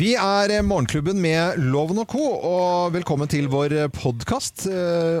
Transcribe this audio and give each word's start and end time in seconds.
Vi 0.00 0.14
er 0.16 0.62
Morgenklubben 0.64 1.18
med 1.20 1.58
Loven 1.60 1.98
og 2.00 2.06
Co., 2.08 2.22
og 2.24 2.94
velkommen 2.94 3.28
til 3.28 3.50
vår 3.52 3.74
podkast. 3.92 4.62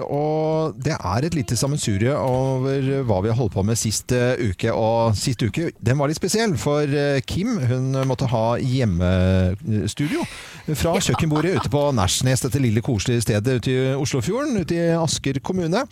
Og 0.08 0.78
det 0.80 0.94
er 0.96 1.26
et 1.26 1.36
lite 1.36 1.58
sammensurie 1.60 2.14
over 2.16 2.88
hva 3.04 3.18
vi 3.20 3.28
har 3.28 3.36
holdt 3.36 3.58
på 3.58 3.64
med 3.68 3.76
sist 3.76 4.14
eh, 4.16 4.40
uke. 4.40 4.72
Og 4.72 5.12
sist 5.20 5.44
uke 5.44 5.68
den 5.76 6.00
var 6.00 6.08
litt 6.08 6.16
spesiell, 6.16 6.56
for 6.56 6.88
eh, 6.88 7.20
Kim 7.28 7.58
hun 7.60 7.92
måtte 8.08 8.30
ha 8.32 8.56
hjemmestudio 8.56 10.24
fra 10.70 10.96
kjøkkenbordet 10.96 11.58
ute 11.58 11.72
på 11.72 11.84
Nærsnes, 12.00 12.46
dette 12.46 12.62
lille 12.62 12.80
koselige 12.80 13.26
stedet 13.26 13.60
ute 13.60 13.74
i 13.74 13.94
Oslofjorden, 14.00 14.62
ute 14.64 14.80
i 14.80 14.92
Asker 14.96 15.44
kommune. 15.44 15.84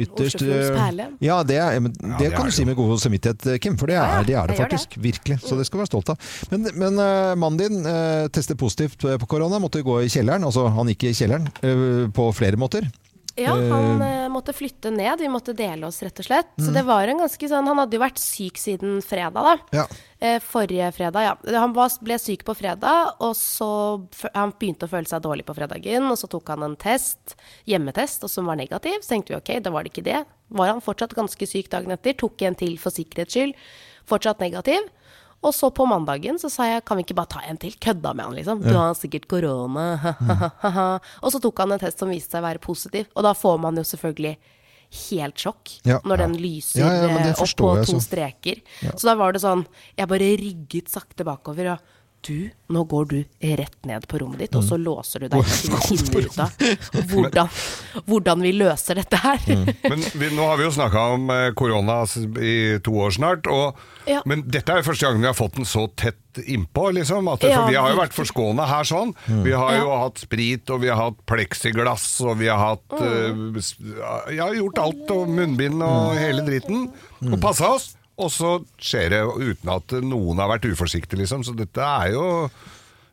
Ytterst, 0.00 0.40
Ja, 1.20 1.42
det, 1.44 1.58
er, 1.58 1.80
det, 1.82 1.90
ja, 1.98 2.14
det 2.16 2.30
kan 2.32 2.46
du 2.46 2.54
si 2.54 2.64
med 2.64 2.78
god 2.78 2.94
samvittighet, 3.02 3.58
Kim, 3.60 3.74
for 3.76 3.90
det 3.90 3.98
er 3.98 4.22
det, 4.24 4.36
er 4.38 4.48
det 4.48 4.56
faktisk. 4.56 4.94
Det. 4.94 5.02
Virkelig. 5.02 5.40
Så 5.42 5.58
det 5.58 5.66
skal 5.66 5.80
du 5.80 5.82
være 5.82 5.90
stolt 5.90 6.12
av. 6.14 6.30
Men, 6.52 6.70
men 6.78 7.00
mannen 7.42 7.58
din 7.60 7.90
testet 8.28 8.58
positivt 8.58 9.04
på 9.20 9.26
korona, 9.30 9.58
måtte 9.62 9.84
gå 9.86 10.02
i 10.04 10.10
kjelleren. 10.12 10.44
Altså 10.46 10.68
han 10.72 10.90
gikk 10.92 11.08
i 11.10 11.14
kjelleren 11.16 11.48
uh, 11.64 12.10
på 12.14 12.30
flere 12.36 12.60
måter. 12.60 12.88
Ja, 13.40 13.54
han 13.54 14.02
uh, 14.02 14.26
måtte 14.28 14.52
flytte 14.52 14.90
ned. 14.92 15.22
Vi 15.22 15.28
måtte 15.32 15.54
dele 15.56 15.86
oss, 15.88 16.02
rett 16.04 16.18
og 16.20 16.26
slett. 16.26 16.50
Mm. 16.58 16.64
Så 16.66 16.74
det 16.74 16.82
var 16.84 17.08
en 17.08 17.22
ganske 17.22 17.48
sånn 17.48 17.68
Han 17.70 17.78
hadde 17.80 17.96
jo 17.96 18.02
vært 18.02 18.20
syk 18.20 18.58
siden 18.60 18.98
fredag, 19.06 19.46
da. 19.46 19.78
Ja. 19.80 19.86
Forrige 20.44 20.90
fredag, 20.92 21.24
ja. 21.24 21.34
Han 21.62 21.72
var, 21.72 21.94
ble 22.04 22.18
syk 22.20 22.44
på 22.44 22.54
fredag, 22.58 23.14
og 23.24 23.32
så 23.38 23.70
Han 24.34 24.52
begynte 24.52 24.84
å 24.84 24.92
føle 24.92 25.08
seg 25.08 25.24
dårlig 25.24 25.46
på 25.48 25.56
fredagen, 25.56 26.10
og 26.10 26.20
så 26.20 26.28
tok 26.28 26.52
han 26.52 26.66
en 26.66 26.76
test, 26.80 27.38
hjemmetest, 27.70 28.26
og 28.26 28.34
som 28.34 28.50
var 28.50 28.60
negativ. 28.60 29.00
Så 29.00 29.14
tenkte 29.14 29.32
vi 29.32 29.40
OK, 29.40 29.54
da 29.64 29.72
var 29.72 29.86
det 29.86 29.94
ikke 29.94 30.08
det. 30.10 30.24
Var 30.60 30.74
han 30.74 30.84
fortsatt 30.84 31.16
ganske 31.16 31.48
syk 31.48 31.70
dagen 31.72 31.96
etter. 31.96 32.18
Tok 32.20 32.44
en 32.44 32.58
til 32.58 32.76
for 32.82 32.92
sikkerhets 32.92 33.38
skyld. 33.38 33.56
Fortsatt 34.10 34.42
negativ. 34.42 34.90
Og 35.40 35.54
så 35.56 35.70
på 35.72 35.86
mandagen 35.88 36.36
så 36.40 36.50
sa 36.52 36.66
jeg 36.68 36.84
kan 36.84 36.98
vi 36.98 37.06
ikke 37.06 37.16
bare 37.16 37.32
ta 37.32 37.42
en 37.48 37.58
til? 37.60 37.72
Kødda 37.80 38.12
med 38.12 38.26
han, 38.26 38.36
liksom. 38.36 38.62
Du 38.64 38.74
har 38.76 38.96
sikkert 38.98 39.28
korona. 39.30 40.14
Og 41.24 41.32
så 41.32 41.40
tok 41.40 41.62
han 41.64 41.76
en 41.76 41.80
test 41.80 42.02
som 42.02 42.12
viste 42.12 42.34
seg 42.34 42.42
å 42.42 42.48
være 42.48 42.60
positiv. 42.64 43.08
Og 43.14 43.24
da 43.24 43.32
får 43.36 43.60
man 43.62 43.80
jo 43.80 43.86
selvfølgelig 43.88 44.34
helt 44.90 45.38
sjokk 45.38 45.72
ja. 45.86 46.00
når 46.04 46.24
den 46.24 46.36
lyser 46.42 46.82
ja, 46.82 46.90
ja, 47.06 47.32
opp 47.32 47.56
på 47.56 47.70
to 47.86 48.00
streker. 48.02 48.60
Så 48.90 49.06
da 49.06 49.14
var 49.14 49.32
det 49.32 49.42
sånn 49.44 49.62
Jeg 49.94 50.10
bare 50.10 50.32
rygget 50.40 50.90
sakte 50.90 51.24
bakover. 51.26 51.76
og 51.76 51.99
du, 52.26 52.50
nå 52.70 52.84
går 52.84 53.04
du 53.10 53.16
rett 53.58 53.86
ned 53.88 54.06
på 54.08 54.20
rommet 54.22 54.42
ditt, 54.44 54.56
og 54.58 54.64
så 54.66 54.76
mm. 54.78 54.84
låser 54.84 55.24
du 55.24 55.28
deg 55.32 55.40
inn 55.40 55.76
og 55.76 55.84
finner 55.86 56.26
ut 56.26 56.38
av 56.44 57.04
hvordan, 57.12 57.52
hvordan, 58.06 58.44
vi 58.44 58.52
løser 58.56 59.00
dette 59.00 59.20
her. 59.20 59.40
Mm. 59.46 59.70
Men 59.86 60.04
vi, 60.22 60.30
nå 60.36 60.48
har 60.50 60.60
vi 60.60 60.66
jo 60.66 60.72
snakka 60.76 61.04
om 61.16 61.30
eh, 61.34 61.48
korona 61.58 62.02
i 62.40 62.56
to 62.84 62.96
år 63.04 63.16
snart, 63.16 63.50
og, 63.50 63.80
ja. 64.08 64.22
men 64.28 64.44
dette 64.48 64.72
er 64.72 64.82
jo 64.82 64.90
første 64.90 65.08
gang 65.08 65.22
vi 65.22 65.30
har 65.30 65.38
fått 65.38 65.58
den 65.60 65.68
så 65.68 65.86
tett 65.98 66.18
innpå, 66.38 66.90
liksom. 66.94 67.28
At, 67.32 67.42
ja, 67.42 67.64
vi 67.66 67.78
har 67.78 67.90
jo 67.90 67.98
vært 67.98 68.14
forskåna 68.14 68.66
her 68.70 68.86
sånn. 68.86 69.14
Mm. 69.26 69.40
Vi 69.46 69.54
har 69.56 69.76
jo 69.76 69.86
ja. 69.88 70.00
hatt 70.04 70.20
sprit, 70.22 70.70
og 70.70 70.84
vi 70.84 70.90
har 70.92 71.00
hatt 71.00 71.22
pleksiglass, 71.30 72.06
og 72.26 72.38
vi 72.42 72.50
har 72.50 72.60
hatt 72.62 73.00
mm. 73.00 73.56
uh, 73.56 74.34
Ja, 74.36 74.50
gjort 74.54 74.78
alt, 74.82 75.06
og 75.14 75.32
munnbind 75.32 75.80
og 75.82 76.12
mm. 76.12 76.20
hele 76.20 76.44
dritten. 76.46 76.86
Og 77.24 77.34
mm. 77.34 77.40
passa 77.42 77.74
oss. 77.76 77.90
Og 78.20 78.30
så 78.34 78.58
skjer 78.80 79.14
det 79.14 79.22
uten 79.24 79.72
at 79.72 79.96
noen 80.04 80.42
har 80.42 80.52
vært 80.52 80.68
uforsiktig, 80.70 81.18
liksom. 81.22 81.44
Så 81.46 81.56
dette 81.56 81.80
er 81.80 82.14
jo 82.14 82.24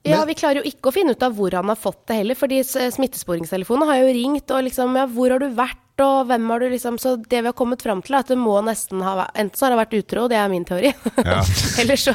ja, 0.07 0.21
Vi 0.27 0.37
klarer 0.37 0.61
jo 0.61 0.69
ikke 0.69 0.91
å 0.91 0.95
finne 0.95 1.15
ut 1.15 1.25
av 1.25 1.35
hvor 1.35 1.55
han 1.55 1.67
har 1.71 1.79
fått 1.79 2.05
det 2.09 2.21
heller. 2.21 2.37
fordi 2.37 2.61
smittesporingstelefonen 2.63 3.89
har 3.89 4.01
jo 4.03 4.15
ringt 4.15 4.55
og 4.55 4.63
liksom 4.67 4.95
Ja, 4.99 5.07
hvor 5.11 5.33
har 5.33 5.43
du 5.43 5.49
vært? 5.51 5.83
og 5.97 6.27
hvem 6.29 6.49
har 6.51 6.61
du 6.61 6.67
liksom 6.69 6.99
Så 7.01 7.15
det 7.17 7.39
vi 7.41 7.49
har 7.49 7.55
kommet 7.57 7.81
fram 7.81 8.03
til, 8.05 8.13
er 8.15 8.25
at 8.25 8.29
det 8.29 8.37
må 8.37 8.53
nesten 8.61 9.01
ha 9.01 9.15
vært 9.17 9.39
Enten 9.41 9.57
så 9.57 9.65
har 9.65 9.73
han 9.73 9.81
vært 9.81 9.95
utro, 9.97 10.27
det 10.29 10.37
er 10.37 10.51
min 10.51 10.65
teori. 10.67 10.91
Ja. 11.17 11.41
eller, 11.81 11.97
så, 11.97 12.13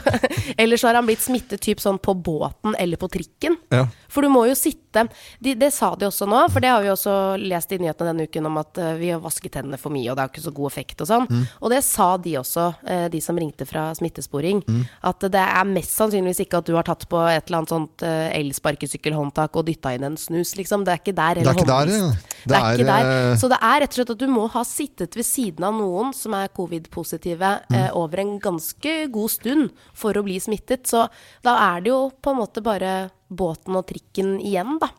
eller, 0.56 0.79
så, 0.79 0.89
har 0.89 1.01
han 1.01 1.09
blitt 1.09 1.25
smittet 1.25 1.62
typ 1.62 1.83
sånn 1.83 1.99
på 2.03 2.15
båten 2.15 2.77
eller 2.79 3.01
på 3.01 3.11
trikken. 3.12 3.59
Ja. 3.75 3.87
For 4.12 4.23
du 4.23 4.31
må 4.33 4.45
jo 4.47 4.55
sitte 4.59 4.81
de, 4.95 5.55
Det 5.59 5.71
sa 5.75 5.93
de 5.98 6.07
også 6.09 6.29
nå, 6.31 6.45
for 6.53 6.65
det 6.65 6.71
har 6.73 6.85
vi 6.85 6.93
også 6.93 7.17
lest 7.43 7.75
i 7.75 7.81
nyhetene 7.83 8.12
denne 8.12 8.29
uken 8.31 8.48
om 8.51 8.61
at 8.62 8.81
uh, 8.81 8.93
vi 9.01 9.11
har 9.12 9.23
vasket 9.23 9.59
hendene 9.61 9.81
for 9.81 9.95
mye, 9.95 10.07
og 10.11 10.17
det 10.17 10.25
har 10.25 10.33
ikke 10.33 10.45
så 10.47 10.55
god 10.55 10.72
effekt 10.72 11.05
og 11.05 11.11
sånn. 11.11 11.28
Mm. 11.28 11.44
Og 11.61 11.75
det 11.75 11.83
sa 11.87 12.09
de 12.22 12.37
også, 12.41 12.69
uh, 12.87 13.06
de 13.12 13.22
som 13.25 13.39
ringte 13.39 13.66
fra 13.69 13.89
smittesporing. 13.99 14.62
Mm. 14.69 14.83
At 15.12 15.28
det 15.34 15.43
er 15.43 15.71
mest 15.71 15.97
sannsynligvis 15.99 16.44
ikke 16.47 16.62
at 16.62 16.71
du 16.71 16.77
har 16.78 16.87
tatt 16.87 17.09
på 17.11 17.21
et 17.27 17.44
eller 17.44 17.62
annet 17.62 17.75
sånt 17.75 18.06
uh, 18.06 18.31
elsparkesykkelhåndtak 18.39 19.59
og 19.59 19.66
dytta 19.69 19.97
inn 19.97 20.09
en 20.12 20.21
snus, 20.21 20.55
liksom. 20.61 20.87
Det 20.87 20.95
er 20.97 21.05
ikke 21.05 21.19
der. 21.19 21.43
Det 21.43 21.50
er 21.50 21.62
ikke 21.62 21.71
der, 21.72 21.93
ja. 21.93 22.11
Det, 22.12 22.50
det 22.50 22.56
er, 22.56 22.62
er, 22.62 22.78
ikke 22.78 22.91
der. 22.91 23.37
Så 23.39 23.50
det 23.50 23.59
er 23.59 23.72
er 23.72 23.83
rett 23.84 23.95
og 23.95 24.00
slett 24.00 24.12
at 24.15 24.22
du 24.22 24.28
må 24.31 24.47
ha 24.53 24.62
sittet 24.66 25.16
ved 25.19 25.27
siden 25.27 25.66
av 25.66 25.77
noen 25.77 26.12
som 26.16 26.37
er 26.37 26.53
covid-positive 26.56 27.53
mm. 27.69 27.78
eh, 27.78 27.91
over 27.99 28.22
en 28.22 28.37
ganske 28.43 28.95
god 29.12 29.33
stund 29.33 29.72
for 29.95 30.16
å 30.16 30.25
bli 30.27 30.39
smittet. 30.43 30.87
Så 30.89 31.06
da 31.45 31.56
er 31.72 31.84
det 31.84 31.93
jo 31.93 32.05
på 32.22 32.33
en 32.33 32.41
måte 32.43 32.65
bare 32.65 33.11
båten 33.37 33.78
og 33.78 33.87
trikken 33.88 34.37
igjen, 34.41 34.78
da. 34.82 34.91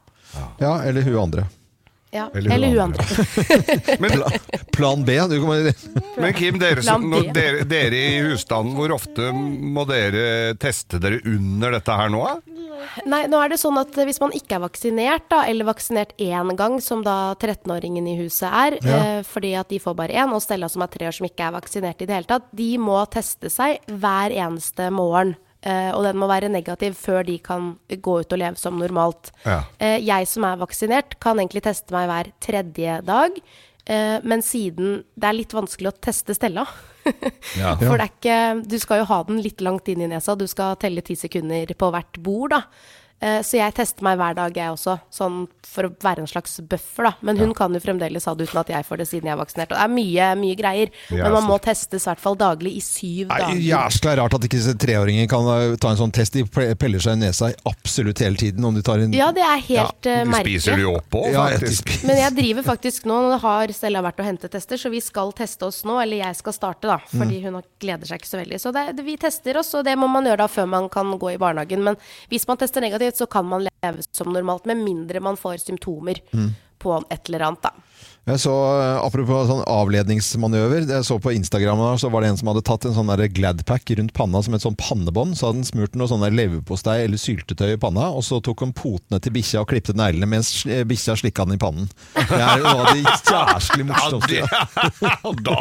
Ja, 0.59 0.79
eller 0.83 1.05
hun 1.05 1.19
andre. 1.27 1.45
Ja, 2.13 2.29
eller, 2.35 2.51
eller 2.55 2.67
hun 2.67 2.79
andre. 2.79 3.03
Men, 3.99 4.11
plan 4.73 5.05
B. 5.05 5.17
Men 6.17 6.33
Kim, 6.33 6.59
dere, 6.61 6.83
som, 6.85 7.07
dere, 7.33 7.63
dere, 7.65 7.95
i 7.97 8.19
husstanden, 8.21 8.75
hvor 8.77 8.93
ofte 8.93 9.31
må 9.33 9.85
dere 9.89 10.53
teste 10.61 11.01
dere 11.01 11.23
under 11.25 11.73
dette 11.79 11.97
her 11.97 12.13
nå? 12.13 12.21
Nei, 13.09 13.23
nå 13.31 13.39
er 13.41 13.49
det 13.49 13.57
sånn 13.61 13.79
at 13.81 13.95
hvis 13.97 14.21
man 14.21 14.33
ikke 14.37 14.59
er 14.59 14.63
vaksinert, 14.67 15.25
da, 15.31 15.41
eller 15.49 15.65
vaksinert 15.71 16.13
én 16.21 16.53
gang, 16.59 16.77
som 16.83 17.01
da 17.05 17.33
13-åringen 17.33 18.11
i 18.11 18.17
huset 18.19 18.49
er, 18.49 18.77
ja. 18.85 18.99
eh, 18.99 19.21
fordi 19.25 19.55
at 19.57 19.71
de 19.73 19.79
får 19.81 19.97
bare 19.97 20.19
én, 20.21 20.35
og 20.35 20.43
Stella 20.43 20.69
som 20.69 20.85
er 20.85 20.91
tre 20.93 21.09
år 21.09 21.17
som 21.17 21.25
ikke 21.25 21.47
er 21.47 21.55
vaksinert 21.57 22.03
i 22.03 22.09
det 22.09 22.19
hele 22.19 22.29
tatt, 22.29 22.51
de 22.53 22.69
må 22.81 22.99
teste 23.13 23.49
seg 23.53 23.81
hver 23.89 24.35
eneste 24.35 24.91
morgen. 24.93 25.33
Uh, 25.63 25.91
og 25.95 26.03
den 26.03 26.19
må 26.19 26.27
være 26.27 26.51
negativ 26.51 26.97
før 26.99 27.23
de 27.23 27.37
kan 27.39 27.73
gå 27.87 28.17
ut 28.19 28.33
og 28.35 28.39
leve 28.41 28.59
som 28.59 28.75
normalt. 28.79 29.31
Ja. 29.45 29.61
Uh, 29.79 29.99
jeg 30.03 30.27
som 30.27 30.47
er 30.47 30.59
vaksinert, 30.59 31.15
kan 31.23 31.39
egentlig 31.39 31.63
teste 31.63 31.95
meg 31.95 32.09
hver 32.09 32.31
tredje 32.43 32.97
dag. 33.07 33.37
Uh, 33.87 34.17
men 34.27 34.43
siden 34.43 35.01
det 35.15 35.29
er 35.29 35.37
litt 35.37 35.55
vanskelig 35.55 35.91
å 35.91 35.97
teste 36.03 36.31
Stella 36.37 36.63
ja. 37.59 37.73
For 37.75 37.99
det 37.99 38.05
er 38.05 38.11
ikke 38.13 38.35
Du 38.71 38.77
skal 38.79 39.01
jo 39.01 39.07
ha 39.09 39.17
den 39.27 39.41
litt 39.43 39.59
langt 39.59 39.89
inn 39.91 40.05
i 40.05 40.07
nesa. 40.07 40.37
Du 40.39 40.45
skal 40.47 40.77
telle 40.79 41.03
ti 41.03 41.17
sekunder 41.19 41.73
på 41.75 41.89
hvert 41.91 42.19
bord, 42.23 42.55
da. 42.55 42.61
Eh, 43.23 43.39
så 43.45 43.55
jeg 43.59 43.71
tester 43.77 44.03
meg 44.03 44.17
hver 44.19 44.35
dag, 44.35 44.57
jeg 44.57 44.73
også, 44.73 44.97
sånn 45.13 45.45
for 45.63 45.87
å 45.87 45.91
være 46.03 46.23
en 46.23 46.29
slags 46.29 46.57
buffer, 46.69 47.07
da. 47.07 47.13
Men 47.23 47.39
hun 47.39 47.53
ja. 47.53 47.55
kan 47.57 47.75
jo 47.75 47.79
fremdeles 47.81 48.27
ha 48.27 48.33
det 48.35 48.49
uten 48.49 48.59
at 48.59 48.71
jeg 48.73 48.87
får 48.87 48.99
det 48.99 49.07
siden 49.09 49.29
jeg 49.29 49.35
er 49.35 49.39
vaksinert. 49.39 49.71
Og 49.71 49.77
det 49.77 49.85
er 49.85 49.93
mye, 49.93 50.27
mye 50.41 50.57
greier. 50.59 50.91
Men 51.13 51.35
man 51.37 51.47
må 51.47 51.57
testes 51.63 52.03
i 52.03 52.09
hvert 52.09 52.23
fall 52.23 52.35
daglig 52.39 52.75
i 52.77 52.83
syv 52.83 53.31
Nei, 53.31 53.39
dager. 53.39 53.61
Jæskla 53.69 54.15
rart 54.19 54.35
at 54.37 54.47
ikke 54.49 54.75
treåringer 54.83 55.29
kan 55.31 55.47
eh, 55.55 55.75
ta 55.79 55.93
en 55.93 56.01
sånn 56.01 56.13
test. 56.15 56.35
De 56.35 56.43
peller 56.79 57.03
seg 57.03 57.15
i 57.15 57.21
nesa 57.23 57.51
absolutt 57.69 58.23
hele 58.25 58.39
tiden. 58.39 58.67
Om 58.67 58.75
de 58.75 58.83
tar 58.85 59.05
en 59.05 59.15
Ja, 59.15 59.29
det 59.35 59.45
er 59.47 59.63
helt 59.69 60.09
ja. 60.09 60.19
merkelig. 60.27 60.59
De 60.59 60.65
spiser 60.65 60.83
de 60.83 60.89
opp 60.91 61.19
òg, 61.21 61.29
faktisk. 61.31 61.93
Ja, 61.93 62.01
Men 62.09 62.21
jeg 62.25 62.37
driver 62.41 62.67
faktisk 62.73 63.07
nå, 63.09 63.21
nå 63.29 63.39
har 63.43 63.73
Stella 63.75 64.03
vært 64.03 64.19
og 64.19 64.27
hentet 64.27 64.53
tester, 64.53 64.81
så 64.81 64.91
vi 64.91 65.01
skal 65.03 65.31
teste 65.37 65.69
oss 65.69 65.83
nå. 65.87 65.95
Eller 66.03 66.25
jeg 66.25 66.41
skal 66.41 66.57
starte, 66.59 66.91
da. 66.91 66.99
Fordi 67.13 67.39
mm. 67.39 67.47
hun 67.47 67.61
gleder 67.79 68.09
seg 68.09 68.19
ikke 68.19 68.33
så 68.33 68.41
veldig. 68.41 68.59
Så 68.59 68.75
det, 68.75 68.87
vi 69.07 69.15
tester 69.21 69.63
oss, 69.63 69.71
og 69.79 69.87
det 69.87 69.95
må 69.99 70.11
man 70.11 70.27
gjøre 70.27 70.43
da 70.43 70.51
før 70.51 70.69
man 70.75 70.91
kan 70.91 71.15
gå 71.21 71.33
i 71.33 71.39
barnehagen. 71.39 71.87
Men 71.87 71.99
hvis 72.27 72.49
man 72.49 72.59
tester 72.59 72.83
negativt, 72.83 73.12
så 73.17 73.27
kan 73.29 73.47
man 73.49 73.65
leve 73.67 74.05
som 74.11 74.33
normalt, 74.33 74.67
med 74.69 74.83
mindre 74.83 75.21
man 75.23 75.39
får 75.39 75.63
symptomer 75.65 76.21
mm. 76.33 76.51
på 76.83 76.97
et 77.09 77.29
eller 77.29 77.49
annet. 77.49 77.69
da. 77.69 77.73
Jeg 78.23 78.39
så, 78.39 78.51
eh, 78.79 79.01
Apropos 79.03 79.49
sånn 79.49 79.65
avledningsmanøver. 79.67 80.85
Jeg 80.87 81.03
så 81.03 81.17
På 81.19 81.33
Instagram 81.35 81.81
der, 81.81 81.97
så 81.99 82.09
var 82.09 82.23
det 82.23 82.29
en 82.31 82.37
som 82.39 82.47
hadde 82.47 82.63
tatt 82.63 82.85
en 82.87 82.95
sånn 82.95 83.11
Gladpack 83.33 83.91
rundt 83.99 84.13
panna 84.13 84.41
som 84.41 84.53
et 84.53 84.63
sånn 84.63 84.77
pannebånd. 84.79 85.35
Så 85.35 85.49
hadde 85.49 85.59
han 85.59 85.67
smurt 85.67 85.95
noe 85.95 86.07
sånn 86.07 86.23
leverpostei 86.23 87.03
eller 87.03 87.19
syltetøy 87.19 87.73
i 87.73 87.77
panna, 87.77 88.07
og 88.15 88.23
så 88.23 88.39
tok 88.39 88.63
han 88.63 88.71
potene 88.71 89.19
til 89.19 89.35
bikkja 89.35 89.63
og 89.63 89.67
klipte 89.67 89.95
neglene 89.95 90.29
mens 90.29 90.65
eh, 90.65 90.85
bikkja 90.87 91.17
slikka 91.19 91.43
den 91.43 91.57
i 91.57 91.61
pannen. 91.61 91.91
Det 92.15 92.39
er 92.39 92.63
jo 92.63 92.71
noe 92.71 92.87
av 92.87 92.95
det 92.95 93.03
jæsklig 93.03 93.87
morsomste. 93.91 94.39
Ja, 94.39 94.63
da, 95.47 95.59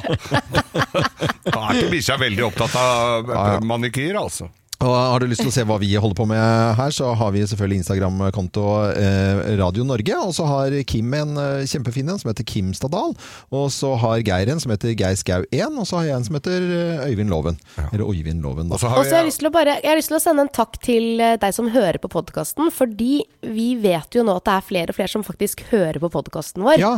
da 1.50 1.58
er 1.66 1.82
ikke 1.82 1.94
bikkja 1.96 2.18
veldig 2.22 2.46
opptatt 2.46 2.78
av 2.78 3.62
manikyr, 3.66 4.22
altså. 4.22 4.52
Og 4.82 4.94
Har 4.94 5.22
du 5.22 5.28
lyst 5.30 5.42
til 5.44 5.50
å 5.50 5.54
se 5.54 5.64
hva 5.66 5.76
vi 5.80 5.90
holder 5.94 6.18
på 6.18 6.26
med 6.30 6.42
her, 6.78 6.94
så 6.94 7.12
har 7.18 7.30
vi 7.34 7.44
selvfølgelig 7.46 7.82
Instagram-konto 7.82 8.64
eh, 8.90 9.42
Radio 9.60 9.86
Norge. 9.86 10.16
Og 10.26 10.34
så 10.34 10.46
har 10.48 10.74
Kim 10.88 11.12
en 11.16 11.38
eh, 11.38 11.64
kjempefin 11.70 12.10
en 12.10 12.18
som 12.20 12.32
heter 12.32 12.46
Kim 12.48 12.72
Stadal. 12.76 13.14
Og 13.54 13.68
så 13.74 13.92
har 14.02 14.24
Geir 14.26 14.50
en 14.52 14.62
som 14.62 14.74
heter 14.74 14.96
Geir 14.98 15.18
Skau 15.18 15.46
1. 15.48 15.78
Og 15.78 15.86
så 15.88 16.00
har 16.00 16.10
jeg 16.10 16.18
en 16.18 16.26
som 16.26 16.38
heter 16.38 16.66
eh, 16.66 17.06
Øyvind 17.12 17.32
Loven. 17.32 17.60
Ja. 17.76 17.88
Eller 17.92 18.10
Øyvind 18.10 18.42
Loven, 18.42 18.70
da. 18.70 18.76
Og 18.76 18.82
så 18.82 18.90
har, 18.90 19.06
jeg, 19.06 19.30
lyst 19.30 19.46
bare, 19.54 19.78
jeg 19.78 19.92
har 19.92 20.00
lyst 20.00 20.12
til 20.12 20.18
å 20.18 20.24
sende 20.24 20.46
en 20.48 20.54
takk 20.60 20.78
til 20.82 21.22
eh, 21.22 21.38
deg 21.42 21.54
som 21.54 21.70
hører 21.72 22.02
på 22.02 22.10
podkasten. 22.12 22.72
Fordi 22.74 23.22
vi 23.54 23.72
vet 23.82 24.18
jo 24.18 24.26
nå 24.26 24.38
at 24.40 24.48
det 24.48 24.58
er 24.58 24.70
flere 24.72 24.94
og 24.94 24.98
flere 24.98 25.14
som 25.14 25.26
faktisk 25.26 25.66
hører 25.70 26.02
på 26.02 26.10
podkasten 26.18 26.66
vår. 26.66 26.82
Ja. 26.82 26.96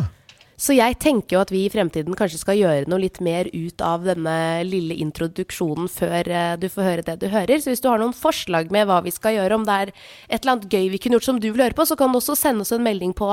Så 0.60 0.76
jeg 0.76 0.98
tenker 1.02 1.36
jo 1.36 1.42
at 1.42 1.50
vi 1.50 1.64
i 1.66 1.72
fremtiden 1.72 2.14
kanskje 2.18 2.40
skal 2.40 2.58
gjøre 2.60 2.90
noe 2.90 3.02
litt 3.02 3.20
mer 3.24 3.48
ut 3.50 3.82
av 3.82 4.06
denne 4.06 4.36
lille 4.66 4.96
introduksjonen 5.02 5.90
før 5.90 6.30
uh, 6.30 6.54
du 6.60 6.68
får 6.70 6.88
høre 6.88 7.06
det 7.08 7.18
du 7.24 7.28
hører. 7.32 7.58
Så 7.58 7.72
hvis 7.72 7.82
du 7.82 7.90
har 7.90 8.02
noen 8.02 8.14
forslag 8.14 8.70
med 8.74 8.86
hva 8.88 9.00
vi 9.04 9.12
skal 9.14 9.38
gjøre, 9.38 9.58
om 9.58 9.66
det 9.66 9.78
er 9.80 9.94
et 10.28 10.40
eller 10.40 10.56
annet 10.56 10.70
gøy 10.70 10.88
vi 10.94 11.00
kunne 11.02 11.18
gjort 11.18 11.30
som 11.30 11.40
du 11.42 11.50
vil 11.50 11.66
høre 11.66 11.76
på, 11.76 11.86
så 11.88 11.98
kan 11.98 12.12
du 12.12 12.20
også 12.20 12.38
sende 12.38 12.62
oss 12.66 12.74
en 12.74 12.86
melding 12.86 13.16
på 13.16 13.32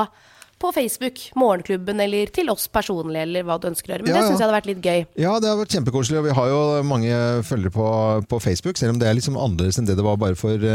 på 0.62 0.72
Facebook, 0.76 1.20
Morgenklubben, 1.40 2.00
eller 2.04 2.32
til 2.34 2.50
oss 2.54 2.68
personlig, 2.72 3.24
eller 3.26 3.46
hva 3.48 3.58
du 3.62 3.68
ønsker 3.72 3.90
å 3.90 3.96
gjøre. 3.96 4.06
Men 4.06 4.14
ja, 4.14 4.22
det 4.22 4.30
syns 4.30 4.42
jeg 4.42 4.46
hadde 4.46 4.58
vært 4.58 4.70
litt 4.70 4.86
gøy. 4.86 5.06
Ja, 5.22 5.34
det 5.42 5.50
har 5.50 5.60
vært 5.60 5.76
kjempekoselig. 5.76 6.20
Og 6.22 6.28
vi 6.28 6.36
har 6.38 6.52
jo 6.52 6.62
mange 6.88 7.18
følgere 7.48 7.74
på, 7.76 7.88
på, 8.30 8.42
Facebook, 8.44 8.80
selv 8.80 8.96
om 8.96 9.02
det 9.02 9.10
er 9.10 9.18
liksom 9.18 9.40
annerledes 9.40 9.80
enn 9.82 9.90
det 9.90 9.98
det 10.00 10.06
var 10.06 10.20
bare 10.22 10.38
for 10.40 10.68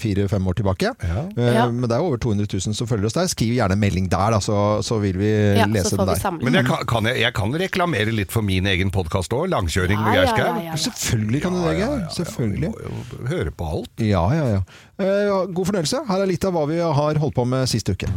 fire-fem 0.00 0.50
år 0.50 0.58
tilbake. 0.60 0.92
Ja. 1.04 1.24
Uh, 1.36 1.72
men 1.72 1.86
det 1.86 1.96
er 1.96 2.04
over 2.04 2.20
200 2.20 2.48
000 2.52 2.76
som 2.76 2.88
følger 2.90 3.10
oss 3.10 3.16
der. 3.16 3.30
Skriv 3.32 3.56
gjerne 3.56 3.76
en 3.76 3.82
melding 3.82 4.10
der, 4.12 4.36
da, 4.36 4.42
så, 4.44 4.58
så 4.86 5.00
vil 5.02 5.18
vi 5.20 5.32
lese 5.72 5.96
den 5.96 6.12
der. 6.12 6.38
Men 6.40 6.60
jeg 6.60 6.68
kan, 6.68 6.84
kan 6.90 7.10
jeg, 7.10 7.22
jeg, 7.24 7.36
kan 7.36 7.56
reklamere 7.64 8.14
litt 8.14 8.34
for 8.34 8.46
min 8.46 8.68
egen 8.70 8.92
podkast 8.94 9.34
òg, 9.36 9.48
'Langkjøring 9.50 10.00
med 10.04 10.18
Geir 10.18 10.30
Skau'. 10.30 10.78
Selvfølgelig 10.86 11.42
kan 11.46 11.56
du 11.56 11.62
det, 11.64 11.74
Geir. 11.80 12.06
Selvfølgelig. 12.16 12.70
Vi 12.76 12.92
må 12.92 13.00
jo 13.20 13.32
høre 13.32 13.54
på 13.54 13.72
alt. 13.74 13.92
Ja, 14.04 14.24
ja, 14.36 14.46
ja. 14.58 14.62
Uh, 15.00 15.48
god 15.48 15.72
fornøyelse. 15.72 16.04
Her 16.10 16.24
er 16.24 16.30
litt 16.30 16.44
av 16.44 16.56
hva 16.56 16.66
vi 16.70 16.80
har 16.80 17.20
holdt 17.24 17.36
på 17.36 17.48
med 17.48 17.68
sist 17.70 17.88
uke. 17.92 18.10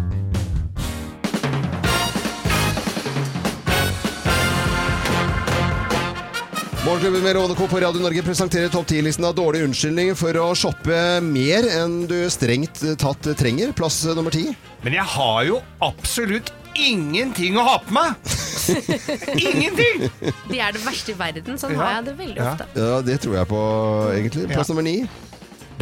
Morgenklubben 6.86 7.24
med 7.24 7.36
Råde 7.36 7.56
Co. 7.56 7.68
på 7.68 7.80
Radio 7.80 8.02
Norge 8.02 8.24
presenterer 8.24 8.68
topp 8.70 8.90
10-listen 8.92 9.24
av 9.24 9.36
dårlige 9.38 9.64
unnskyldninger 9.70 10.18
for 10.20 10.36
å 10.36 10.50
shoppe 10.52 10.98
mer 11.24 11.64
enn 11.72 12.02
du 12.10 12.18
strengt 12.28 12.82
tatt 13.00 13.30
trenger. 13.40 13.72
Plass 13.72 14.02
nummer 14.12 14.36
ti. 14.36 14.50
Men 14.84 14.98
jeg 14.98 15.08
har 15.14 15.46
jo 15.48 15.62
absolutt 15.88 16.52
ingenting 16.76 17.56
å 17.56 17.64
ha 17.70 17.78
på 17.86 17.96
meg! 17.96 18.36
ingenting! 19.48 20.10
De 20.50 20.60
er 20.60 20.76
det 20.76 20.84
verste 20.84 21.16
i 21.16 21.20
verden. 21.24 21.56
Sånn 21.62 21.78
har 21.80 22.02
jeg 22.02 22.10
det 22.10 22.18
veldig 22.20 22.44
ofte. 22.50 22.68
Ja, 22.76 22.98
det 23.08 23.20
tror 23.24 23.40
jeg 23.40 23.52
på, 23.54 23.62
egentlig. 24.18 24.50
Plass 24.52 24.74
nummer 24.74 24.84
ni. 24.84 24.98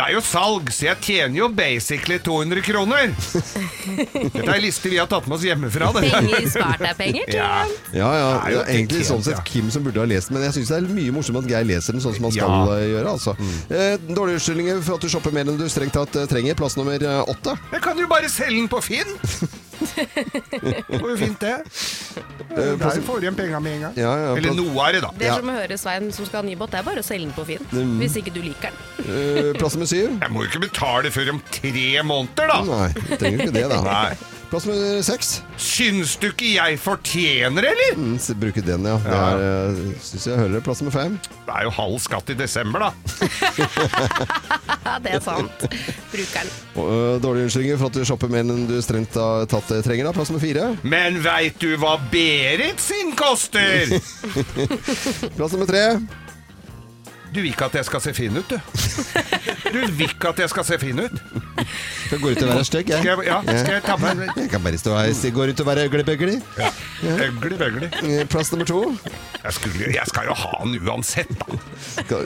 Det 0.02 0.08
er 0.08 0.16
jo 0.16 0.22
salg, 0.26 0.70
så 0.74 0.86
jeg 0.88 0.98
tjener 1.06 1.38
jo 1.38 1.48
basically 1.54 2.16
200 2.26 2.64
kroner. 2.66 3.12
Dette 3.14 4.42
er 4.42 4.42
lister 4.42 4.64
liste 4.64 4.90
vi 4.90 4.98
har 4.98 5.06
tatt 5.12 5.28
med 5.30 5.36
oss 5.38 5.46
hjemmefra. 5.46 5.92
Penger 5.94 6.48
spart 6.50 6.82
er 6.90 6.98
penger 6.98 7.30
tjent. 7.30 7.94
Ja, 7.94 8.10
ja. 8.10 8.10
ja. 8.18 8.32
Det 8.42 8.64
er 8.64 8.72
egentlig 8.80 9.06
sånn 9.06 9.22
sett 9.22 9.44
Kim 9.46 9.70
som 9.70 9.86
burde 9.86 10.02
ha 10.02 10.10
lest 10.10 10.32
den, 10.32 10.40
men 10.40 10.48
jeg 10.48 10.58
syns 10.58 10.74
det 10.74 10.80
er 10.80 10.90
mye 10.98 11.14
morsomt 11.14 11.44
at 11.44 11.54
Geir 11.54 11.70
leser 11.70 11.94
den 11.94 12.02
sånn 12.02 12.18
som 12.18 12.32
han 12.32 12.34
skal 12.34 12.50
ja. 12.50 12.80
Eh, 12.80 12.90
gjøre. 12.96 13.14
Altså. 13.14 13.38
Mm. 13.38 13.56
Eh, 13.78 13.96
dårlige 14.10 14.42
unnskyldninger 14.42 14.86
for 14.88 14.98
at 14.98 15.06
du 15.06 15.14
shopper 15.14 15.38
mer 15.38 15.54
enn 15.54 15.62
du 15.62 15.68
strengt 15.70 15.94
tatt 16.00 16.18
eh, 16.18 16.30
trenger. 16.34 16.58
Plass 16.58 16.82
nummer 16.82 17.10
åtte. 17.22 17.60
Jeg 17.76 17.86
kan 17.86 18.02
jo 18.02 18.10
bare 18.10 18.38
selge 18.42 18.58
den 18.58 18.72
på 18.74 18.82
Finn! 18.82 19.20
Det 19.82 21.00
går 21.02 21.10
jo 21.10 21.18
fint, 21.20 21.42
det. 21.42 21.56
Der 22.52 23.02
får 23.06 23.22
du 23.22 23.26
igjen 23.26 23.38
penga 23.38 23.62
med 23.64 23.78
en 23.78 23.86
gang. 23.88 23.96
Ja, 24.00 24.12
ja, 24.20 24.34
Eller 24.38 24.56
noe 24.58 24.88
er 24.88 24.98
det, 24.98 25.02
da. 25.06 25.12
Det 25.18 25.30
er 25.30 25.40
som 25.40 25.52
å 25.52 25.56
høre 25.56 25.78
Svein 25.82 26.12
som 26.16 26.28
skal 26.28 26.42
ha 26.42 26.48
ny 26.48 26.58
båt. 26.60 26.74
Det 26.74 26.82
er 26.82 26.88
bare 26.88 27.04
å 27.04 27.08
selge 27.08 27.30
den 27.30 27.36
på 27.38 27.48
Finn. 27.48 27.66
Mm. 27.72 27.96
Hvis 28.02 28.20
ikke 28.22 28.34
du 28.36 28.42
liker 28.44 28.72
den. 28.74 29.08
Uh, 29.08 29.52
plass 29.60 29.78
nummer 29.78 29.90
syv. 29.90 30.12
Jeg 30.12 30.34
må 30.34 30.46
jo 30.46 30.52
ikke 30.52 30.66
betale 30.68 31.14
før 31.14 31.34
om 31.36 31.42
tre 31.54 31.90
måneder, 32.06 32.52
da. 32.52 32.62
Nei, 32.68 33.18
trenger 33.18 33.48
ikke 33.48 33.58
det, 33.58 33.66
da. 33.72 33.82
Nei. 33.88 34.41
Plass 34.52 34.66
nummer 34.68 35.00
seks. 35.00 35.30
Syns 35.56 36.18
du 36.20 36.26
ikke 36.28 36.50
jeg 36.58 36.80
fortjener, 36.84 37.70
eller? 37.70 37.94
Mm, 37.96 38.18
bruke 38.42 38.60
den, 38.66 38.84
ja. 38.84 38.98
Det 39.00 39.14
er, 39.16 39.44
uh, 39.72 39.94
syns 40.04 40.28
jeg 40.28 40.40
hører 40.42 40.58
det. 40.58 40.62
Plass 40.66 40.82
nummer 40.84 40.92
fem. 40.92 41.16
Det 41.46 41.54
er 41.56 41.64
jo 41.70 41.72
halv 41.78 41.96
skatt 42.04 42.34
i 42.34 42.36
desember, 42.36 42.84
da. 42.84 42.90
det 45.06 45.14
er 45.16 45.24
sant. 45.24 45.64
Bruker 46.12 46.42
den. 46.42 46.52
Uh, 46.76 47.16
dårlige 47.24 47.48
unnskyldninger 47.48 47.80
for 47.80 47.94
at 47.94 48.02
du 48.02 48.04
shopper 48.12 48.34
mer 48.34 48.44
enn 48.44 48.68
du 48.68 48.76
strengt 48.84 49.16
har 49.16 49.48
tatt 49.52 49.72
trenger. 49.88 50.10
da 50.10 50.16
Plass 50.20 50.34
nummer 50.34 50.44
fire. 50.44 50.74
Men 50.84 51.22
veit 51.24 51.56
du 51.64 51.72
hva 51.80 51.96
Berit 52.12 52.84
sin 52.84 53.16
koster? 53.16 53.88
Plass 55.38 55.56
nummer 55.56 55.72
tre. 55.72 55.86
Du 57.32 57.40
vil 57.40 57.52
ikke 57.54 57.66
at 57.66 57.76
jeg 57.80 57.86
skal 57.88 58.02
se 58.04 58.14
fin 58.14 58.38
ut, 58.38 58.50
du. 58.50 58.58
Du 59.72 59.78
vil 59.80 60.02
ikke 60.10 60.34
at 60.34 60.40
jeg 60.44 60.52
skal 60.52 60.66
se 60.68 60.78
fin 60.82 61.00
ut. 61.00 61.22
Skal 62.06 62.20
gå 62.20 62.32
ut 62.34 62.42
og 62.44 62.50
være 62.50 62.64
stygg, 62.68 62.90
jeg. 62.92 63.00
Skal 63.00 63.12
jeg, 63.12 63.28
ja, 63.30 63.38
skal 63.46 63.74
jeg 63.78 63.84
ta 63.86 64.42
Jeg 64.42 64.50
kan 64.52 64.64
bare 64.64 64.80
stå 64.82 64.96
her 64.98 65.12
og 65.14 65.34
gå 65.38 65.46
ut 65.52 65.62
og 65.64 65.68
være 65.70 65.86
øglebøgli. 65.88 66.34
Ja. 66.60 66.72
Øglebøgli. 67.28 67.88
Eh, 68.04 68.26
plass 68.28 68.52
nummer 68.52 68.68
to. 68.68 68.82
Jeg, 69.44 69.54
skulle, 69.54 69.86
jeg, 69.94 70.04
skal 70.12 70.28
jo 70.28 70.36
ha 70.42 70.60
den 70.64 70.90
uansett, 70.90 71.32
da. 71.40 71.60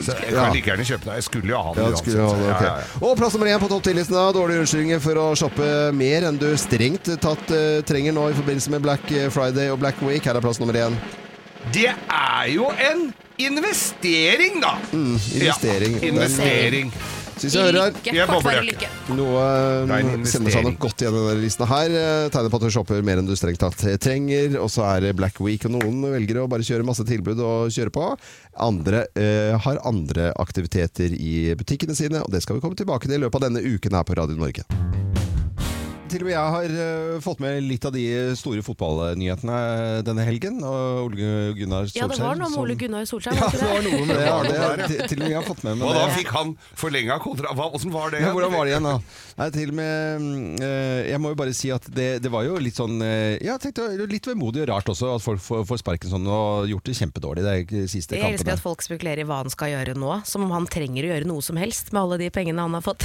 Så 0.02 0.16
jeg 0.18 0.34
kan 0.34 0.56
like 0.56 0.70
gjerne 0.70 0.86
kjøpe 0.88 1.04
den. 1.04 1.14
Jeg 1.20 1.26
skulle 1.28 1.54
jo 1.54 1.60
ha 1.68 1.74
den 1.76 1.84
ja, 1.84 1.90
uansett. 1.90 2.16
Ha 2.18 2.32
den, 2.40 2.48
okay. 2.54 2.72
ja, 2.72 3.04
og 3.10 3.20
plass 3.20 3.36
nummer 3.38 3.52
én 3.52 3.62
på 3.62 3.68
topp 3.70 3.86
10-listen 3.86 4.18
av 4.18 4.32
dårlige 4.34 4.64
unnskyldninger 4.64 5.04
for 5.04 5.22
å 5.22 5.28
shoppe 5.38 5.68
mer 5.94 6.26
enn 6.26 6.40
du 6.42 6.48
strengt 6.58 7.12
tatt 7.22 7.54
uh, 7.54 7.78
trenger 7.86 8.16
nå 8.16 8.26
i 8.32 8.40
forbindelse 8.40 8.74
med 8.74 8.82
Black 8.88 9.06
Friday 9.30 9.70
og 9.70 9.78
Black 9.84 10.02
Week. 10.02 10.26
Her 10.26 10.40
er 10.40 10.44
plass 10.44 10.58
nummer 10.62 10.82
én. 10.82 10.98
Det 11.74 11.88
er 11.90 12.48
jo 12.52 12.68
en 12.70 13.08
investering, 13.42 14.60
da! 14.62 14.76
Mm, 14.92 15.16
investering. 15.34 15.96
Ja, 15.98 16.08
investering. 16.08 16.92
Syns 17.36 17.52
jeg 17.52 17.66
hører 17.66 17.90
her. 17.92 18.84
Noe 19.12 19.42
um, 19.84 20.22
sender 20.24 20.54
seg 20.54 20.64
nok 20.64 20.78
godt 20.86 21.02
igjen 21.04 21.18
i 21.18 21.20
denne 21.20 21.42
listen 21.42 21.68
her. 21.68 21.96
Eh, 22.00 22.28
tegner 22.32 22.52
på 22.52 22.60
at 22.62 22.64
du 22.64 22.72
shopper 22.72 23.02
mer 23.04 23.20
enn 23.20 23.28
du 23.28 23.34
strengt 23.36 23.60
tatt 23.60 23.84
trenger. 24.00 24.56
Og 24.62 24.70
så 24.72 24.86
er 24.88 25.04
det 25.04 25.12
Black 25.18 25.42
Week, 25.44 25.66
og 25.68 25.74
noen 25.76 26.00
velger 26.14 26.40
å 26.40 26.46
bare 26.48 26.64
kjøre 26.64 26.86
masse 26.88 27.04
tilbud 27.08 27.42
og 27.44 27.74
kjøre 27.76 27.92
på. 27.92 28.08
Andre 28.64 29.04
uh, 29.18 29.58
har 29.66 29.82
andre 29.84 30.30
aktiviteter 30.40 31.12
i 31.12 31.52
butikkene 31.60 31.98
sine, 31.98 32.24
og 32.24 32.32
det 32.32 32.40
skal 32.46 32.56
vi 32.56 32.64
komme 32.64 32.78
tilbake 32.78 33.10
til 33.10 33.18
i 33.18 33.24
løpet 33.26 33.42
av 33.42 33.50
denne 33.50 33.76
uken 33.76 34.00
her 34.00 34.08
på 34.08 34.16
Radio 34.16 34.40
Norge. 34.40 34.64
Til 36.06 36.22
og 36.22 36.28
med 36.28 36.34
jeg 36.36 36.50
har 36.54 36.74
uh, 36.78 37.16
fått 37.24 37.40
med 37.42 37.64
litt 37.66 37.84
av 37.88 37.94
de 37.94 38.02
store 38.38 38.62
fotballnyhetene 38.62 39.56
denne 40.06 40.26
helgen. 40.28 40.60
Og 40.62 41.08
Ole 41.08 41.30
Gunnar 41.58 41.88
Solskjær. 41.88 42.04
Ja, 42.04 42.08
det 42.12 42.22
var 42.22 42.38
noe 42.38 42.50
med 42.52 42.60
Ole 42.62 42.76
Gunnar 42.78 43.08
Solskjær. 43.08 43.34
Ja, 43.34 43.48
det 43.50 43.62
var 43.62 43.82
noe 43.82 44.04
med 44.06 44.14
det. 44.14 44.26
Ja, 44.26 44.36
det 44.46 44.86
til, 44.86 45.00
til, 45.10 45.22
og 45.22 45.24
med 45.24 45.32
jeg 45.32 45.40
har 45.40 45.46
fått 45.48 45.64
med 45.66 45.80
meg 45.80 45.88
Og 45.88 45.96
da 45.98 46.04
fikk 46.14 46.30
han 46.36 46.52
forlenga 46.78 47.16
kontra... 47.24 47.54
Åssen 47.66 47.90
var 47.94 48.14
det? 48.14 48.20
Ja, 48.22 48.30
hvordan 48.36 48.54
var 48.54 48.68
det 48.68 48.74
igjen, 48.74 48.86
da? 48.86 48.94
Nei, 49.36 49.48
til 49.52 49.72
og 49.72 49.76
med 49.76 50.28
uh, 50.62 51.00
Jeg 51.10 51.20
må 51.20 51.32
jo 51.32 51.38
bare 51.42 51.56
si 51.56 51.72
at 51.74 51.88
det, 51.92 52.06
det 52.24 52.30
var 52.32 52.46
jo 52.46 52.60
litt 52.62 52.78
sånn 52.78 53.02
uh, 53.02 53.34
Ja, 53.42 53.58
tenkte 53.60 53.88
litt 54.06 54.30
vemodig 54.30 54.62
og 54.62 54.70
rart 54.70 54.92
også 54.92 55.10
at 55.16 55.24
folk 55.24 55.42
får, 55.42 55.64
får 55.68 55.82
sparken 55.82 56.12
sånn 56.12 56.30
og 56.30 56.70
gjort 56.70 56.86
det 56.86 56.96
kjempedårlig 57.00 57.44
de 57.46 57.82
siste 57.90 58.14
kampene. 58.14 58.30
Jeg 58.30 58.38
elsker 58.38 58.54
at 58.54 58.62
folk 58.62 58.84
spekulerer 58.86 59.24
i 59.24 59.26
hva 59.26 59.42
han 59.42 59.52
skal 59.52 59.74
gjøre 59.74 59.96
nå, 59.98 60.12
som 60.28 60.46
om 60.46 60.54
han 60.54 60.70
trenger 60.70 61.08
å 61.08 61.12
gjøre 61.12 61.28
noe 61.28 61.44
som 61.44 61.58
helst 61.60 61.92
med 61.92 62.04
alle 62.04 62.20
de 62.22 62.30
pengene 62.32 62.62
han 62.62 62.78
har 62.78 62.84
fått 62.86 63.04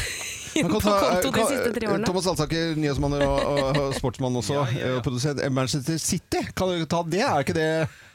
inn 0.60 0.70
på 0.70 0.80
konto 0.84 1.32
de 1.34 1.48
siste 1.48 1.74
tre 1.76 1.90
årene. 1.90 2.08
Thomas 2.08 2.30
Alsaker, 2.32 2.76
nyhetsmann 2.92 3.16
og, 3.24 3.40
og, 3.48 3.80
og 3.80 3.96
sportsmann 3.96 4.36
også, 4.36 4.54
ja, 4.60 4.66
ja, 4.76 4.94
ja. 4.96 5.02
produsent 5.06 5.42
Manchester 5.52 5.98
City, 5.98 6.44
kan 6.56 6.68
du 6.76 6.86
ta 6.90 7.04
det? 7.08 7.24
Er 7.24 7.46
ikke 7.46 7.56
det 7.58 7.70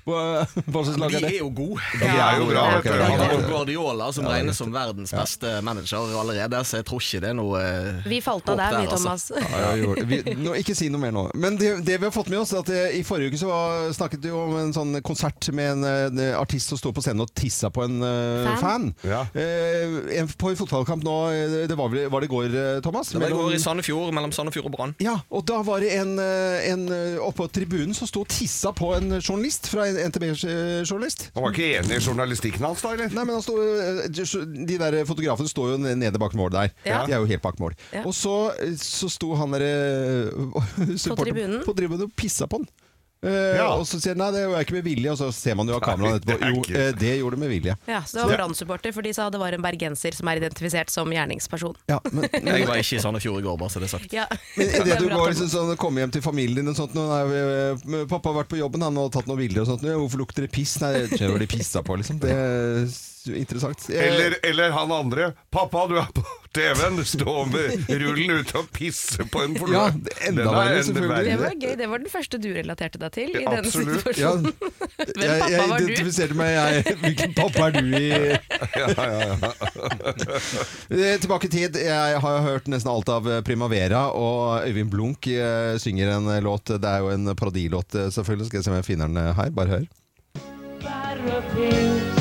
hva 0.06 0.82
slags 0.86 0.98
lag 1.00 1.14
er 1.14 1.24
det? 1.24 1.28
De 1.28 1.34
er 1.34 1.40
jo 1.40 1.48
gode. 1.50 1.82
De 1.98 2.06
er 2.06 2.36
jo 2.38 2.46
bra. 2.46 2.64
Okay, 2.78 2.94
okay. 2.94 3.40
Guardiola, 3.48 4.10
som 4.14 4.28
regnes 4.30 4.58
som 4.60 4.70
verdens 4.70 5.12
beste 5.14 5.56
manager 5.66 6.14
allerede, 6.20 6.60
så 6.64 6.80
jeg 6.80 6.86
tror 6.86 7.02
ikke 7.02 7.22
det 7.24 7.30
er 7.32 7.36
noe 7.38 7.62
eh, 7.62 8.06
Vi 8.06 8.20
falt 8.22 8.46
av 8.52 8.60
der, 8.60 8.76
vi, 8.76 8.86
altså. 8.86 9.02
Thomas. 9.02 9.26
Altså. 9.34 10.06
vi, 10.06 10.36
nå, 10.38 10.54
ikke 10.60 10.76
si 10.78 10.90
noe 10.92 11.02
mer 11.02 11.14
nå. 11.16 11.24
Men 11.34 11.58
det, 11.58 11.72
det, 11.86 11.98
vi 11.98 12.06
har 12.06 12.14
fått 12.14 12.30
med 12.30 12.38
oss, 12.44 12.54
er 12.54 12.62
at 12.62 12.70
eh, 12.70 12.98
i 13.00 13.02
forrige 13.06 13.34
uke 13.34 13.40
så 13.40 13.56
snakket 13.96 14.28
vi 14.28 14.34
om 14.34 14.54
en 14.60 14.70
sånn 14.76 15.00
konsert 15.06 15.50
med 15.56 15.72
en, 15.74 15.86
en 15.90 16.22
eh, 16.22 16.32
artist 16.38 16.70
som 16.70 16.80
sto 16.80 16.94
på 16.94 17.02
scenen 17.02 17.26
og 17.26 17.32
tissa 17.36 17.72
på 17.74 17.82
en 17.86 17.98
uh, 18.04 18.46
fan. 18.46 18.60
fan. 18.62 18.88
Ja. 19.06 19.24
Uh, 19.34 20.30
på 20.38 20.52
en 20.52 20.60
fotballkamp 20.60 21.02
nå, 21.06 21.16
det 21.66 21.74
var, 21.78 21.90
var 22.12 22.22
det 22.22 22.30
i 22.30 22.32
går, 22.32 22.56
Thomas? 22.84 23.10
Det 23.10 23.22
var 23.22 23.34
i 23.34 23.38
går 23.40 23.56
i 23.56 23.60
Sandefjord, 23.62 24.14
mellom 24.14 24.30
Sandefjord 24.34 24.70
og 24.70 24.76
Brann. 24.78 24.94
Ja, 25.02 25.18
og 25.34 25.46
da 25.50 25.58
var 25.66 25.82
det 25.82 25.90
en, 25.98 26.14
en 26.20 26.86
oppå 27.26 27.48
tribunen 27.50 27.94
som 27.96 28.06
sto 28.08 28.22
og 28.22 28.30
tissa 28.30 28.70
på 28.76 28.92
en 28.96 29.18
journalist 29.18 29.66
fra 29.72 29.88
en 29.90 29.95
NTB-journalist. 30.00 31.28
Han 31.34 31.44
var 31.46 31.54
ikke 31.54 31.68
enig 31.80 31.98
i 31.98 32.04
journalistikken 32.04 32.64
hans, 32.66 32.82
da? 32.84 32.94
eller? 32.96 33.12
Nei, 33.16 33.24
men 33.28 33.42
stod, 33.44 33.60
eh, 33.60 34.46
De 34.66 34.78
der 34.80 34.98
fotografene 35.08 35.50
står 35.50 35.74
jo 35.74 35.78
nede 35.84 36.20
bak 36.22 36.34
mål 36.38 36.52
der. 36.54 36.74
Ja. 36.86 37.04
De 37.06 37.16
er 37.16 37.22
jo 37.22 37.30
helt 37.30 37.44
bak 37.44 37.60
mål. 37.62 37.76
Ja. 37.92 38.04
Og 38.06 38.14
så, 38.16 38.36
så 38.80 39.10
sto 39.12 39.34
han 39.38 39.54
derre 39.56 39.70
eh, 40.30 41.08
På 41.10 41.18
tribunen? 41.20 41.62
På 41.66 41.76
tribunen 41.76 42.08
og 42.08 42.14
pissa 42.18 42.48
på 42.50 42.62
den. 42.62 42.68
Uh, 43.25 43.56
ja. 43.56 43.68
Og 43.73 43.87
så 43.88 43.99
sier 44.02 44.16
nei, 44.18 44.28
det 44.35 44.42
var 44.50 44.64
ikke 44.64 44.76
med 44.76 44.85
vilje, 44.87 45.12
og 45.14 45.18
så 45.18 45.30
ser 45.35 45.56
man 45.58 45.70
jo 45.70 45.78
av 45.78 45.82
kameraet 45.85 46.20
etterpå. 46.20 46.50
Jo, 46.52 46.64
uh, 46.76 46.90
det 47.00 47.14
gjorde 47.16 47.38
det 47.38 47.42
med 47.42 47.52
vilje. 47.54 47.76
Ja, 47.88 48.02
Så 48.04 48.18
det 48.18 48.26
var 48.26 48.42
Brann-supporter, 48.42 48.92
for 48.92 49.06
de 49.06 49.14
sa 49.16 49.28
det 49.32 49.40
var 49.40 49.56
en 49.56 49.64
bergenser 49.64 50.14
som 50.16 50.28
er 50.30 50.42
identifisert 50.42 50.92
som 50.92 51.11
gjerningsperson. 51.14 51.75
Ja, 51.90 51.99
men, 52.12 52.28
jeg 52.37 52.68
var 52.68 52.82
ikke 52.82 53.00
i 53.00 53.02
Sandefjord 53.02 53.40
i 53.40 53.46
går, 53.49 53.58
bare 53.62 53.73
så 53.73 53.82
det 53.82 53.88
er 53.88 53.94
sagt. 53.96 54.12
Ja. 54.14 54.28
Men 54.58 54.70
det 54.76 55.00
du 55.00 55.08
går 55.11 55.32
liksom 55.32 55.50
sånn, 55.52 55.75
kommer 55.80 56.04
hjem 56.04 56.14
til 56.18 56.25
familien 56.25 56.66
din 56.66 56.73
og 56.73 56.78
sånt 56.78 56.94
nå, 56.96 57.08
nei, 57.11 58.04
'Pappa 58.06 58.30
har 58.30 58.42
vært 58.42 58.52
på 58.52 58.61
jobben 58.61 58.85
han, 58.85 58.96
har 59.00 59.11
tatt 59.12 59.28
noen 59.28 59.40
bilder 59.40 59.64
og 59.64 59.73
sånt. 59.73 59.85
'Hvorfor 59.87 60.23
lukter 60.23 60.46
det 60.46 60.52
piss?' 60.54 60.78
Nei, 60.85 60.92
det 61.06 61.16
skjer 61.16 61.38
de 61.40 61.49
pissa 61.50 61.82
på, 61.82 61.96
liksom. 61.99 62.20
Det 62.20 62.37
interessant. 63.35 63.88
Eller, 63.90 64.37
eller, 64.42 64.71
han 64.71 64.92
andre. 64.92 65.33
'Pappa, 65.50 65.87
du 65.90 65.97
er 65.99 66.11
på 66.14 66.23
TV-en, 66.56 67.00
stå 67.04 67.35
med 67.50 67.90
rullen 68.00 68.40
ute 68.40 68.61
og 68.61 68.68
pisse 68.75 69.26
på 69.33 69.42
en 69.45 69.56
forløp'. 69.59 69.75
Ja, 69.76 70.28
enda 70.30 70.47
verre, 70.52 70.85
selvfølgelig. 70.87 71.33
Det 71.33 71.40
var 71.40 71.56
gøy. 71.61 71.75
Det 71.80 71.88
var 71.90 72.02
den 72.04 72.12
første 72.12 72.40
du 72.40 72.49
relaterte 72.54 73.00
deg 73.02 73.14
til 73.16 73.35
i 73.35 73.42
ja, 73.42 73.56
denne 73.59 73.73
situasjonen. 73.73 74.52
Ja. 74.52 74.71
Hvem 75.16 75.26
jeg, 75.26 75.42
pappa 75.42 75.66
var 75.73 75.83
du? 75.83 75.90
Jeg 75.90 75.90
identifiserte 75.90 76.38
meg 76.38 76.52
jeg, 76.54 76.97
Hvilken 77.02 77.37
pappa 77.37 77.66
er 77.66 77.76
du 77.76 77.92
i? 77.97 78.06
ja, 78.80 78.88
ja, 78.97 79.11
ja. 79.26 79.52
Eh, 80.97 81.16
tilbake 81.21 81.49
i 81.49 81.52
tid. 81.52 81.76
Jeg 81.80 82.21
har 82.23 82.40
hørt 82.45 82.68
nesten 82.71 82.90
alt 82.90 83.11
av 83.12 83.26
Primavera, 83.47 84.06
og 84.16 84.66
Øyvind 84.66 84.90
Blunk 84.92 85.28
eh, 85.30 85.76
synger 85.83 86.14
en 86.16 86.30
låt. 86.45 86.73
Det 86.73 86.90
er 86.90 87.04
jo 87.04 87.12
en 87.12 87.35
parodilåt, 87.37 87.95
eh, 87.95 88.11
selvfølgelig. 88.14 88.50
Skal 88.50 88.61
jeg 88.61 88.68
se 88.68 88.73
om 88.73 88.80
jeg 88.80 88.88
finner 88.88 89.12
den 89.12 89.37
her. 89.37 89.54
Bare 89.56 89.78
hør. 89.78 89.87
thought 91.56 92.15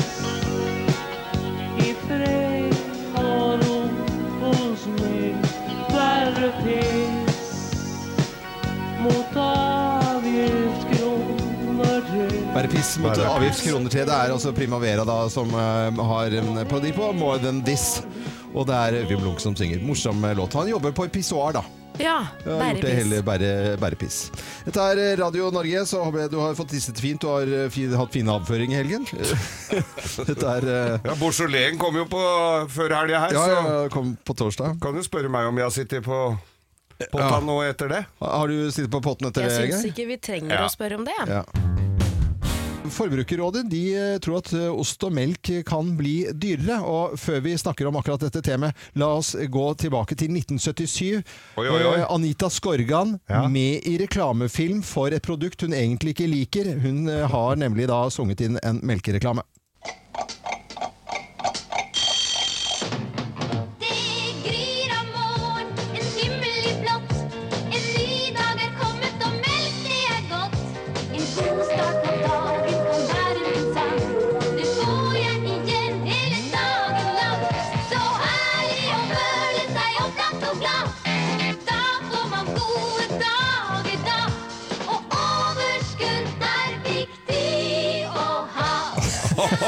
piss 12.76 12.96
mot 13.00 13.16
avgiftskroner 13.16 13.92
til. 13.92 14.04
Det 14.08 14.12
er 14.12 14.34
altså 14.34 14.52
Primavera 14.56 15.06
da 15.08 15.22
som 15.32 15.50
uh, 15.56 16.04
har 16.12 16.36
en 16.42 16.60
parodi 16.68 16.92
på 16.96 17.10
More 17.16 17.40
Than 17.40 17.62
This. 17.64 18.02
Og 18.56 18.68
det 18.68 18.76
er 18.76 19.00
Øyvind 19.02 19.24
Blunk 19.24 19.40
som 19.40 19.56
synger. 19.56 19.80
Morsom 19.84 20.24
låt. 20.36 20.54
Han 20.54 20.68
jobber 20.68 20.92
på 20.96 21.08
et 21.08 21.12
pissoar, 21.12 21.56
da. 21.56 21.64
Ja, 21.98 22.26
bærepiss. 22.44 23.22
Bare, 23.24 23.76
bærepiss. 23.80 24.16
Dette 24.66 24.80
er 24.80 25.00
eh, 25.00 25.12
Radio 25.20 25.50
Norge, 25.50 25.84
så 25.88 26.02
håper 26.04 26.24
jeg 26.24 26.32
du 26.34 26.38
har 26.42 26.56
fått 26.58 26.74
tisset 26.74 27.00
fint 27.00 27.24
og 27.24 27.38
har 27.38 27.54
eh, 27.62 27.70
fin, 27.72 27.94
hatt 27.96 28.12
fin 28.12 28.28
avføring 28.28 28.74
i 28.74 28.78
helgen. 28.80 29.06
Dette 30.28 30.50
er 30.50 30.68
uh... 30.68 30.98
Ja, 31.00 31.14
Beaujolais 31.16 31.78
kom 31.80 31.96
jo 31.96 32.04
på 32.10 32.20
før 32.74 32.98
helga 32.98 33.22
her, 33.24 33.38
ja, 33.38 33.46
ja, 33.54 33.78
kom 33.92 34.12
på 34.24 34.36
torsdag. 34.36 34.76
Kan 34.82 34.96
du 34.96 35.04
spørre 35.06 35.32
meg 35.32 35.48
om 35.48 35.62
jeg 35.62 35.68
har 35.68 35.74
sittet 35.78 36.04
på 36.04 36.20
potta 37.08 37.32
ja. 37.38 37.40
nå 37.44 37.58
etter 37.64 37.92
det? 37.92 38.04
Har 38.20 38.52
du 38.52 38.68
sittet 38.68 38.92
på 38.92 39.00
potten 39.04 39.30
etter 39.30 39.48
jeg 39.48 39.56
det? 39.56 39.64
Jeg 39.64 39.74
syns 39.78 39.90
ikke 39.94 40.08
vi 40.12 40.20
trenger 40.20 40.58
ja. 40.58 40.68
å 40.68 40.72
spørre 40.72 41.00
om 41.00 41.08
det. 41.08 41.18
Ja. 41.32 41.44
Forbrukerrådet 42.90 43.70
de 43.70 43.82
eh, 43.94 44.18
tror 44.18 44.40
at 44.40 44.52
eh, 44.56 44.68
ost 44.70 45.02
og 45.06 45.14
melk 45.16 45.50
kan 45.66 45.92
bli 45.98 46.14
dyrere. 46.32 46.78
Og 46.84 47.16
før 47.20 47.42
vi 47.44 47.56
snakker 47.58 47.88
om 47.88 47.98
akkurat 48.00 48.26
dette 48.26 48.42
temaet, 48.44 48.76
la 48.98 49.10
oss 49.18 49.34
gå 49.36 49.66
tilbake 49.80 50.16
til 50.18 50.32
1977. 50.36 51.22
Oi, 51.60 51.66
oi, 51.66 51.80
oi. 51.80 51.98
Eh, 52.00 52.06
Anita 52.12 52.50
Skorgan 52.52 53.16
ja. 53.28 53.44
med 53.48 53.86
i 53.88 53.96
reklamefilm 54.02 54.82
for 54.86 55.14
et 55.14 55.24
produkt 55.26 55.66
hun 55.66 55.76
egentlig 55.76 56.16
ikke 56.16 56.30
liker. 56.30 56.72
Hun 56.84 57.06
har 57.06 57.60
nemlig 57.60 57.88
da 57.90 58.04
sunget 58.12 58.44
inn 58.46 58.60
en 58.62 58.82
melkereklame. 58.86 59.46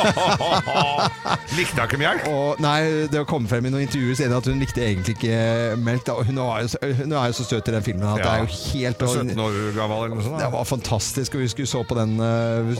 Likte 1.58 1.78
hun 1.78 1.84
ikke 1.88 2.00
melk? 2.00 2.26
Og, 2.30 2.60
nei, 2.62 3.06
det 3.10 3.22
kom 3.28 3.46
frem 3.50 3.68
i 3.68 3.72
noen 3.72 3.86
intervjuer 3.86 4.18
senere 4.18 4.40
at 4.42 4.48
hun 4.50 4.60
likte 4.62 4.82
egentlig 4.84 5.16
ikke 5.16 5.38
melk. 5.82 6.04
Da. 6.06 6.16
Hun, 6.24 6.40
var 6.40 6.64
jo, 6.64 6.92
hun 7.00 7.14
er 7.14 7.30
jo 7.30 7.36
så 7.38 7.46
søt 7.48 7.70
i 7.70 7.74
den 7.74 7.84
filmen 7.86 8.06
at 8.08 8.22
ja. 8.22 8.24
det 8.24 8.32
er 8.32 8.44
jo 8.44 8.50
helt 8.72 9.04
17 9.08 9.42
år 9.44 9.58
gammel 9.76 10.04
eller 10.04 10.14
noe 10.14 10.26
sånt? 10.26 10.38
Det 10.42 10.50
var 10.54 10.68
fantastisk. 10.68 11.38
Og 11.38 11.44
vi 11.44 11.50
skulle 11.52 11.70
så 11.70 11.82
på 11.88 11.98
den 11.98 12.14
uh, 12.20 12.72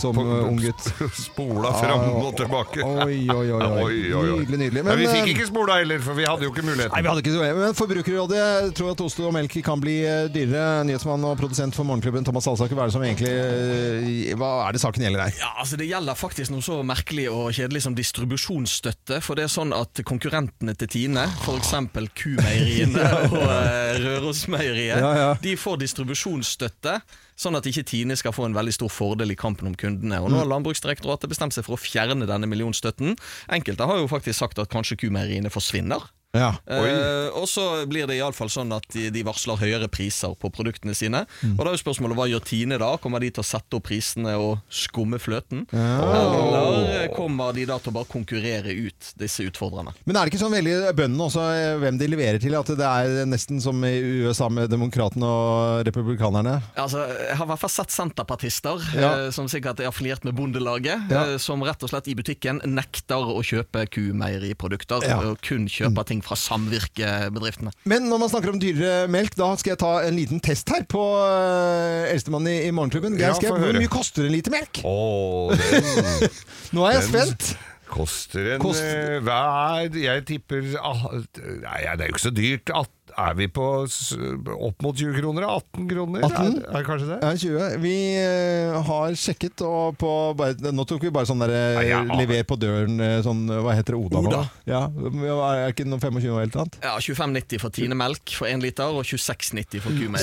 som 0.00 0.18
uh, 0.18 0.34
ung 0.48 0.60
gutt. 0.62 0.88
Spola 1.26 1.72
fram 1.78 2.06
og 2.20 2.32
tilbake. 2.38 2.84
Oi, 2.84 3.20
oi, 3.38 3.46
oi. 3.54 3.70
oi. 3.84 3.92
Nydelig, 4.14 4.60
nydelig. 4.64 4.82
Men, 4.82 4.90
men, 4.92 5.02
vi 5.02 5.10
fikk 5.10 5.32
ikke 5.34 5.48
spola 5.50 5.78
heller, 5.82 6.02
for 6.04 6.18
vi 6.18 6.26
hadde 6.28 6.48
jo 6.48 6.54
ikke 6.54 6.66
muligheten. 6.66 6.94
Nei, 6.94 7.04
vi 7.04 7.12
hadde 7.12 7.24
ikke 7.24 7.52
Men 7.60 7.76
Forbrukerrådet 7.78 8.44
tror 8.78 8.94
at 8.94 9.04
ost 9.04 9.22
og 9.22 9.34
melk 9.36 9.58
kan 9.64 9.82
bli 9.82 9.98
dyrere. 10.34 10.84
Nyhetsmann 10.88 11.24
og 11.28 11.36
produsent 11.40 11.76
for 11.76 11.86
Morgenklubben 11.88 12.26
Thomas 12.26 12.48
Alsaker, 12.50 12.76
hva 12.76 12.86
er 12.86 12.92
det 12.92 12.96
som 12.96 13.04
egentlig 13.04 14.34
Hva 14.38 14.50
er 14.66 14.76
det 14.76 14.82
saken 14.82 15.04
gjelder 15.06 15.26
her? 15.26 15.38
Ja, 15.40 15.52
altså 15.62 15.78
Det 15.80 15.88
gjelder 15.88 16.18
faktisk 16.18 16.52
noe 16.54 16.63
så 16.64 16.78
merkelig 16.86 17.26
og 17.32 17.50
kjedelig 17.54 17.84
som 17.84 17.96
distribusjonsstøtte. 17.96 19.20
For 19.24 19.38
det 19.38 19.46
er 19.46 19.52
sånn 19.52 19.74
at 19.76 20.00
konkurrentene 20.06 20.74
til 20.78 20.90
Tine, 20.90 21.26
f.eks. 21.44 21.74
Kumeieriene 22.16 23.04
og 23.28 23.36
uh, 23.36 24.00
Rørosmeieriet, 24.00 24.98
ja, 25.02 25.12
ja. 25.20 25.28
de 25.42 25.54
får 25.60 25.82
distribusjonsstøtte. 25.84 26.98
Sånn 27.36 27.58
at 27.58 27.66
ikke 27.66 27.84
Tine 27.88 28.16
skal 28.18 28.34
få 28.34 28.48
en 28.48 28.56
veldig 28.56 28.76
stor 28.76 28.92
fordel 28.92 29.34
i 29.34 29.38
kampen 29.38 29.70
om 29.70 29.78
kundene. 29.78 30.20
Og 30.22 30.30
Nå 30.30 30.40
har 30.40 30.48
mm. 30.48 30.52
Landbruksdirektoratet 30.54 31.32
bestemt 31.32 31.56
seg 31.56 31.66
for 31.66 31.76
å 31.76 31.82
fjerne 31.82 32.28
denne 32.30 32.48
millionstøtten. 32.50 33.18
Enkelte 33.52 33.88
har 33.90 34.00
jo 34.00 34.10
faktisk 34.10 34.40
sagt 34.40 34.62
at 34.62 34.72
kanskje 34.72 35.00
kumeieriene 35.04 35.52
forsvinner. 35.52 36.06
Ja. 36.34 36.50
Eh, 36.66 37.28
og 37.38 37.46
så 37.48 37.84
blir 37.88 38.08
det 38.10 38.18
iallfall 38.18 38.50
sånn 38.52 38.72
at 38.74 38.86
de, 38.94 39.06
de, 39.14 39.22
varsler 39.26 39.60
høyere 39.60 39.88
priser 39.92 40.34
på 40.38 40.50
produktene 40.54 40.94
sine. 40.96 41.24
Mm. 41.42 41.54
Og 41.54 41.62
da 41.62 41.70
er 41.70 41.76
jo 41.76 41.82
spørsmålet 41.84 42.18
hva 42.18 42.28
gjør 42.30 42.44
Tine 42.44 42.78
da? 42.80 42.90
Kommer 43.00 43.22
de 43.22 43.30
til 43.34 43.44
å 43.44 43.46
sette 43.46 43.78
opp 43.78 43.86
prisene 43.88 44.34
og 44.40 44.58
skumme 44.72 45.20
fløten? 45.22 45.64
Ja. 45.74 45.94
Eller 46.02 47.12
kommer 47.14 47.54
de 47.56 47.66
da 47.68 47.78
til 47.82 47.92
å 47.92 47.96
bare 47.98 48.10
konkurrere 48.10 48.74
ut 48.74 49.12
disse 49.20 49.46
utfordrerne? 49.46 49.94
Men 50.04 50.18
er 50.18 50.26
det 50.26 50.34
ikke 50.34 50.42
sånn 50.42 50.56
veldig 50.56 50.76
bøndene 50.96 51.28
også, 51.28 51.46
eh, 51.54 51.76
hvem 51.82 52.00
de 52.00 52.10
leverer 52.10 52.40
til? 52.42 52.56
At 52.58 52.72
det 52.74 52.88
er 52.88 53.30
nesten 53.30 53.62
som 53.62 53.78
i 53.86 53.94
USA 54.24 54.50
med 54.52 54.72
demokratene 54.72 55.28
og 55.28 55.84
republikanerne? 55.88 56.58
Altså, 56.80 57.04
Jeg 57.14 57.38
har 57.38 57.46
i 57.46 57.52
hvert 57.52 57.62
fall 57.62 57.74
sett 57.74 57.94
senterpartister 57.94 58.84
ja. 58.96 59.12
eh, 59.12 59.30
som 59.34 59.48
sikkert 59.50 59.82
er 59.82 59.90
affiliert 59.90 60.24
med 60.26 60.36
Bondelaget, 60.38 61.08
ja. 61.12 61.24
eh, 61.34 61.38
som 61.42 61.62
rett 61.64 61.82
og 61.84 61.92
slett 61.92 62.10
i 62.10 62.16
butikken 62.18 62.60
nekter 62.66 63.22
å 63.34 63.40
kjøpe 63.44 63.86
kumeieriprodukter, 63.94 65.04
og 65.20 65.40
kun 65.44 65.68
kjøper 65.70 66.02
mm. 66.02 66.08
ting 66.10 66.23
fra 66.24 66.38
samvirkebedriftene. 66.40 67.72
Men 67.90 68.08
når 68.10 68.22
man 68.24 68.32
snakker 68.32 68.54
om 68.54 68.60
dyrere 68.62 69.08
melk, 69.12 69.36
da 69.38 69.50
skal 69.60 69.74
jeg 69.74 69.82
ta 69.84 69.92
en 70.06 70.18
liten 70.18 70.42
test 70.44 70.72
her 70.72 70.86
på 70.90 71.02
uh, 71.20 72.08
eldstemann 72.10 72.48
i, 72.50 72.56
i 72.68 72.72
Morgenklubben. 72.74 73.18
Geir 73.20 73.36
ja, 73.36 73.52
Hvor 73.52 73.78
mye 73.78 73.92
koster 73.92 74.26
en 74.26 74.34
liter 74.34 74.54
melk? 74.54 74.82
Oh, 74.88 75.52
den, 75.58 76.28
Nå 76.74 76.88
er 76.88 76.98
jeg 76.98 77.06
den, 77.06 77.12
spent. 77.12 77.54
Koster 77.94 78.54
en 78.56 78.62
Kost... 78.64 78.82
uh, 78.82 79.20
hva 79.22 79.40
er, 79.84 79.96
Jeg 80.00 80.24
tipper 80.26 80.64
ah, 80.80 81.04
Nei, 81.12 81.82
det 81.84 82.06
er 82.06 82.08
jo 82.08 82.14
ikke 82.16 82.24
så 82.24 82.34
dyrt. 82.34 82.72
18 82.72 83.03
er 83.16 83.34
vi 83.38 83.46
på 83.52 83.64
opp 83.84 84.82
mot 84.82 84.96
20 84.96 85.18
kroner? 85.20 85.46
18 85.48 85.88
kroner? 85.90 86.24
18? 86.26 86.58
Er, 86.58 86.78
er 86.78 86.86
kanskje 86.86 87.08
det? 87.10 87.18
Ja, 87.22 87.30
20. 87.36 87.78
Vi 87.84 87.96
uh, 88.18 88.78
har 88.88 89.16
sjekket, 89.18 89.64
og 89.66 89.98
på 90.00 90.10
bare, 90.38 90.72
Nå 90.74 90.86
tok 90.88 91.06
vi 91.06 91.12
bare 91.14 91.28
sånn 91.28 91.42
der 91.44 91.52
ja, 91.54 91.84
ja. 91.94 92.00
lever 92.18 92.44
på 92.48 92.58
døren, 92.60 92.98
eh, 93.02 93.18
sånn 93.24 93.44
Hva 93.48 93.74
heter 93.76 93.96
det? 93.96 94.00
Oda? 94.08 94.22
Oda. 94.22 94.42
Ja, 94.68 94.82
er 94.88 95.74
ikke 95.74 95.86
noe 95.88 96.02
25 96.02 96.30
og 96.32 96.40
helt 96.42 96.58
annet? 96.60 96.78
Ja, 96.82 96.94
25,90 96.98 97.62
for 97.62 97.74
Tine 97.74 97.98
melk 97.98 98.34
for 98.38 98.50
1 98.50 98.64
liter, 98.64 98.90
og 98.90 99.06
26,90 99.06 99.84
for 99.84 99.94
kumelk. 99.94 100.22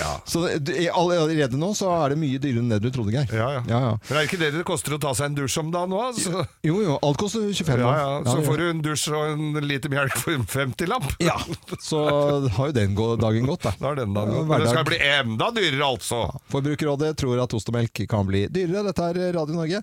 ja. 0.00 0.12
Så 0.28 0.46
allerede 0.48 1.60
nå 1.60 1.72
så 1.76 1.90
er 1.98 2.14
det 2.14 2.20
mye 2.20 2.40
dyrere 2.40 2.64
enn 2.64 2.72
det 2.72 2.80
du 2.84 2.90
trodde, 2.94 3.14
Geir. 3.14 3.28
Ja, 3.34 3.50
ja. 3.58 3.62
ja, 3.68 3.80
Men 4.08 4.16
er 4.16 4.20
det 4.22 4.28
ikke 4.30 4.40
det 4.42 4.52
det 4.56 4.64
koster 4.68 4.96
å 4.96 5.00
ta 5.02 5.12
seg 5.16 5.30
en 5.30 5.38
dusj 5.38 5.60
om 5.62 5.72
da 5.74 5.84
nå? 5.88 6.00
Altså? 6.10 6.44
Jo, 6.66 6.80
jo. 6.84 6.96
Alt 7.06 7.20
koster 7.20 7.46
25 7.46 7.84
ja, 7.84 7.92
ja. 8.00 8.10
Så 8.26 8.40
får 8.46 8.60
du 8.60 8.66
en 8.68 8.82
dusj 8.84 9.06
og 9.14 9.34
en 9.34 9.60
liter 9.66 9.92
melk 9.92 10.16
for 10.20 10.48
5 10.54 10.69
50-lapp. 10.70 11.04
Ja, 11.18 11.40
så 11.82 12.04
har 12.48 12.66
jo 12.66 12.72
den 12.72 12.94
dagen 12.94 13.46
gått, 13.46 13.62
da. 13.62 13.72
da 13.78 13.90
er 13.92 13.96
den 14.02 14.14
dagen 14.14 14.46
gått. 14.46 14.60
Det 14.62 14.70
skal 14.70 14.84
bli 14.88 14.98
enda 15.08 15.50
dyrere, 15.50 15.84
altså. 15.86 16.14
Ja. 16.28 16.40
Forbrukerrådet 16.52 17.16
tror 17.18 17.42
at 17.42 17.54
ost 17.54 17.68
og 17.70 17.74
melk 17.76 18.02
kan 18.10 18.26
bli 18.28 18.46
dyrere. 18.52 18.82
Dette 18.90 19.02
er 19.10 19.32
Radio 19.36 19.54
Norge. 19.58 19.80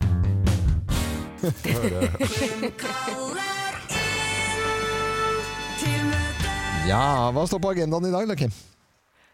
ja, 6.88 7.32
hva 7.34 7.44
står 7.48 7.62
på 7.62 7.72
agendaen 7.76 8.10
i 8.10 8.14
dag, 8.16 8.28
da, 8.30 8.36
Kim? 8.40 8.52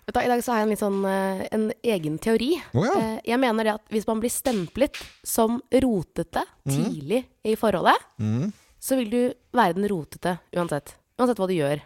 Du, 0.03 0.19
I 0.19 0.27
dag 0.27 0.43
så 0.43 0.51
har 0.51 0.57
jeg 0.59 0.65
en, 0.67 0.73
litt 0.73 0.81
sånn, 0.81 1.05
uh, 1.07 1.45
en 1.55 1.71
egen 1.95 2.17
teori. 2.19 2.57
Oh, 2.75 2.83
ja. 2.83 2.91
uh, 2.97 3.19
jeg 3.23 3.39
mener 3.39 3.63
det 3.63 3.73
at 3.77 3.85
hvis 3.93 4.07
man 4.09 4.19
blir 4.19 4.33
stemplet 4.33 4.99
som 5.23 5.61
rotete 5.71 6.43
mm. 6.67 6.73
tidlig 6.73 7.23
i 7.47 7.55
forholdet, 7.59 7.95
mm. 8.19 8.51
så 8.83 8.99
vil 8.99 9.09
du 9.13 9.21
være 9.55 9.77
den 9.79 9.87
rotete 9.91 10.37
uansett. 10.57 10.97
Uansett 11.19 11.41
hva 11.41 11.49
du 11.49 11.55
gjør. 11.55 11.83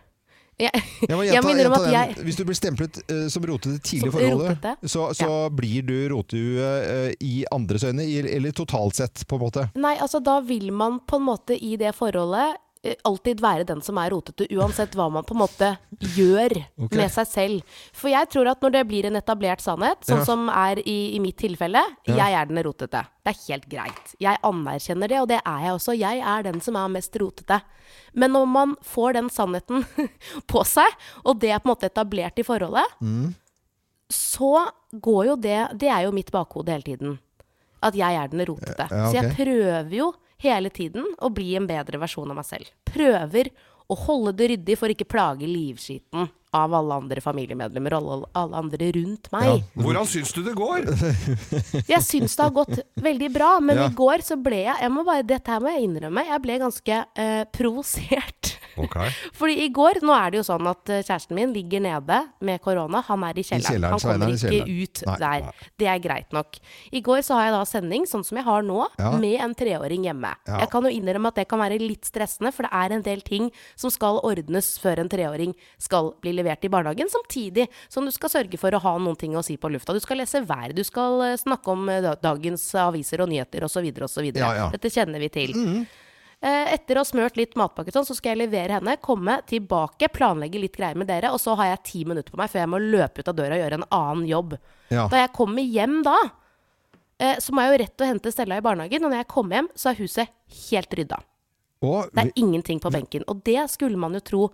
Jeg, 0.57 0.73
jeg, 1.05 1.17
jeg 1.29 1.41
minner 1.45 1.67
om 1.69 1.75
at 1.77 1.83
jeg 1.93 2.23
Hvis 2.25 2.37
du 2.39 2.41
blir 2.47 2.57
stemplet 2.57 2.95
uh, 3.11 3.27
som 3.29 3.43
rotete 3.45 3.77
tidlig 3.77 4.09
i 4.09 4.13
forholdet, 4.15 4.69
så, 4.89 5.11
så 5.13 5.27
ja. 5.29 5.49
blir 5.53 5.85
du 5.85 5.97
rotehue 6.09 6.69
uh, 6.81 7.09
i 7.21 7.43
andres 7.53 7.85
øyne, 7.85 8.07
eller 8.25 8.55
totalt 8.57 8.97
sett, 8.97 9.21
på 9.29 9.37
en 9.37 9.45
måte? 9.45 9.67
Nei, 9.77 9.93
altså 10.01 10.23
da 10.23 10.39
vil 10.45 10.71
man 10.73 11.03
på 11.05 11.21
en 11.21 11.27
måte 11.29 11.57
i 11.57 11.75
det 11.77 11.93
forholdet 11.97 12.57
Eh, 12.57 12.66
alltid 13.07 13.41
være 13.41 13.65
den 13.67 13.81
som 13.83 13.97
er 14.01 14.11
rotete, 14.13 14.47
uansett 14.57 14.95
hva 14.97 15.07
man 15.11 15.25
på 15.27 15.35
en 15.35 15.41
måte 15.41 15.69
gjør 16.15 16.53
okay. 16.57 16.97
med 16.99 17.11
seg 17.13 17.29
selv. 17.29 17.79
For 17.95 18.11
jeg 18.11 18.29
tror 18.33 18.51
at 18.51 18.63
når 18.63 18.75
det 18.77 18.83
blir 18.89 19.07
en 19.09 19.19
etablert 19.19 19.63
sannhet, 19.63 20.03
sånn 20.07 20.21
ja. 20.23 20.27
som 20.27 20.47
er 20.53 20.81
i, 20.83 20.97
i, 21.15 21.21
mitt 21.23 21.37
tilfelle 21.39 21.81
ja. 22.07 22.15
Jeg 22.17 22.37
er 22.39 22.49
den 22.49 22.61
rotete. 22.65 23.03
Det 23.23 23.33
er 23.33 23.39
helt 23.47 23.67
greit. 23.71 24.13
Jeg 24.23 24.41
anerkjenner 24.47 25.11
det, 25.11 25.19
og 25.23 25.29
det 25.31 25.41
er 25.41 25.65
jeg 25.65 25.79
også. 25.79 25.97
Jeg 25.97 26.23
er 26.33 26.47
den 26.47 26.61
som 26.63 26.79
er 26.79 26.93
mest 26.93 27.17
rotete. 27.19 27.59
Men 28.17 28.33
når 28.35 28.47
man 28.51 28.75
får 28.85 29.17
den 29.19 29.31
sannheten 29.33 29.85
på 30.51 30.63
seg, 30.67 31.09
og 31.25 31.41
det 31.41 31.51
er 31.51 31.61
på 31.61 31.69
en 31.69 31.75
måte 31.75 31.91
etablert 31.91 32.39
i 32.39 32.47
forholdet, 32.47 32.97
mm. 33.01 33.33
så 34.13 34.67
går 34.91 35.25
jo 35.33 35.35
det 35.35 35.57
Det 35.75 35.89
er 35.91 36.05
jo 36.07 36.13
mitt 36.15 36.31
bakhode 36.31 36.71
hele 36.71 36.87
tiden. 36.87 37.17
At 37.83 37.97
jeg 37.97 38.15
er 38.17 38.31
den 38.31 38.41
rotete. 38.47 38.87
Ja, 38.89 39.03
okay. 39.05 39.11
Så 39.11 39.19
jeg 39.19 39.35
prøver 39.37 39.99
jo 39.99 40.13
hele 40.43 40.71
tiden 40.73 41.05
å 41.23 41.31
bli 41.33 41.55
en 41.57 41.67
bedre 41.69 41.99
versjon 42.01 42.29
av 42.31 42.39
meg 42.39 42.47
selv. 42.47 42.71
Prøver 42.89 43.51
å 43.87 43.95
holde 43.95 44.33
det 44.35 44.51
ryddig 44.51 44.75
for 44.79 44.91
ikke 44.91 45.07
plage 45.07 45.47
livskiten 45.47 46.27
av 46.57 46.73
alle 46.73 46.95
andre 46.95 47.21
familiemedlemmer 47.21 47.95
og 47.97 48.11
alle, 48.11 48.29
alle 48.39 48.61
andre 48.61 48.89
rundt 48.95 49.29
meg. 49.33 49.47
Ja. 49.47 49.57
Hvordan 49.83 50.09
syns 50.09 50.33
du 50.35 50.41
det 50.45 50.55
går? 50.57 50.87
jeg 51.93 52.03
syns 52.05 52.37
det 52.37 52.43
har 52.43 52.55
gått 52.55 52.79
veldig 53.03 53.29
bra, 53.35 53.51
men 53.63 53.81
ja. 53.81 53.89
i 53.89 53.97
går 53.97 54.23
så 54.25 54.39
ble 54.39 54.63
jeg, 54.65 54.77
jeg 54.83 54.93
må 54.93 55.05
bare, 55.07 55.25
Dette 55.27 55.53
her 55.53 55.63
må 55.63 55.73
jeg 55.73 55.87
innrømme. 55.89 56.25
Jeg 56.27 56.43
ble 56.43 56.59
ganske 56.63 57.01
uh, 57.03 57.43
provosert 57.53 58.55
Okay. 58.85 59.13
Fordi 59.39 59.57
i 59.65 59.69
går 59.73 60.01
Nå 60.05 60.13
er 60.13 60.33
det 60.33 60.41
jo 60.41 60.45
sånn 60.45 60.67
at 60.69 60.91
eh, 60.93 61.03
kjæresten 61.03 61.37
min 61.37 61.53
ligger 61.55 61.81
nede 61.83 62.19
med 62.45 62.61
korona. 62.63 63.01
Han 63.07 63.23
er 63.27 63.39
i 63.39 63.45
kjelleren. 63.45 63.83
I 63.83 63.91
han 63.91 64.01
kommer 64.01 64.33
ikke 64.33 64.61
ut 64.67 65.01
nei, 65.07 65.17
der. 65.23 65.47
Nei. 65.47 65.69
Det 65.81 65.89
er 65.91 66.01
greit 66.03 66.35
nok. 66.35 66.59
I 66.91 67.01
går 67.05 67.23
så 67.25 67.37
har 67.37 67.47
jeg 67.47 67.55
da 67.55 67.63
sending, 67.69 68.07
sånn 68.09 68.25
som 68.27 68.39
jeg 68.39 68.47
har 68.47 68.65
nå, 68.65 68.79
ja. 68.99 69.11
med 69.19 69.37
en 69.43 69.55
treåring 69.57 70.07
hjemme. 70.07 70.33
Ja. 70.47 70.61
Jeg 70.63 70.71
kan 70.73 70.87
jo 70.87 70.93
innrømme 70.93 71.31
at 71.31 71.41
det 71.41 71.47
kan 71.49 71.61
være 71.61 71.79
litt 71.81 72.07
stressende, 72.07 72.53
for 72.55 72.67
det 72.67 72.73
er 72.79 72.95
en 72.97 73.05
del 73.05 73.23
ting 73.25 73.49
som 73.79 73.93
skal 73.93 74.21
ordnes 74.27 74.73
før 74.81 75.03
en 75.03 75.11
treåring 75.11 75.55
skal 75.81 76.13
bli 76.23 76.35
levert 76.37 76.65
i 76.65 76.71
barnehagen, 76.73 77.11
samtidig 77.11 77.67
som 77.89 78.07
du 78.07 78.13
skal 78.15 78.33
sørge 78.33 78.59
for 78.61 78.73
å 78.73 78.81
ha 78.83 78.97
noen 79.01 79.19
ting 79.19 79.37
å 79.37 79.45
si 79.45 79.57
på 79.59 79.71
lufta. 79.73 79.95
Du 79.95 80.03
skal 80.03 80.21
lese 80.21 80.43
vær, 80.47 80.73
du 80.75 80.83
skal 80.87 81.23
eh, 81.31 81.37
snakke 81.39 81.73
om 81.73 81.87
eh, 81.93 82.11
dagens 82.23 82.69
aviser 82.81 83.23
og 83.23 83.31
nyheter 83.31 83.67
osv. 83.67 83.87
osv. 84.07 84.29
Ja, 84.33 84.51
ja. 84.57 84.67
Dette 84.73 84.91
kjenner 84.93 85.23
vi 85.23 85.31
til. 85.33 85.55
Mm. 85.57 85.87
Etter 86.41 86.99
å 86.99 87.01
ha 87.01 87.07
smørt 87.07 87.37
litt 87.39 87.55
matpakke 87.57 87.91
sånn, 87.91 88.05
så 88.05 88.13
skal 88.13 88.35
jeg 88.35 88.43
levere 88.45 88.75
henne, 88.77 88.93
komme 89.01 89.39
tilbake, 89.49 90.09
planlegge 90.13 90.59
litt 90.61 90.75
greier 90.77 90.99
med 90.99 91.09
dere, 91.09 91.31
og 91.33 91.41
så 91.41 91.55
har 91.57 91.71
jeg 91.71 91.85
ti 91.89 92.01
minutter 92.05 92.29
på 92.29 92.37
meg 92.37 92.51
før 92.53 92.61
jeg 92.61 92.69
må 92.69 92.81
løpe 92.83 93.23
ut 93.23 93.31
av 93.31 93.37
døra 93.39 93.57
og 93.57 93.63
gjøre 93.63 93.79
en 93.79 93.87
annen 93.97 94.27
jobb. 94.29 94.53
Ja. 94.93 95.07
Da 95.09 95.23
jeg 95.23 95.31
kommer 95.33 95.65
hjem 95.65 96.03
da, 96.05 96.17
så 97.41 97.55
må 97.55 97.65
jeg 97.65 97.73
jo 97.73 97.79
rett 97.81 98.05
og 98.05 98.11
hente 98.11 98.31
Stella 98.35 98.59
i 98.61 98.65
barnehagen, 98.67 99.01
og 99.01 99.09
når 99.09 99.23
jeg 99.23 99.29
kommer 99.33 99.57
hjem, 99.57 99.71
så 99.73 99.89
er 99.89 99.99
huset 100.03 100.35
helt 100.69 100.93
rydda. 101.01 101.19
Og, 101.81 102.13
det 102.13 102.27
er 102.27 102.31
ingenting 102.37 102.79
på 102.85 102.93
benken. 102.93 103.25
Og 103.29 103.41
det 103.45 103.65
skulle 103.73 103.97
man 103.97 104.13
jo 104.17 104.21
tro 104.29 104.45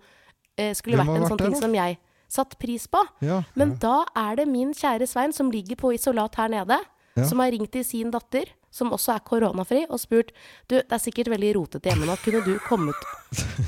skulle 0.76 1.00
vært 1.00 1.18
en 1.18 1.28
sånn 1.28 1.44
ting 1.44 1.54
som 1.60 1.76
jeg 1.76 2.00
satt 2.32 2.56
pris 2.58 2.88
på. 2.90 3.04
Ja, 3.22 3.42
Men 3.54 3.76
da 3.82 4.06
er 4.16 4.40
det 4.40 4.48
min 4.48 4.72
kjære 4.74 5.06
Svein 5.06 5.36
som 5.36 5.52
ligger 5.52 5.76
på 5.84 5.92
isolat 5.94 6.40
her 6.40 6.48
nede, 6.48 6.80
som 7.28 7.44
har 7.44 7.52
ringt 7.52 7.70
til 7.76 7.84
sin 7.86 8.10
datter, 8.10 8.48
som 8.74 8.90
også 8.94 9.14
er 9.14 9.22
koronafri, 9.26 9.84
og 9.88 10.00
spurt 10.02 10.32
Du, 10.66 10.76
det 10.76 10.82
er 10.90 11.02
sikkert 11.02 11.30
veldig 11.32 11.52
rotete 11.58 11.92
hjemme 11.92 12.08
nå, 12.08 12.16
kunne 12.24 12.42
du 12.46 12.56
kommet 12.66 13.06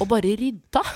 og 0.00 0.08
bare 0.10 0.34
rydda? 0.38 0.82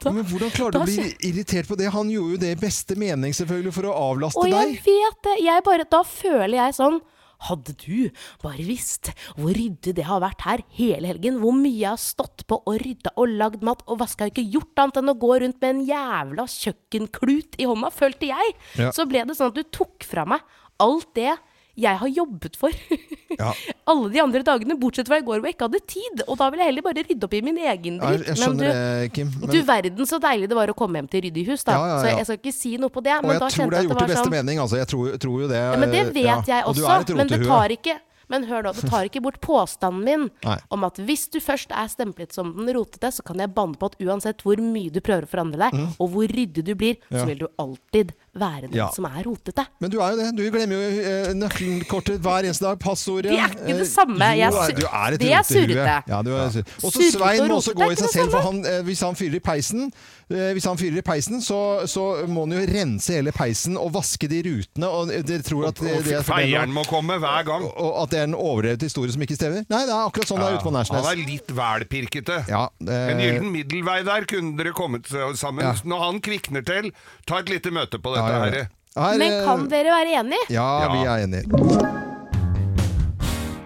Da, 0.00 0.08
Men 0.14 0.24
hvordan 0.24 0.48
klarer 0.54 0.72
du 0.72 0.78
å 0.80 0.86
bli 0.88 1.10
irritert 1.28 1.68
på 1.68 1.76
det? 1.76 1.90
Han 1.92 2.08
gjorde 2.08 2.38
jo 2.38 2.40
det 2.40 2.54
i 2.54 2.56
beste 2.56 2.94
mening, 2.96 3.34
selvfølgelig, 3.36 3.72
for 3.76 3.90
å 3.90 3.96
avlaste 4.12 4.40
deg. 4.46 4.54
Og 4.54 4.62
jeg 4.62 4.78
vet 4.86 5.18
det! 5.26 5.34
Jeg 5.44 5.64
bare, 5.66 5.84
da 5.92 6.00
føler 6.08 6.56
jeg 6.56 6.76
sånn 6.78 7.02
hadde 7.48 7.74
du 7.82 8.10
bare 8.42 8.64
visst 8.64 9.10
hvor 9.36 9.52
ryddig 9.52 9.94
det 9.98 10.06
har 10.08 10.22
vært 10.24 10.44
her 10.46 10.62
hele 10.78 11.10
helgen, 11.10 11.40
hvor 11.42 11.54
mye 11.56 11.74
jeg 11.74 11.90
har 11.90 12.00
stått 12.00 12.46
på 12.48 12.60
og 12.62 12.78
rydda 12.80 13.14
og 13.20 13.34
lagd 13.40 13.64
mat 13.66 13.82
og 13.90 14.00
vaska, 14.00 14.30
ikke 14.30 14.46
gjort 14.54 14.84
annet 14.84 15.00
enn 15.02 15.12
å 15.12 15.18
gå 15.20 15.32
rundt 15.42 15.60
med 15.60 15.74
en 15.74 15.82
jævla 15.88 16.46
kjøkkenklut 16.54 17.58
i 17.60 17.68
hånda, 17.68 17.90
følte 17.94 18.30
jeg. 18.30 18.54
Ja. 18.80 18.92
Så 18.94 19.08
ble 19.10 19.26
det 19.28 19.36
sånn 19.38 19.52
at 19.52 19.58
du 19.58 19.64
tok 19.74 20.06
fra 20.08 20.26
meg 20.28 20.44
alt 20.82 21.10
det 21.18 21.34
jeg 21.74 21.98
har 21.98 22.10
jobbet 22.10 22.56
for 22.58 22.70
ja. 23.38 23.50
alle 23.92 24.10
de 24.14 24.22
andre 24.22 24.42
dagene, 24.46 24.76
bortsett 24.80 25.10
fra 25.10 25.18
i 25.20 25.24
går 25.26 25.40
hvor 25.40 25.50
jeg 25.50 25.56
ikke 25.56 25.68
hadde 25.68 25.82
tid. 25.90 26.24
Og 26.26 26.38
da 26.40 26.48
vil 26.52 26.62
jeg 26.62 26.70
heller 26.72 26.86
bare 26.86 27.04
rydde 27.08 27.28
opp 27.28 27.36
i 27.36 27.42
min 27.44 27.60
egen 27.64 28.00
dritt. 28.02 28.30
Ja, 28.30 28.38
men, 28.40 28.56
du, 28.60 28.64
det, 28.64 29.12
Kim, 29.16 29.34
men... 29.40 29.52
du, 29.52 29.60
verden 29.68 30.10
så 30.10 30.20
deilig 30.22 30.50
det 30.52 30.58
var 30.58 30.72
å 30.72 30.76
komme 30.78 31.02
hjem 31.02 31.10
til 31.12 31.26
ryddig 31.28 31.46
hus, 31.50 31.66
da. 31.66 31.76
Ja, 31.76 32.00
så 32.00 32.14
jeg 32.14 32.28
skal 32.30 32.40
ikke 32.40 32.56
si 32.56 32.74
noe 32.80 32.94
på 32.94 33.04
det. 33.04 33.18
Men 33.20 33.36
og 33.36 33.46
jeg 33.48 33.58
tror 33.58 33.74
det 33.74 33.82
er 33.82 33.88
gjort 33.90 34.02
i 34.02 34.08
beste 34.10 34.24
sånn... 34.24 34.34
mening, 34.38 34.64
altså. 34.64 34.80
Jeg 34.80 34.90
tror, 34.94 35.14
tror, 35.26 35.38
jo 35.44 35.52
det. 35.52 35.62
men 35.82 35.94
det 35.94 36.04
vet 36.16 36.52
jeg 36.54 36.68
også. 36.72 37.14
Men 37.18 37.30
det 37.30 37.44
tar 37.44 37.78
ikke 37.78 38.00
men 38.32 38.46
hør 38.48 38.66
nå, 38.66 38.74
det 38.76 38.88
tar 38.90 39.08
ikke 39.08 39.22
bort 39.24 39.40
påstanden 39.44 40.04
min 40.04 40.28
Nei. 40.44 40.58
om 40.74 40.86
at 40.86 40.98
hvis 41.02 41.26
du 41.32 41.40
først 41.44 41.72
er 41.74 41.90
stemplet 41.92 42.34
som 42.34 42.52
den 42.56 42.72
rotete, 42.76 43.10
så 43.14 43.24
kan 43.26 43.40
jeg 43.42 43.52
banne 43.54 43.78
på 43.78 43.90
at 43.92 43.98
uansett 44.02 44.44
hvor 44.44 44.60
mye 44.62 44.92
du 44.92 45.00
prøver 45.04 45.28
å 45.28 45.30
forandre 45.30 45.60
deg, 45.66 45.78
mm. 45.80 45.96
og 45.98 46.12
hvor 46.14 46.36
ryddig 46.38 46.64
du 46.66 46.74
blir, 46.78 46.98
ja. 47.08 47.20
så 47.20 47.26
vil 47.30 47.44
du 47.44 47.48
alltid 47.60 48.14
være 48.34 48.68
den 48.68 48.78
ja. 48.78 48.88
som 48.94 49.06
er 49.08 49.22
rotete. 49.26 49.64
Men 49.82 49.92
du 49.92 49.98
er 50.02 50.14
jo 50.14 50.18
det. 50.18 50.28
Du 50.34 50.42
glemmer 50.50 50.80
jo 50.80 51.02
eh, 51.10 51.28
nøkkelkortet 51.38 52.18
hver 52.22 52.48
eneste 52.48 52.66
dag. 52.66 52.80
Passordet. 52.82 53.30
Det 53.30 53.38
er 53.38 53.54
ikke 53.54 53.76
det 53.78 53.88
samme. 53.88 54.30
Jeg, 54.34 54.50
jo, 54.50 54.64
du 54.80 54.86
er 54.88 55.16
et 55.16 55.22
det 55.22 55.30
er 55.30 55.46
surrete. 55.46 55.96
Ja, 56.10 56.20
og 56.20 56.90
så 56.90 57.10
Svein 57.14 57.46
må 57.46 57.60
også 57.60 57.76
gå 57.78 57.90
i 57.92 57.98
seg 57.98 58.10
selv, 58.10 58.34
for 58.34 58.48
han, 58.48 58.60
eh, 58.66 58.80
hvis 58.86 59.04
han 59.06 59.14
fyrer 59.18 59.38
i 59.38 59.42
peisen 59.44 59.86
eh, 59.86 60.23
hvis 60.28 60.66
han 60.68 60.78
fyrer 60.80 61.00
i 61.00 61.04
peisen, 61.04 61.42
så, 61.44 61.58
så, 61.90 62.04
må 62.30 62.46
han 62.46 62.56
jo 62.56 62.62
rense 62.68 63.16
hele 63.16 63.32
peisen 63.34 63.78
og 63.80 63.92
vaske 63.96 64.28
de 64.30 64.40
rutene. 64.46 64.88
Og 64.88 65.12
dere 65.12 65.44
tror 65.44 65.68
at 65.70 65.82
det, 65.82 65.96
det, 66.06 66.20
Feieren 66.26 66.72
må 66.74 66.86
komme 66.88 67.18
hver 67.22 67.48
gang. 67.48 67.66
Og, 67.68 67.74
og 67.84 67.98
at 68.04 68.14
det 68.14 68.22
er 68.22 68.30
en 68.30 68.38
overdrevet 68.38 68.86
historie 68.88 69.14
som 69.14 69.24
ikke 69.26 69.38
stemmer? 69.38 69.66
Nei, 69.72 69.82
det 69.88 69.94
er 69.94 70.08
akkurat 70.08 70.30
sånn 70.30 70.40
ja, 70.40 70.46
det 70.46 70.54
er 70.54 70.60
ute 70.60 70.68
på 70.68 70.74
Nærsnes. 70.78 71.04
Han 71.04 71.12
er 71.12 71.34
litt 71.34 71.52
velpirkete. 71.58 72.40
Ja, 72.50 72.64
det... 72.78 73.02
En 73.14 73.22
gyllen 73.24 73.52
middelvei 73.54 74.00
der 74.06 74.28
kunne 74.30 74.56
dere 74.60 74.74
kommet 74.76 75.10
sammen. 75.10 75.66
Ja. 75.66 75.74
Når 75.84 76.08
han 76.08 76.24
kvikner 76.24 76.64
til, 76.66 76.90
ta 77.28 77.42
et 77.44 77.52
lite 77.52 77.74
møte 77.74 78.00
på 78.00 78.16
dette 78.16 78.32
ja, 78.32 78.40
her. 78.46 78.58
her. 78.96 79.20
Men 79.20 79.38
kan 79.44 79.68
dere 79.72 79.94
være 79.94 80.18
enige? 80.22 80.50
Ja, 80.54 80.68
vi 80.94 81.04
er 81.04 81.28
enige. 81.28 82.12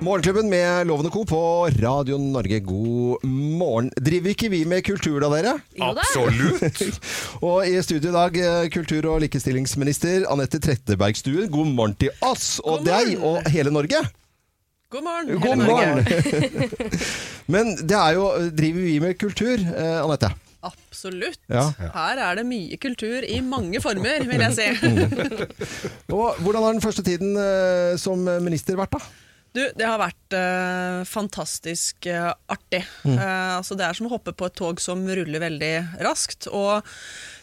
Morgenklubben 0.00 0.50
med 0.50 0.86
Lovende 0.86 1.10
Co. 1.10 1.24
på 1.24 1.66
Radio 1.82 2.18
Norge, 2.18 2.60
god 2.60 3.24
morgen. 3.24 3.90
Driver 3.98 4.30
ikke 4.30 4.48
vi 4.52 4.60
med 4.64 4.84
kultur 4.86 5.18
da, 5.18 5.26
dere? 5.32 5.56
Absolutt! 5.82 7.00
og 7.48 7.66
i 7.66 7.74
studio 7.82 8.12
i 8.12 8.14
dag, 8.14 8.38
eh, 8.38 8.68
kultur- 8.70 9.08
og 9.10 9.24
likestillingsminister 9.24 10.28
Anette 10.30 10.62
Trettebergstuen. 10.62 11.50
God 11.50 11.74
morgen 11.74 11.98
til 11.98 12.14
oss 12.22 12.60
og 12.62 12.86
deg 12.86 13.16
og 13.18 13.42
hele 13.50 13.74
Norge. 13.74 14.04
God 14.94 15.02
morgen! 15.02 15.42
God 15.42 15.66
morgen. 15.66 16.06
Men 17.52 17.74
det 17.82 17.98
er 17.98 18.14
jo 18.20 18.30
Driver 18.54 18.86
vi 18.86 18.96
med 19.02 19.18
kultur, 19.18 19.58
eh, 19.58 19.98
Anette? 19.98 20.30
Absolutt. 20.62 21.42
Ja. 21.50 21.72
Her 21.74 22.22
er 22.22 22.38
det 22.38 22.46
mye 22.46 22.78
kultur 22.78 23.26
i 23.26 23.42
mange 23.42 23.82
former, 23.82 24.22
vil 24.30 24.46
jeg 24.46 24.54
si. 24.54 24.68
Og 26.14 26.38
hvordan 26.38 26.62
har 26.62 26.76
den 26.78 26.86
første 26.86 27.02
tiden 27.02 27.34
eh, 27.34 27.96
som 27.98 28.22
minister 28.46 28.78
vært, 28.78 28.94
da? 28.94 29.26
Du, 29.56 29.62
det 29.74 29.86
har 29.86 30.00
vært 30.00 30.36
uh, 30.36 31.06
fantastisk 31.08 32.08
uh, 32.10 32.34
artig. 32.52 32.84
Mm. 33.04 33.16
Uh, 33.16 33.56
altså 33.58 33.78
det 33.78 33.86
er 33.86 33.96
som 33.96 34.08
å 34.08 34.12
hoppe 34.12 34.36
på 34.36 34.48
et 34.48 34.58
tog 34.58 34.82
som 34.82 35.02
ruller 35.02 35.42
veldig 35.42 35.72
raskt. 36.04 36.50
Og 36.52 36.84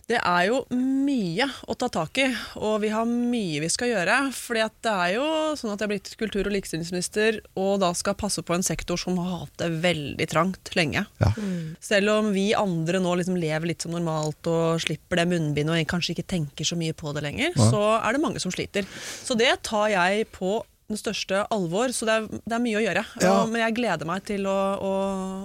det 0.06 0.20
er 0.20 0.44
jo 0.52 0.60
mye 0.78 1.48
å 1.66 1.74
ta 1.82 1.88
tak 1.90 2.20
i, 2.22 2.28
og 2.62 2.78
vi 2.84 2.92
har 2.94 3.08
mye 3.10 3.62
vi 3.64 3.70
skal 3.74 3.90
gjøre. 3.90 4.18
For 4.38 4.58
det 4.58 4.92
er 4.92 5.16
jo 5.16 5.26
sånn 5.58 5.74
at 5.74 5.82
jeg 5.82 5.88
er 5.88 5.94
blitt 5.96 6.12
kultur- 6.20 6.46
og 6.46 6.54
likestillingsminister 6.54 7.40
og 7.58 7.80
da 7.82 7.90
skal 7.98 8.18
passe 8.20 8.44
på 8.46 8.54
en 8.54 8.66
sektor 8.66 9.02
som 9.02 9.18
har 9.18 9.48
hatt 9.48 9.56
det 9.64 9.72
veldig 9.82 10.28
trangt 10.30 10.76
lenge. 10.78 11.08
Ja. 11.24 11.32
Mm. 11.42 11.74
Selv 11.82 12.14
om 12.20 12.30
vi 12.38 12.52
andre 12.58 13.02
nå 13.02 13.16
liksom 13.18 13.40
lever 13.42 13.72
litt 13.72 13.86
som 13.86 13.96
normalt 13.96 14.46
og 14.52 14.78
slipper 14.86 15.24
det 15.24 15.28
munnbindet 15.34 15.74
og 15.74 15.90
kanskje 15.90 16.14
ikke 16.14 16.30
tenker 16.36 16.70
så 16.70 16.78
mye 16.78 16.94
på 16.94 17.16
det 17.18 17.26
lenger, 17.26 17.58
ja. 17.58 17.70
så 17.74 17.84
er 17.98 18.14
det 18.14 18.24
mange 18.28 18.44
som 18.44 18.54
sliter. 18.54 18.86
Så 19.26 19.38
det 19.40 19.56
tar 19.66 19.90
jeg 19.96 20.30
på 20.38 20.60
den 20.86 21.00
største 21.00 21.40
alvor, 21.50 21.90
så 21.96 22.06
det 22.06 22.16
er, 22.16 22.26
det 22.46 22.54
er 22.54 22.62
mye 22.62 22.78
å 22.78 22.84
gjøre. 22.84 23.04
Ja. 23.24 23.32
Og, 23.34 23.50
men 23.50 23.64
jeg 23.64 23.74
gleder 23.80 24.06
meg 24.06 24.22
til 24.28 24.46
å, 24.46 24.58
å, 24.78 24.92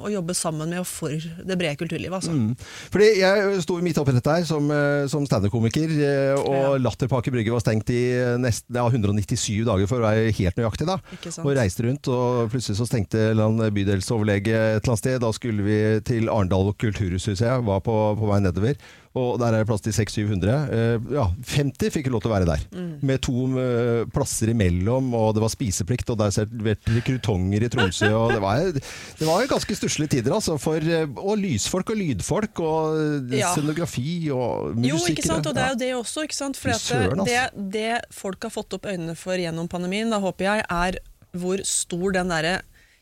å, 0.04 0.10
jobbe 0.12 0.36
sammen 0.36 0.68
med 0.68 0.82
og 0.82 0.88
for 0.88 1.14
det 1.16 1.56
brede 1.56 1.78
kulturlivet. 1.80 2.18
Altså. 2.18 2.34
Mm. 2.34 2.52
Fordi 2.92 3.08
Jeg 3.20 3.62
sto 3.64 3.78
midt 3.80 4.00
oppi 4.02 4.14
dette 4.16 4.36
her 4.36 4.44
som, 4.48 4.68
eh, 4.74 5.06
som 5.08 5.24
standup-komiker, 5.24 5.96
eh, 5.96 6.34
og 6.36 6.58
ja. 6.58 6.74
Latter 6.84 7.08
Brygge 7.08 7.54
var 7.54 7.64
stengt 7.64 7.92
i 7.94 8.02
nesten, 8.42 8.76
ja, 8.76 8.84
197 8.84 9.64
dager, 9.64 9.88
for 9.88 10.02
å 10.02 10.08
være 10.10 10.30
helt 10.36 10.60
nøyaktig. 10.60 10.88
da. 10.90 10.98
Og 11.40 11.52
reiste 11.56 11.86
rundt, 11.88 12.12
og 12.12 12.52
plutselig 12.52 12.76
så 12.80 12.88
stengte 12.88 13.30
en 13.32 13.64
bydelsoverlege 13.72 14.52
et 14.52 14.82
eller 14.82 14.92
annet 14.92 15.04
sted. 15.04 15.20
Da 15.24 15.32
skulle 15.36 15.64
vi 15.64 15.78
til 16.04 16.28
Arendal 16.28 16.74
kulturhus, 16.76 17.30
husker 17.30 17.46
jeg. 17.46 17.68
Var 17.70 17.86
på, 17.86 17.96
på 18.20 18.28
vei 18.28 18.42
nedover. 18.44 18.76
Og 19.18 19.40
der 19.42 19.56
er 19.56 19.64
det 19.64 19.66
plass 19.66 19.82
til 19.82 19.90
600-700. 19.90 20.50
Eh, 20.70 21.08
ja, 21.16 21.24
50 21.50 21.90
fikk 21.96 22.10
lov 22.14 22.22
til 22.22 22.30
å 22.30 22.34
være 22.36 22.46
der. 22.46 22.60
Mm. 22.70 22.90
Med 23.08 23.22
to 23.26 23.46
eh, 23.58 24.04
plasser 24.14 24.52
imellom, 24.52 25.08
og 25.18 25.32
det 25.34 25.42
var 25.42 25.50
spiseplikt, 25.50 26.12
og 26.14 26.20
der 26.20 26.30
serverte 26.34 27.02
krutonger 27.06 27.66
i 27.66 27.70
Tromsø. 27.74 28.12
og 28.14 28.36
Det 28.36 28.42
var, 28.44 28.70
det 28.70 29.26
var 29.26 29.50
ganske 29.50 29.78
stusslige 29.80 30.14
tider, 30.14 30.36
altså. 30.38 30.54
For, 30.62 30.78
eh, 30.78 31.10
og 31.18 31.42
lysfolk 31.42 31.90
og 31.90 31.98
lydfolk, 31.98 32.62
og 32.62 33.34
ja. 33.34 33.50
scenografi 33.50 34.30
og 34.30 34.76
musikere. 34.78 34.92
Jo, 34.92 35.02
ikke 35.10 35.26
sant. 35.26 35.50
Og 35.50 35.58
det 35.58 35.66
er 35.66 35.74
jo 35.74 35.80
det 35.82 35.92
også, 35.98 36.26
ikke 36.28 36.38
sant. 36.38 36.60
For 36.60 36.78
Søren, 36.78 37.26
det, 37.26 37.42
det 37.74 37.92
folk 38.14 38.46
har 38.46 38.54
fått 38.54 38.78
opp 38.78 38.86
øynene 38.86 39.18
for 39.18 39.34
gjennom 39.34 39.66
pandemien, 39.70 40.14
da 40.14 40.22
håper 40.22 40.52
jeg, 40.52 40.68
er 40.70 41.02
hvor 41.34 41.62
stor 41.66 42.14
den 42.14 42.30
derre 42.30 42.60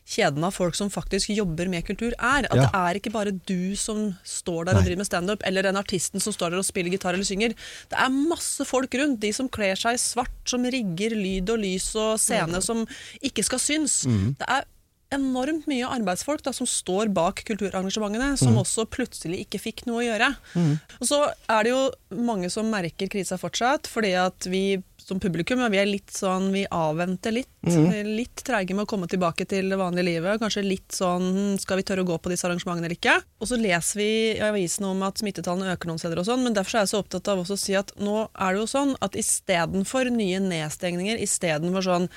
kjeden 0.09 0.45
av 0.45 0.55
folk 0.55 0.77
som 0.77 0.89
faktisk 0.91 1.31
jobber 1.35 1.69
med 1.71 1.85
kultur, 1.87 2.15
er. 2.17 2.47
At 2.49 2.57
ja. 2.57 2.65
det 2.65 2.69
er 2.79 2.99
ikke 2.99 3.13
bare 3.13 3.35
du 3.35 3.75
som 3.79 4.09
står 4.27 4.69
der 4.69 4.79
og 4.79 4.87
driver 4.87 5.03
med 5.03 5.09
standup, 5.09 5.45
eller 5.47 5.67
den 5.67 5.79
artisten 5.79 6.23
som 6.23 6.35
står 6.35 6.53
der 6.55 6.63
og 6.63 6.67
spiller 6.67 6.93
gitar 6.93 7.13
eller 7.13 7.27
synger. 7.27 7.53
Det 7.91 7.99
er 7.99 8.17
masse 8.17 8.65
folk 8.67 8.97
rundt. 8.99 9.21
De 9.21 9.31
som 9.35 9.51
kler 9.51 9.77
seg 9.79 9.99
svart, 10.01 10.35
som 10.49 10.65
rigger 10.65 11.15
lyd 11.17 11.53
og 11.53 11.61
lys 11.61 11.91
og 11.99 12.17
scene 12.21 12.57
mm. 12.57 12.65
som 12.65 12.83
ikke 13.25 13.45
skal 13.45 13.61
synes. 13.61 14.01
Mm. 14.09 14.35
Det 14.39 14.49
er 14.49 14.67
enormt 15.13 15.65
mye 15.69 15.87
arbeidsfolk 15.89 16.43
da, 16.45 16.53
som 16.53 16.67
står 16.69 17.09
bak 17.13 17.41
kulturarrangementene, 17.47 18.35
som 18.37 18.53
mm. 18.53 18.61
også 18.61 18.85
plutselig 18.93 19.43
ikke 19.45 19.61
fikk 19.61 19.85
noe 19.89 20.03
å 20.03 20.05
gjøre. 20.05 20.29
Mm. 20.53 20.75
Og 20.99 21.09
så 21.09 21.23
er 21.49 21.65
det 21.65 21.73
jo 21.73 21.81
mange 22.29 22.51
som 22.53 22.69
merker 22.69 23.09
krisa 23.11 23.39
fortsatt, 23.41 23.89
fordi 23.89 24.13
at 24.21 24.49
vi 24.49 24.63
som 25.09 25.19
publikum. 25.21 25.61
Vi 25.73 25.79
er 25.81 25.89
litt 25.89 26.13
sånn, 26.13 26.49
vi 26.53 26.63
avventer 26.69 27.35
litt. 27.35 27.51
Mm. 27.67 28.13
Litt 28.15 28.43
treige 28.47 28.75
med 28.77 28.85
å 28.85 28.89
komme 28.89 29.09
tilbake 29.11 29.47
til 29.49 29.71
det 29.71 29.79
vanlige 29.79 30.07
livet. 30.07 30.39
Kanskje 30.41 30.63
litt 30.65 30.95
sånn 30.95 31.57
skal 31.59 31.81
vi 31.81 31.87
tørre 31.89 32.05
å 32.05 32.09
gå 32.09 32.19
på 32.21 32.31
disse 32.31 32.47
arrangementene 32.47 32.87
eller 32.87 32.97
ikke? 32.97 33.17
Og 33.41 33.51
så 33.51 33.59
leser 33.59 34.01
vi 34.01 34.09
i 34.37 34.41
avisen 34.45 34.87
om 34.89 35.03
at 35.07 35.21
smittetallene 35.21 35.75
øker 35.75 35.91
noen 35.91 36.01
steder 36.01 36.21
og 36.21 36.29
sånn, 36.29 36.45
men 36.45 36.55
derfor 36.57 36.79
er 36.79 36.85
jeg 36.85 36.93
så 36.93 37.03
opptatt 37.03 37.31
av 37.31 37.43
også 37.43 37.57
å 37.57 37.63
si 37.65 37.77
at 37.79 37.93
nå 37.99 38.27
er 38.29 38.55
det 38.55 38.63
jo 38.63 38.69
sånn 38.71 38.95
at 39.03 39.17
istedenfor 39.19 40.11
nye 40.13 40.41
nedstengninger, 40.43 41.19
istedenfor 41.25 41.89
sånn 41.89 42.09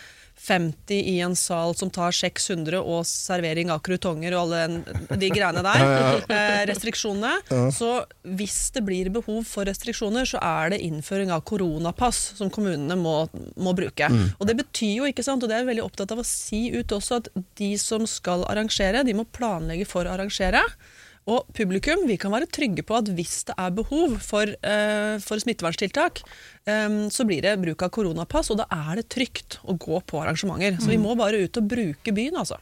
50 0.42 0.98
i 1.12 1.20
en 1.22 1.36
sal 1.38 1.74
som 1.78 1.90
tar 1.92 2.14
600, 2.16 2.80
og 2.80 3.04
servering 3.06 3.70
av 3.70 3.82
krutonger 3.86 4.34
og 4.34 4.54
alle 4.56 5.18
de 5.20 5.30
greiene 5.32 5.62
der. 5.64 5.84
Eh, 6.32 6.62
restriksjonene. 6.68 7.70
Så 7.74 7.88
hvis 8.36 8.70
det 8.74 8.82
blir 8.86 9.10
behov 9.12 9.42
for 9.48 9.66
restriksjoner, 9.68 10.26
så 10.28 10.40
er 10.42 10.72
det 10.72 10.80
innføring 10.86 11.32
av 11.34 11.42
koronapass 11.48 12.20
som 12.38 12.50
kommunene 12.52 12.96
må, 12.98 13.14
må 13.60 13.74
bruke. 13.76 14.08
Mm. 14.08 14.32
Og 14.38 14.48
det 14.48 14.56
betyr 14.62 14.94
jo, 15.00 15.08
ikke 15.10 15.24
sant, 15.26 15.44
og 15.44 15.50
det 15.50 15.58
er 15.58 15.64
jeg 15.64 15.72
veldig 15.72 15.84
opptatt 15.84 16.14
av 16.14 16.22
å 16.22 16.26
si 16.26 16.64
ut 16.72 16.94
også, 16.96 17.20
at 17.20 17.30
de 17.60 17.72
som 17.80 18.06
skal 18.08 18.46
arrangere, 18.50 19.04
de 19.06 19.16
må 19.18 19.26
planlegge 19.36 19.88
for 19.88 20.08
å 20.08 20.14
arrangere. 20.16 20.62
Og 21.30 21.46
publikum, 21.54 22.02
vi 22.08 22.16
kan 22.18 22.32
være 22.34 22.50
trygge 22.50 22.82
på 22.86 22.96
at 22.98 23.10
hvis 23.14 23.44
det 23.46 23.54
er 23.60 23.74
behov 23.76 24.16
for, 24.24 24.50
uh, 24.66 25.20
for 25.22 25.38
smitteverntiltak, 25.38 26.22
så 27.10 27.24
blir 27.26 27.42
det 27.42 27.56
bruk 27.58 27.82
av 27.82 27.90
koronapass, 27.94 28.52
og 28.54 28.60
da 28.60 28.68
er 28.70 29.00
det 29.00 29.08
trygt 29.10 29.58
å 29.66 29.74
gå 29.74 29.98
på 30.06 30.20
arrangementer. 30.22 30.76
Så 30.78 30.92
vi 30.92 30.98
mm. 31.00 31.06
må 31.08 31.16
bare 31.18 31.40
ut 31.42 31.58
og 31.58 31.70
bruke 31.72 32.14
byen, 32.14 32.38
altså. 32.38 32.60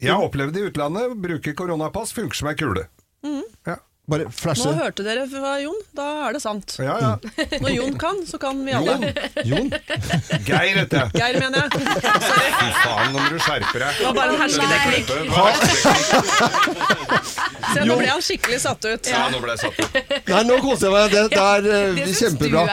Jeg 0.00 0.12
har 0.12 0.24
opplevd 0.24 0.56
i 0.56 0.64
utlandet. 0.68 1.14
Bruke 1.20 1.54
koronapass 1.56 2.12
funker 2.16 2.36
som 2.36 2.50
ei 2.50 2.56
kule. 2.60 2.86
Mm. 3.24 3.44
Ja. 3.68 3.76
Bare 4.10 4.26
flashe. 4.34 4.64
Nå 4.66 4.72
hørte 4.74 5.04
dere 5.06 5.22
fra 5.30 5.52
Jon, 5.62 5.76
da 5.94 6.04
er 6.26 6.32
det 6.34 6.40
sant. 6.42 6.72
Ja, 6.82 6.96
ja. 6.98 7.10
Når 7.62 7.70
Jon 7.76 7.98
kan, 8.00 8.16
så 8.26 8.40
kan 8.42 8.58
vi 8.66 8.72
alle. 8.74 8.96
Jon? 8.96 9.04
Jon? 9.52 9.68
Geir 10.48 10.80
heter 10.80 11.04
jeg. 11.04 11.10
Geir, 11.14 11.38
mener 11.38 11.58
jeg. 11.62 11.70
Fy 11.78 12.70
faen, 12.80 13.12
nå 13.12 13.18
må 13.20 13.28
du 13.30 13.38
skjerpe 13.44 13.76
deg. 13.84 13.92
Det 14.00 14.06
var 14.08 14.14
bare 14.18 14.30
en 14.34 14.40
hersketeknikk. 14.42 15.06
Se, 17.70 17.84
nå 17.86 17.94
ble 18.00 18.08
han 18.10 18.24
skikkelig 18.24 18.60
satt 18.64 18.82
ut. 18.88 19.12
Ja, 19.12 19.22
nå 19.30 19.38
ble 19.44 19.54
jeg 19.54 19.62
satt 19.62 19.78
ut. 19.78 19.86
Nei, 20.32 20.42
nå 20.48 20.58
koser 20.64 20.88
jeg 20.88 20.94
meg. 20.96 21.06
Det, 21.14 21.22
det 21.30 21.44
er 21.44 21.60
det 22.00 22.18
kjempebra. 22.18 22.66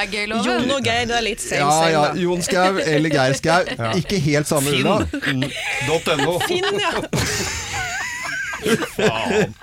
Jon 0.48 0.76
og 0.80 0.82
Geir, 0.90 1.06
det 1.12 1.18
er 1.20 1.26
litt 1.28 1.44
same, 1.44 1.62
ja, 1.62 1.94
ja. 1.94 2.04
Jon 2.24 2.42
Skau 2.46 2.82
eller 2.82 3.14
Geir 3.14 3.38
Skau. 3.38 3.62
Ikke 4.00 4.18
helt 4.26 4.50
samme 4.50 4.74
ulla. 4.74 5.00
Finn.no. 5.22 6.40
Finn, 6.48 6.72
ja. 6.82 6.96
Faen. 8.96 9.54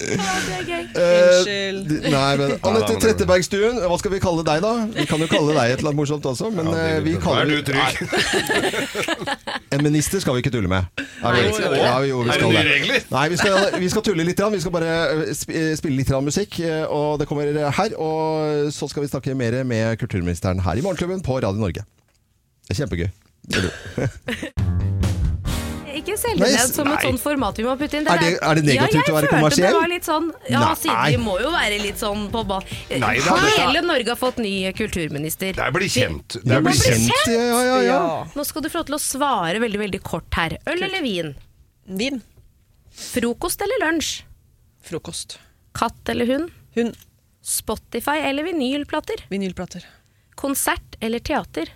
det 0.00 0.54
er 0.54 0.64
gøy. 0.68 0.84
Unnskyld. 1.04 1.92
Nei, 2.14 2.32
men 2.40 2.54
Anette 2.68 2.96
Trettebergstuen, 3.02 3.80
hva 3.84 3.98
skal 4.00 4.14
vi 4.14 4.20
kalle 4.22 4.44
deg, 4.46 4.62
da? 4.64 4.72
Vi 4.94 5.06
kan 5.10 5.22
jo 5.22 5.28
kalle 5.30 5.54
deg 5.56 5.74
et 5.74 5.82
eller 5.82 5.92
annet 5.92 6.00
morsomt 6.00 6.28
også, 6.30 6.50
men 6.54 6.70
ja, 6.70 6.74
det, 6.76 7.04
vi 7.06 7.14
kaller 7.22 7.44
Vær 7.44 7.50
du 7.50 7.56
trygg? 7.68 7.94
en 9.74 9.84
minister 9.84 10.22
skal 10.22 10.36
vi 10.36 10.44
ikke 10.44 10.54
tulle 10.54 10.70
med. 10.70 10.90
Er 11.24 11.38
det, 11.38 11.44
ja, 11.78 11.96
jo, 12.08 12.22
vi 12.26 12.36
skal 12.36 12.54
det. 12.56 12.64
regler? 12.70 13.08
Nei, 13.14 13.24
vi 13.32 13.40
skal, 13.40 13.58
vi 13.80 13.90
skal, 13.92 14.06
tulle 14.10 14.26
litt. 14.26 14.44
Vi 14.54 14.62
skal 14.62 14.74
bare 14.74 15.34
spille 15.34 15.96
litt 15.98 16.12
musikk, 16.26 16.60
og 16.88 17.18
det 17.22 17.28
kommer 17.30 17.50
her. 17.78 17.98
Og 17.98 18.72
så 18.74 18.90
skal 18.90 19.06
vi 19.06 19.12
snakke 19.12 19.34
mer 19.38 19.62
med 19.64 19.98
kulturministeren 20.02 20.62
her 20.66 20.78
i 20.78 20.84
Morgenklubben 20.84 21.22
på 21.24 21.38
Radio 21.38 21.60
Norge. 21.60 21.86
Det 22.64 22.76
er 22.76 22.84
kjempegøy. 22.84 23.10
Ikke 26.00 26.16
selge 26.18 26.48
ned 26.48 26.72
som 26.72 26.88
et 26.90 27.04
sånt 27.06 27.22
format 27.22 27.58
vi 27.60 27.64
må 27.66 27.74
putte 27.78 27.98
inn. 27.98 28.06
Det 28.06 28.14
er, 28.14 28.22
det, 28.24 28.32
er 28.40 28.58
det 28.58 28.64
negativt 28.66 29.00
ja, 29.00 29.12
å 29.12 29.16
være 29.18 29.30
kommersiell? 29.30 29.66
Det 29.68 29.80
var 29.80 29.90
litt 29.92 30.08
sånn, 30.08 30.28
ja, 30.48 30.60
Nei. 30.64 30.74
siden 30.80 31.02
vi 31.14 31.20
må 31.22 31.36
jo 31.42 31.52
være 31.54 31.78
litt 31.82 32.02
sånn 32.02 32.26
på 32.34 32.42
ball. 32.50 32.66
Hele 32.90 33.84
Norge 33.86 34.12
har 34.12 34.20
fått 34.20 34.42
ny 34.42 34.54
kulturminister. 34.76 35.54
Det 35.58 35.70
blir 35.76 35.92
kjent. 35.92 36.38
Det 36.42 36.60
blir 36.66 36.78
kjent. 36.78 37.08
kjent. 37.10 37.32
Ja, 37.34 37.62
ja, 37.68 37.78
ja. 37.86 38.02
Nå 38.34 38.46
skal 38.48 38.66
du 38.66 38.70
få 38.72 38.82
lov 38.82 38.90
til 38.92 38.98
å 38.98 39.02
svare 39.02 39.62
veldig 39.62 39.82
veldig 39.86 40.02
kort 40.06 40.40
her. 40.40 40.58
Øl 40.70 40.82
eller 40.88 41.04
vin? 41.04 41.34
Vin. 42.00 42.22
Frokost 42.94 43.62
eller 43.64 43.82
lunsj? 43.86 44.24
Frokost. 44.84 45.38
Katt 45.74 46.10
eller 46.12 46.28
hund? 46.30 46.52
Hund. 46.76 46.98
Spotify 47.44 48.22
eller 48.24 48.46
vinylplater? 48.46 49.26
Vinylplater. 49.28 49.84
Konsert 50.34 50.96
eller 51.00 51.18
teater? 51.18 51.70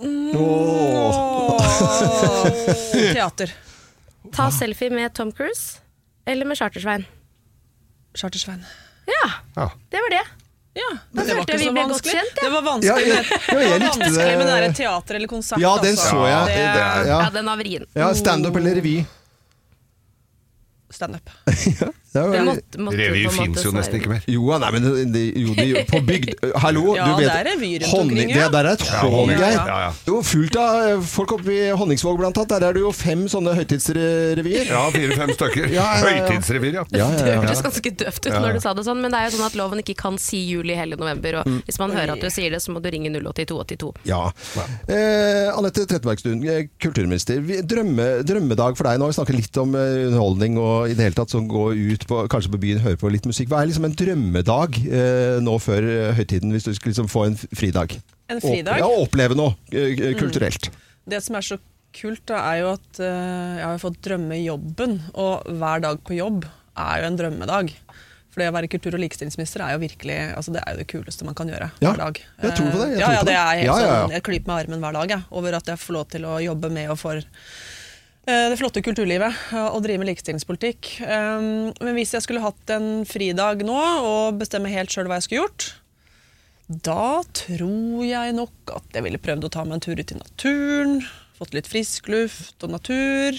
Oh. 0.00 1.60
Teater. 3.12 3.54
Ta 4.32 4.50
selfie 4.50 4.90
med 4.90 5.14
Tom 5.14 5.32
Cruise 5.32 5.78
eller 6.24 6.46
med 6.46 6.58
Chartersvein? 6.58 7.04
Chartersvein. 8.14 8.64
Ja, 9.06 9.30
ja. 9.56 9.70
det 9.90 9.96
var 9.96 10.10
det. 10.10 10.22
Ja, 10.72 10.98
da 11.10 11.24
det 11.24 11.34
var 11.34 11.40
ikke 11.42 11.58
så 11.58 11.72
vanskelig. 11.72 12.12
Kjent, 12.12 12.36
ja. 12.36 12.42
Det 12.44 12.50
var 12.50 12.62
vanskelig, 12.62 13.08
ja, 13.08 13.14
jeg, 13.14 13.24
ja, 13.48 13.60
jeg 13.60 13.80
likte 13.82 13.98
det. 13.98 14.04
vanskelig 14.04 14.36
med 14.38 14.46
det 14.46 14.74
teater 14.78 15.14
eller 15.18 15.28
konsert. 15.28 15.58
Ja, 15.60 15.72
den 15.82 15.96
så 15.98 16.20
jeg. 16.28 16.46
Det, 16.46 16.54
det, 16.54 17.08
ja. 17.10 17.30
den 17.34 17.50
var 17.50 17.56
vrien. 17.58 17.86
Ja, 17.98 18.14
Standup 18.14 18.56
eller 18.60 18.78
revy? 18.78 19.04
Standup. 20.90 21.30
Ja, 22.10 22.42
måtte, 22.42 22.80
måtte, 22.82 22.96
revy 22.98 23.20
fins 23.30 23.62
jo 23.62 23.70
nesten 23.70 24.00
ikke 24.00 24.10
mer. 24.10 24.24
Jo, 24.26 24.48
nei, 24.58 24.70
men 24.74 24.86
det, 25.14 25.20
jo, 25.38 25.52
de, 25.54 25.84
på 25.86 26.00
bygd 26.02 26.32
Hallo, 26.64 26.96
ja, 26.96 27.04
du 27.06 27.20
vet 27.20 27.28
det 27.30 27.36
er 27.38 27.50
rundt 27.52 27.94
omkring, 28.00 28.32
ja. 28.32 28.48
Det 28.48 28.54
der 28.56 28.66
er 28.66 28.74
et 28.74 28.82
Geir. 29.30 29.38
Ja, 29.38 29.76
ja, 29.84 29.90
jo, 30.08 30.18
fullt 30.26 30.56
av 30.58 30.78
eh, 30.88 31.04
folk 31.06 31.36
oppe 31.36 31.54
i 31.54 31.68
Honningsvåg 31.70 32.18
blant 32.18 32.40
annet. 32.40 32.50
Der 32.50 32.66
er 32.66 32.74
det 32.74 32.82
jo 32.82 32.90
fem 32.96 33.22
sånne 33.30 33.54
høytidsrevyer. 33.60 34.72
Ja, 34.72 34.82
fire-fem 34.94 35.34
stykker. 35.36 35.70
Høytidsrevyer, 35.70 36.80
ja. 36.80 36.86
Det 36.90 37.36
hørtes 37.36 37.62
ganske 37.68 37.94
døvt 38.02 38.26
ut 38.26 38.34
når 38.34 38.58
du 38.58 38.60
sa 38.64 38.74
det 38.74 38.86
sånn, 38.88 39.02
men 39.04 39.14
det 39.14 39.20
er 39.20 39.30
jo 39.30 39.36
sånn 39.36 39.46
at 39.46 39.58
loven 39.60 39.84
ikke 39.84 39.96
kan 40.02 40.18
si 40.20 40.42
juli 40.48 40.74
hele 40.78 40.98
november. 40.98 41.40
Og 41.40 41.50
mm. 41.50 41.62
hvis 41.68 41.80
man 41.82 41.94
hører 41.94 42.16
at 42.16 42.26
du 42.26 42.30
sier 42.32 42.50
det, 42.50 42.62
så 42.64 42.74
må 42.74 42.82
du 42.82 42.90
ringe 42.90 43.12
08282. 43.14 43.92
Ja. 44.10 44.24
Eh, 44.90 45.46
Anette 45.54 45.86
Trettebergstuen, 45.86 46.42
eh, 46.50 46.66
kulturminister. 46.82 47.38
Drømme, 47.70 48.10
drømmedag 48.26 48.78
for 48.78 48.90
deg. 48.90 48.98
Nå 48.98 49.10
vi 49.12 49.18
snakker 49.20 49.38
litt 49.38 49.62
om 49.62 49.78
eh, 49.78 50.08
underholdning 50.10 50.58
og 50.60 50.90
i 50.90 50.98
det 50.98 51.06
hele 51.06 51.18
tatt 51.22 51.32
som 51.32 51.46
går 51.50 51.78
ut 51.78 51.99
ut 52.00 52.08
på, 52.08 52.20
kanskje 52.32 52.52
på 52.52 52.60
byen, 52.60 52.82
hører 52.82 52.98
på 53.00 53.10
litt 53.12 53.26
musikk. 53.28 53.50
Hva 53.50 53.62
er 53.62 53.70
liksom 53.70 53.86
en 53.88 53.96
drømmedag 53.96 54.78
eh, 54.86 55.40
nå 55.44 55.56
før 55.62 55.86
eh, 55.86 56.12
høytiden, 56.18 56.52
hvis 56.54 56.68
du 56.68 56.72
skal 56.76 56.92
liksom 56.92 57.10
få 57.10 57.26
en 57.28 57.36
fridag? 57.38 57.96
En 58.30 58.42
fridag? 58.42 58.80
ja, 58.80 58.88
oppleve 58.88 59.36
noe 59.38 59.56
eh, 59.72 59.92
mm. 59.98 60.18
kulturelt. 60.20 60.70
Mm. 60.70 60.86
Det 61.14 61.22
som 61.24 61.38
er 61.38 61.46
så 61.46 61.60
kult, 61.96 62.22
da, 62.30 62.42
er 62.52 62.62
jo 62.62 62.72
at 62.76 63.02
eh, 63.02 63.58
jeg 63.60 63.66
har 63.66 63.82
fått 63.82 64.00
drømme 64.06 64.38
jobben, 64.42 65.00
og 65.18 65.48
hver 65.60 65.86
dag 65.86 66.02
på 66.06 66.18
jobb 66.18 66.46
er 66.78 67.02
jo 67.02 67.10
en 67.10 67.18
drømmedag. 67.20 67.74
For 68.30 68.44
det 68.44 68.52
å 68.52 68.54
være 68.54 68.70
kultur- 68.70 68.94
og 68.94 69.02
likestillingsminister 69.02 69.64
er 69.64 69.74
jo 69.74 69.80
virkelig 69.82 70.16
altså 70.38 70.52
det 70.54 70.60
er 70.62 70.76
jo 70.76 70.78
det 70.78 70.84
kuleste 70.92 71.26
man 71.26 71.34
kan 71.34 71.48
gjøre 71.50 71.66
ja, 71.82 71.88
hver 71.88 71.98
dag. 71.98 72.20
Jeg 72.44 72.52
tror 72.60 72.68
på 72.70 72.78
det. 72.78 72.88
Jeg, 72.92 73.00
ja, 73.02 73.08
ja, 73.16 73.24
det 73.26 73.34
er 73.34 73.48
helt 73.58 73.66
ja, 73.66 73.78
sånn, 73.82 74.14
jeg 74.14 74.24
klyper 74.28 74.52
med 74.52 74.60
armen 74.60 74.84
hver 74.84 74.94
dag 75.00 75.14
jeg, 75.16 75.26
over 75.40 75.56
at 75.58 75.72
jeg 75.72 75.82
får 75.82 75.96
lov 75.96 76.06
til 76.14 76.28
å 76.30 76.36
jobbe 76.44 76.70
med 76.76 76.92
og 76.94 77.00
for 77.00 77.18
Eh, 77.18 77.79
det 78.50 78.58
flotte 78.60 78.82
kulturlivet 78.84 79.36
og 79.56 79.78
eh, 79.78 79.84
drive 79.84 80.02
med 80.02 80.10
likestillingspolitikk. 80.10 80.92
Eh, 81.04 81.44
men 81.72 81.96
hvis 81.96 82.14
jeg 82.16 82.26
skulle 82.26 82.44
hatt 82.44 82.74
en 82.74 83.06
fridag 83.08 83.64
nå 83.66 83.78
og 83.78 84.40
bestemme 84.40 84.72
helt 84.72 84.92
sjøl 84.92 85.10
hva 85.10 85.20
jeg 85.20 85.28
skulle 85.28 85.44
gjort, 85.44 85.70
da 86.70 87.22
tror 87.34 88.04
jeg 88.06 88.36
nok 88.36 88.76
at 88.76 88.94
jeg 88.94 89.06
ville 89.06 89.22
prøvd 89.22 89.48
å 89.48 89.52
ta 89.52 89.64
meg 89.66 89.78
en 89.78 89.86
tur 89.88 89.98
ut 89.98 90.14
i 90.14 90.20
naturen. 90.20 91.00
Fått 91.40 91.56
litt 91.56 91.70
frisk 91.70 92.10
luft 92.12 92.62
og 92.62 92.76
natur. 92.76 93.38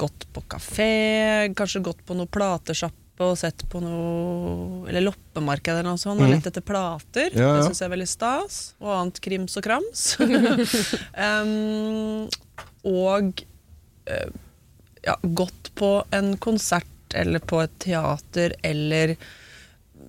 Gått 0.00 0.26
på 0.32 0.42
kafé, 0.48 0.92
kanskje 1.56 1.82
gått 1.84 2.02
på 2.08 2.16
noe 2.16 2.28
platesjappe 2.28 2.96
og 3.20 3.36
sett 3.36 3.66
på 3.68 3.82
noe 3.84 4.88
Eller 4.88 5.04
loppemarked 5.04 5.74
eller 5.74 5.90
noe 5.90 6.00
sånt, 6.00 6.20
og 6.20 6.28
mhm. 6.28 6.36
lett 6.36 6.48
etter 6.48 6.64
plater. 6.64 7.32
Ja, 7.32 7.48
ja. 7.48 7.56
Det 7.56 7.66
syns 7.68 7.82
jeg 7.82 7.88
er 7.88 7.96
veldig 7.96 8.12
stas. 8.12 8.60
Og 8.80 8.92
annet 8.96 9.20
krims 9.24 9.56
og 9.60 9.64
krams. 9.64 10.06
um, 10.20 12.28
og 12.88 13.44
uh, 14.10 14.30
ja, 15.04 15.18
gått 15.22 15.70
på 15.78 15.92
en 16.16 16.34
konsert 16.36 17.14
eller 17.14 17.42
på 17.42 17.60
et 17.64 17.78
teater 17.82 18.54
eller 18.62 19.16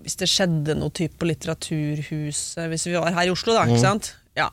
hvis 0.02 0.18
det 0.18 0.30
skjedde 0.30 0.78
noe 0.80 0.94
type 0.96 1.20
på 1.20 1.28
Litteraturhuset 1.30 2.70
Hvis 2.72 2.88
vi 2.88 2.96
var 2.96 3.14
her 3.14 3.28
i 3.28 3.34
Oslo, 3.34 3.54
da. 3.54 3.68
ikke 3.68 3.78
mm. 3.78 3.84
sant? 3.84 4.16
Ja, 4.38 4.48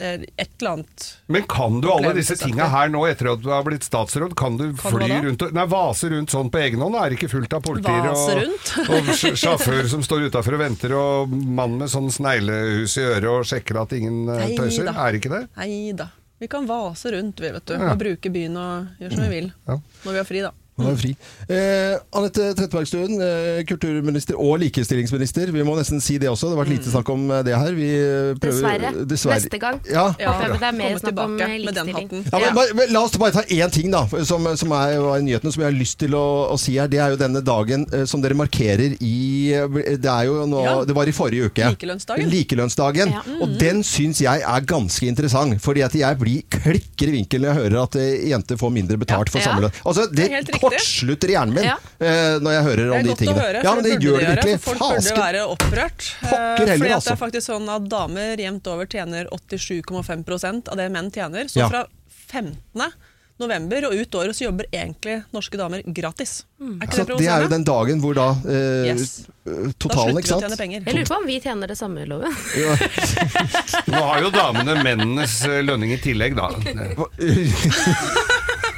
et 0.00 0.50
eller 0.60 0.70
annet 0.70 1.06
Men 1.26 1.46
kan 1.48 1.80
du 1.80 1.90
alle 1.92 2.12
disse 2.16 2.36
tinga 2.40 2.66
her 2.72 2.90
nå, 2.92 3.02
etter 3.08 3.30
at 3.34 3.42
du 3.42 3.50
har 3.52 3.64
blitt 3.66 3.84
statsråd? 3.86 4.34
Kan 4.38 4.56
du 4.60 4.70
kan 4.78 4.96
fly 4.96 5.08
du 5.08 5.28
rundt 5.28 5.44
Nei, 5.56 5.66
vase 5.70 6.10
rundt 6.12 6.32
sånn 6.32 6.50
på 6.52 6.62
egen 6.62 6.84
hånd? 6.84 6.96
Er 6.96 7.12
det 7.12 7.20
ikke 7.20 7.30
fullt 7.34 7.56
av 7.56 7.64
politier 7.64 8.08
og, 8.12 8.62
og 8.96 9.10
sjåfør 9.16 9.90
som 9.92 10.04
står 10.06 10.30
utafor 10.30 10.56
og 10.56 10.64
venter, 10.64 10.96
og 10.96 11.32
mann 11.32 11.78
med 11.80 11.92
sånn 11.92 12.10
sneglehus 12.12 12.96
i 13.00 13.06
øret 13.08 13.30
og 13.32 13.50
sjekker 13.52 13.82
at 13.84 13.94
ingen 13.96 14.24
eh, 14.32 14.48
tøyser? 14.56 14.90
Er 14.90 15.12
det 15.12 15.22
ikke 15.22 15.34
det? 15.36 15.44
Nei 15.60 15.92
da. 15.96 16.10
Vi 16.40 16.48
kan 16.48 16.64
vase 16.66 17.10
rundt 17.12 17.40
vi, 17.44 17.50
vet 17.52 17.66
du, 17.68 17.74
og 17.76 17.98
bruke 18.00 18.30
byen 18.32 18.54
og 18.56 18.86
gjøre 19.00 19.12
som 19.12 19.24
vi 19.26 19.32
vil. 19.34 19.50
Når 20.06 20.12
vi 20.14 20.20
har 20.22 20.24
fri, 20.28 20.40
da. 20.40 20.50
Han 20.80 20.94
er 20.94 21.00
fri. 21.00 21.12
Eh, 21.50 21.94
Anette 22.16 22.50
Trettebergstuen, 22.56 23.20
eh, 23.24 23.60
kulturminister 23.68 24.38
og 24.40 24.60
likestillingsminister. 24.62 25.50
Vi 25.54 25.64
må 25.66 25.74
nesten 25.78 26.02
si 26.02 26.18
det 26.20 26.30
også. 26.30 26.50
Det 26.50 26.56
har 26.56 26.62
vært 26.62 26.72
lite 26.74 26.88
mm. 26.88 26.94
snakk 26.94 27.12
om 27.12 27.26
eh, 27.30 27.42
det 27.46 27.56
her. 27.56 27.74
Prøver, 27.74 28.40
dessverre. 28.44 28.92
dessverre. 29.12 29.40
Neste 29.40 29.60
gang. 29.62 29.80
Ja. 29.90 30.06
Ja. 30.20 30.34
Det 30.54 30.68
er 30.68 30.76
mer 30.76 30.98
snakk 31.02 31.22
om 31.24 31.36
eh, 31.40 31.56
likestilling. 31.64 32.10
Ja, 32.30 32.40
men, 32.44 32.58
bare, 32.58 32.88
la 32.94 33.04
oss 33.04 33.16
bare 33.20 33.34
ta 33.36 33.44
én 33.46 33.74
ting, 33.74 33.90
da, 33.92 34.04
som, 34.26 34.48
som 34.58 34.74
er, 34.76 34.96
er 34.98 35.24
nyhetene 35.26 35.54
som 35.54 35.64
jeg 35.64 35.70
har 35.70 35.76
lyst 35.76 35.98
til 36.02 36.16
å, 36.18 36.24
å, 36.54 36.58
si 36.60 36.76
her. 36.78 36.90
Det 36.90 37.00
er 37.02 37.14
jo 37.14 37.20
denne 37.20 37.42
dagen 37.44 37.86
eh, 37.94 38.06
som 38.10 38.22
dere 38.24 38.38
markerer 38.38 38.96
i 39.00 39.18
Det 40.00 40.10
er 40.10 40.26
jo 40.28 40.44
nå 40.48 40.62
Det 40.88 40.94
var 40.96 41.08
i 41.08 41.14
forrige 41.14 41.50
uke. 41.50 41.72
Likelønnsdagen. 41.74 42.30
Likelønnsdagen. 42.30 43.14
Mm. 43.26 43.40
Og 43.44 43.56
den 43.60 43.84
syns 43.86 44.22
jeg 44.22 44.44
er 44.46 44.68
ganske 44.68 45.08
interessant. 45.08 45.58
Fordi 45.62 45.84
at 45.86 45.94
jeg 45.96 46.20
blir 46.20 46.44
klikker 46.50 47.10
i 47.10 47.16
vinkel 47.18 47.44
når 47.44 47.50
jeg 47.50 47.60
hører 47.64 47.78
at 47.82 47.98
jenter 48.30 48.60
får 48.60 48.74
mindre 48.74 48.98
betalt 49.00 49.32
for 49.32 49.42
samme 49.44 49.66
lønn. 49.66 49.80
Altså, 49.84 50.06
det, 50.12 50.28
det 50.48 50.60
kortslutter 50.70 51.34
hjernen 51.34 51.56
min 51.58 51.68
ja. 51.68 51.76
uh, 51.76 52.38
når 52.42 52.56
jeg 52.56 52.66
hører 52.68 52.94
om 52.96 53.06
de 53.06 53.16
tingene. 53.18 53.44
Høre, 53.44 53.62
ja, 53.66 53.74
men 53.76 53.86
det, 53.86 53.92
det 53.92 54.08
gjør 54.08 54.18
det 54.22 54.32
virkelig. 54.32 54.56
Folk 54.64 54.82
burde 54.86 55.14
være 55.20 55.44
opprørt. 55.50 56.08
Uh, 56.22 56.30
fordi 56.30 56.40
altså. 56.40 56.82
det 56.84 56.90
er 56.90 56.96
altså. 56.98 57.18
faktisk 57.20 57.48
sånn 57.50 57.70
at 57.76 57.86
damer 57.92 58.44
jevnt 58.46 58.72
over 58.72 58.90
tjener 58.90 59.30
87,5% 59.34 60.72
av 60.72 60.80
det 60.80 60.90
menn 60.94 61.12
tjener. 61.14 61.50
Så 61.50 61.68
fra 61.70 61.86
15 62.30 62.90
november 63.40 63.86
og 63.88 63.96
ut 63.96 64.14
året 64.20 64.36
så 64.36 64.44
jobber 64.46 64.68
egentlig 64.70 65.20
norske 65.34 65.58
damer 65.58 65.82
gratis. 65.86 66.44
Mm. 66.60 66.76
Er 66.76 66.86
ikke 66.86 67.04
det, 67.08 67.18
det 67.22 67.28
er 67.32 67.44
jo 67.44 67.50
den 67.52 67.64
dagen 67.66 68.02
hvor 68.02 68.16
da 68.16 68.28
eh, 68.44 68.90
yes. 68.90 69.14
totalen, 69.80 70.20
ikke 70.20 70.32
sant? 70.34 70.58
Da 70.60 70.68
Jeg 70.68 70.84
lurer 70.84 71.08
på 71.08 71.18
om 71.20 71.28
vi 71.28 71.40
tjener 71.42 71.70
det 71.70 71.78
samme, 71.80 72.04
Loven. 72.10 72.34
Nå 73.92 74.02
har 74.10 74.26
jo 74.26 74.32
damene 74.34 74.72
mennenes 74.84 75.40
eh, 75.48 75.60
lønning 75.64 75.96
i 75.96 76.00
tillegg, 76.02 76.36
da. 76.38 76.46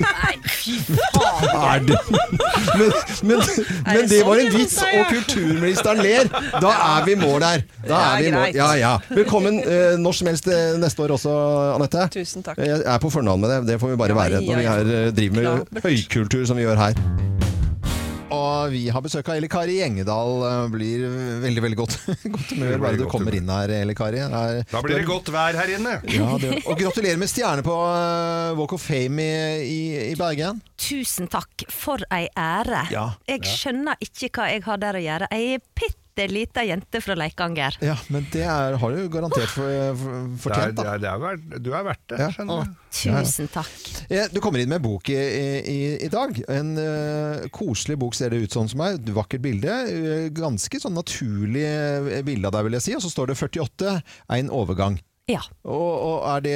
Nei, 0.02 0.35
fy 0.46 0.78
faen! 0.87 1.21
Men, 1.53 2.93
men, 3.23 3.41
men, 3.87 4.09
det 4.09 4.21
var 4.27 4.41
en 4.41 4.53
vits, 4.55 4.79
og 4.83 5.11
kulturministeren 5.11 6.03
ler! 6.03 6.31
Da 6.62 6.73
er 6.73 7.07
vi 7.07 7.17
i 7.17 7.19
mål 7.21 7.41
der. 7.45 7.65
Da 7.87 8.01
er 8.12 8.23
vi 8.23 8.31
i 8.31 8.35
mål. 8.35 8.49
Ja, 8.57 8.71
ja. 8.81 8.93
Velkommen 9.12 9.61
eh, 9.61 9.99
når 10.01 10.19
som 10.21 10.31
helst 10.33 10.49
eh, 10.49 10.79
neste 10.81 11.05
år 11.05 11.17
også, 11.19 11.35
Anette. 11.77 12.09
Tusen 12.19 12.47
takk. 12.47 12.61
Jeg 12.62 12.83
er 12.85 13.03
på 13.03 13.12
fornavn 13.12 13.45
med 13.45 13.55
det. 13.57 13.61
Det 13.75 13.81
får 13.83 13.95
vi 13.95 14.01
bare 14.05 14.17
være 14.19 14.43
når 14.47 14.62
vi 14.62 14.71
her 14.71 14.97
eh, 14.97 15.12
driver 15.17 15.67
med 15.73 15.85
høykultur 15.85 16.47
som 16.49 16.61
vi 16.61 16.69
gjør 16.69 16.87
her. 16.87 17.41
Og 18.33 18.73
vi 18.73 18.87
har 18.92 19.05
besøk 19.05 19.29
av 19.29 19.38
Eli 19.38 19.49
Kari 19.53 19.79
Gjengedal. 19.81 20.45
Blir 20.73 21.07
veldig 21.42 21.64
veldig 21.66 21.79
godt, 21.79 21.97
godt 22.37 22.55
humør 22.55 22.83
bare 22.87 23.01
du 23.01 23.07
kommer 23.11 23.37
inn 23.37 23.51
her, 23.53 23.73
Eli 23.83 23.97
Kari. 23.99 24.23
Er, 24.25 24.62
da 24.71 24.83
blir 24.85 25.01
det 25.01 25.09
godt 25.09 25.33
vær 25.35 25.59
her 25.61 25.75
inne. 25.77 25.99
Ja, 26.12 26.35
det, 26.40 26.62
og 26.64 26.79
gratulerer 26.81 27.21
med 27.21 27.31
stjerne 27.31 27.64
på 27.66 27.77
uh, 27.77 28.53
Walk 28.59 28.77
of 28.77 28.85
Fame 28.85 29.23
i, 29.23 29.62
i, 29.62 29.81
i, 30.11 30.18
Bergen. 30.18 30.62
Tusen 30.81 31.31
takk. 31.33 31.66
For 31.73 32.03
ei 32.14 32.27
ære. 32.38 32.87
Ja. 32.95 33.09
Jeg 33.29 33.45
skjønner 33.49 34.01
ikke 34.03 34.33
hva 34.37 34.51
jeg 34.53 34.64
har 34.66 34.81
der 34.83 34.99
å 34.99 35.03
gjøre. 35.03 35.33
Jeg 35.33 35.59
er 35.59 35.66
pitt 35.77 36.02
bitte 36.12 36.29
lita 36.33 36.62
jente 36.64 37.01
fra 37.01 37.14
Leikanger. 37.14 37.79
Ja, 37.81 37.96
men 38.09 38.27
det 38.33 38.42
er, 38.44 38.77
har 38.77 38.92
du 38.92 39.09
garantert 39.09 39.48
for, 39.48 39.96
for, 39.96 40.29
fortjent, 40.44 40.77
da. 40.77 40.96
Det 40.98 41.09
er, 41.09 41.18
det 41.22 41.57
er, 41.57 41.61
du 41.62 41.70
er 41.72 41.85
verdt 41.87 42.05
det, 42.12 42.18
ja. 42.20 42.31
skjønner 42.35 42.64
du. 42.64 42.75
Tusen 42.92 43.48
takk. 43.53 43.70
Ja, 44.12 44.27
du 44.29 44.40
kommer 44.44 44.61
inn 44.61 44.68
med 44.68 44.83
bok 44.85 45.09
i, 45.09 45.16
i, 45.16 45.79
i 46.05 46.11
dag. 46.12 46.37
En 46.53 46.75
uh, 46.77 47.48
koselig 47.55 47.96
bok 48.01 48.16
ser 48.16 48.35
det 48.35 48.42
ut 48.44 48.53
sånn 48.53 48.68
som 48.68 48.85
er. 48.85 48.98
Vakkert 49.16 49.44
bilde. 49.44 49.79
Uh, 49.88 50.29
ganske 50.37 50.83
sånn 50.83 50.96
naturlig 50.96 51.64
eh, 51.64 52.20
bilde 52.27 52.51
av 52.51 52.59
deg, 52.59 52.68
vil 52.68 52.79
jeg 52.79 52.87
si. 52.88 52.96
Og 52.98 53.05
så 53.05 53.12
står 53.12 53.33
det 53.33 53.38
48, 53.40 53.96
en 54.37 54.53
overgang. 54.53 55.01
Ja. 55.30 55.42
Og, 55.62 55.90
og 56.02 56.24
er, 56.26 56.40
det, 56.42 56.54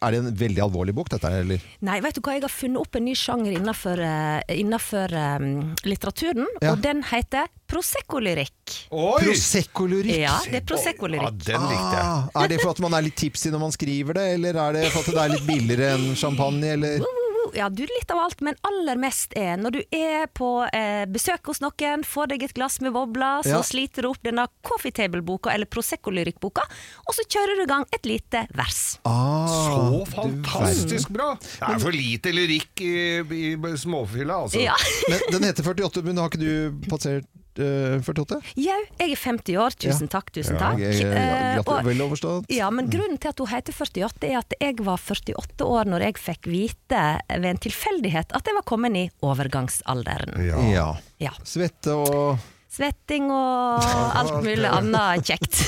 er, 0.00 0.10
det, 0.10 0.18
en 0.18 0.32
veldig 0.40 0.62
alvorlig 0.64 0.94
bok, 0.96 1.10
dette? 1.12 1.30
eller? 1.42 1.62
Nei, 1.86 2.00
vet 2.02 2.18
du 2.18 2.22
hva, 2.24 2.34
jeg 2.34 2.42
har 2.42 2.50
funnet 2.50 2.80
opp 2.82 2.98
en 2.98 3.06
ny 3.06 3.14
sjanger 3.18 3.54
innenfor, 3.54 4.02
uh, 4.02 4.40
innenfor 4.50 5.14
um, 5.14 5.46
litteraturen, 5.86 6.48
ja. 6.58 6.72
og 6.72 6.82
den 6.82 7.04
heter 7.12 7.46
Prosecco-lyrikk. 7.70 8.74
Prosecco-lyrikk? 8.90 10.18
Ja, 10.24 10.34
det 10.50 10.64
er 10.64 10.66
Prosecco-lyrikk. 10.66 11.30
Ja, 11.30 11.46
den 11.52 11.68
likte 11.70 11.94
jeg. 11.94 12.08
Ah, 12.08 12.42
er 12.42 12.50
det 12.50 12.58
for 12.64 12.74
at 12.74 12.82
man 12.82 12.98
er 12.98 13.06
litt 13.06 13.18
tipsy 13.20 13.54
når 13.54 13.64
man 13.68 13.76
skriver 13.76 14.18
det, 14.18 14.26
eller 14.34 14.60
er 14.64 14.80
det 14.80 14.84
for 14.90 15.04
at 15.04 15.14
det 15.14 15.24
er 15.24 15.34
litt 15.36 15.46
billigere 15.46 15.94
enn 15.94 16.10
champagne, 16.18 16.74
eller? 16.74 17.06
Ja, 17.56 17.68
du 17.68 17.82
litt 17.82 18.10
av 18.12 18.20
alt, 18.22 18.42
men 18.44 18.58
aller 18.66 18.98
mest 19.00 19.34
er 19.38 19.56
når 19.60 19.78
du 19.78 19.80
er 19.94 20.28
på 20.34 20.50
eh, 20.74 21.04
besøk 21.10 21.50
hos 21.50 21.62
noen, 21.64 22.04
får 22.06 22.32
deg 22.32 22.44
et 22.48 22.54
glass 22.56 22.78
med 22.84 22.94
bobler, 22.96 23.44
så 23.46 23.58
ja. 23.58 23.62
sliter 23.66 24.04
du 24.04 24.10
opp 24.10 24.22
denne 24.26 24.46
Coffee 24.66 24.94
Table-boka 24.94 25.52
eller 25.54 25.70
Prosecco-lyrikkboka, 25.70 26.64
og 27.06 27.16
så 27.16 27.26
kjører 27.26 27.60
du 27.60 27.64
i 27.64 27.70
gang 27.70 27.86
et 27.94 28.08
lite 28.08 28.44
vers. 28.58 28.82
Ah, 29.08 29.48
så 29.48 30.04
fantastisk 30.12 31.12
bra! 31.14 31.32
Det 31.38 31.72
er 31.74 31.82
for 31.82 31.94
lite 31.94 32.34
lyrikk 32.34 32.84
i, 32.84 32.94
i 33.22 33.74
småfylla, 33.78 34.42
altså. 34.46 34.62
Ja. 34.62 34.76
men 35.08 35.26
den 35.34 35.50
heter 35.50 35.66
48, 35.66 36.04
men 36.06 36.22
har 36.22 36.32
ikke 36.32 36.42
du 36.42 36.88
passert 36.90 37.28
48? 37.58 38.38
Eh, 38.38 38.64
Jau, 38.64 38.78
jeg 39.00 39.14
er 39.14 39.22
50 39.22 39.58
år. 39.62 39.76
Tusen 39.78 40.06
ja. 40.06 40.12
takk, 40.16 40.32
tusen 40.34 40.58
takk. 40.60 40.78
Ja, 40.80 40.92
jeg, 40.92 41.06
jeg, 41.06 41.62
jeg, 41.62 41.86
vel 41.88 42.04
overstått. 42.04 42.50
Ja, 42.54 42.70
men 42.74 42.90
grunnen 42.92 43.18
til 43.20 43.32
at 43.32 43.42
hun 43.42 43.50
heter 43.52 43.76
48, 43.76 44.28
er 44.28 44.38
at 44.42 44.58
jeg 44.60 44.78
var 44.86 45.00
48 45.02 45.66
år 45.66 45.90
når 45.90 46.08
jeg 46.08 46.20
fikk 46.22 46.50
vite 46.50 47.02
ved 47.32 47.50
en 47.52 47.64
tilfeldighet 47.68 48.36
at 48.36 48.48
jeg 48.48 48.58
var 48.58 48.66
kommet 48.68 48.96
i 48.98 49.08
overgangsalderen. 49.24 50.38
Ja. 50.46 50.92
ja. 51.22 51.34
Svette 51.46 51.96
og 51.96 52.38
svetting 52.68 53.30
og 53.32 53.84
alt 54.18 54.42
mulig 54.44 54.68
annet 54.68 55.24
kjekt. 55.24 55.62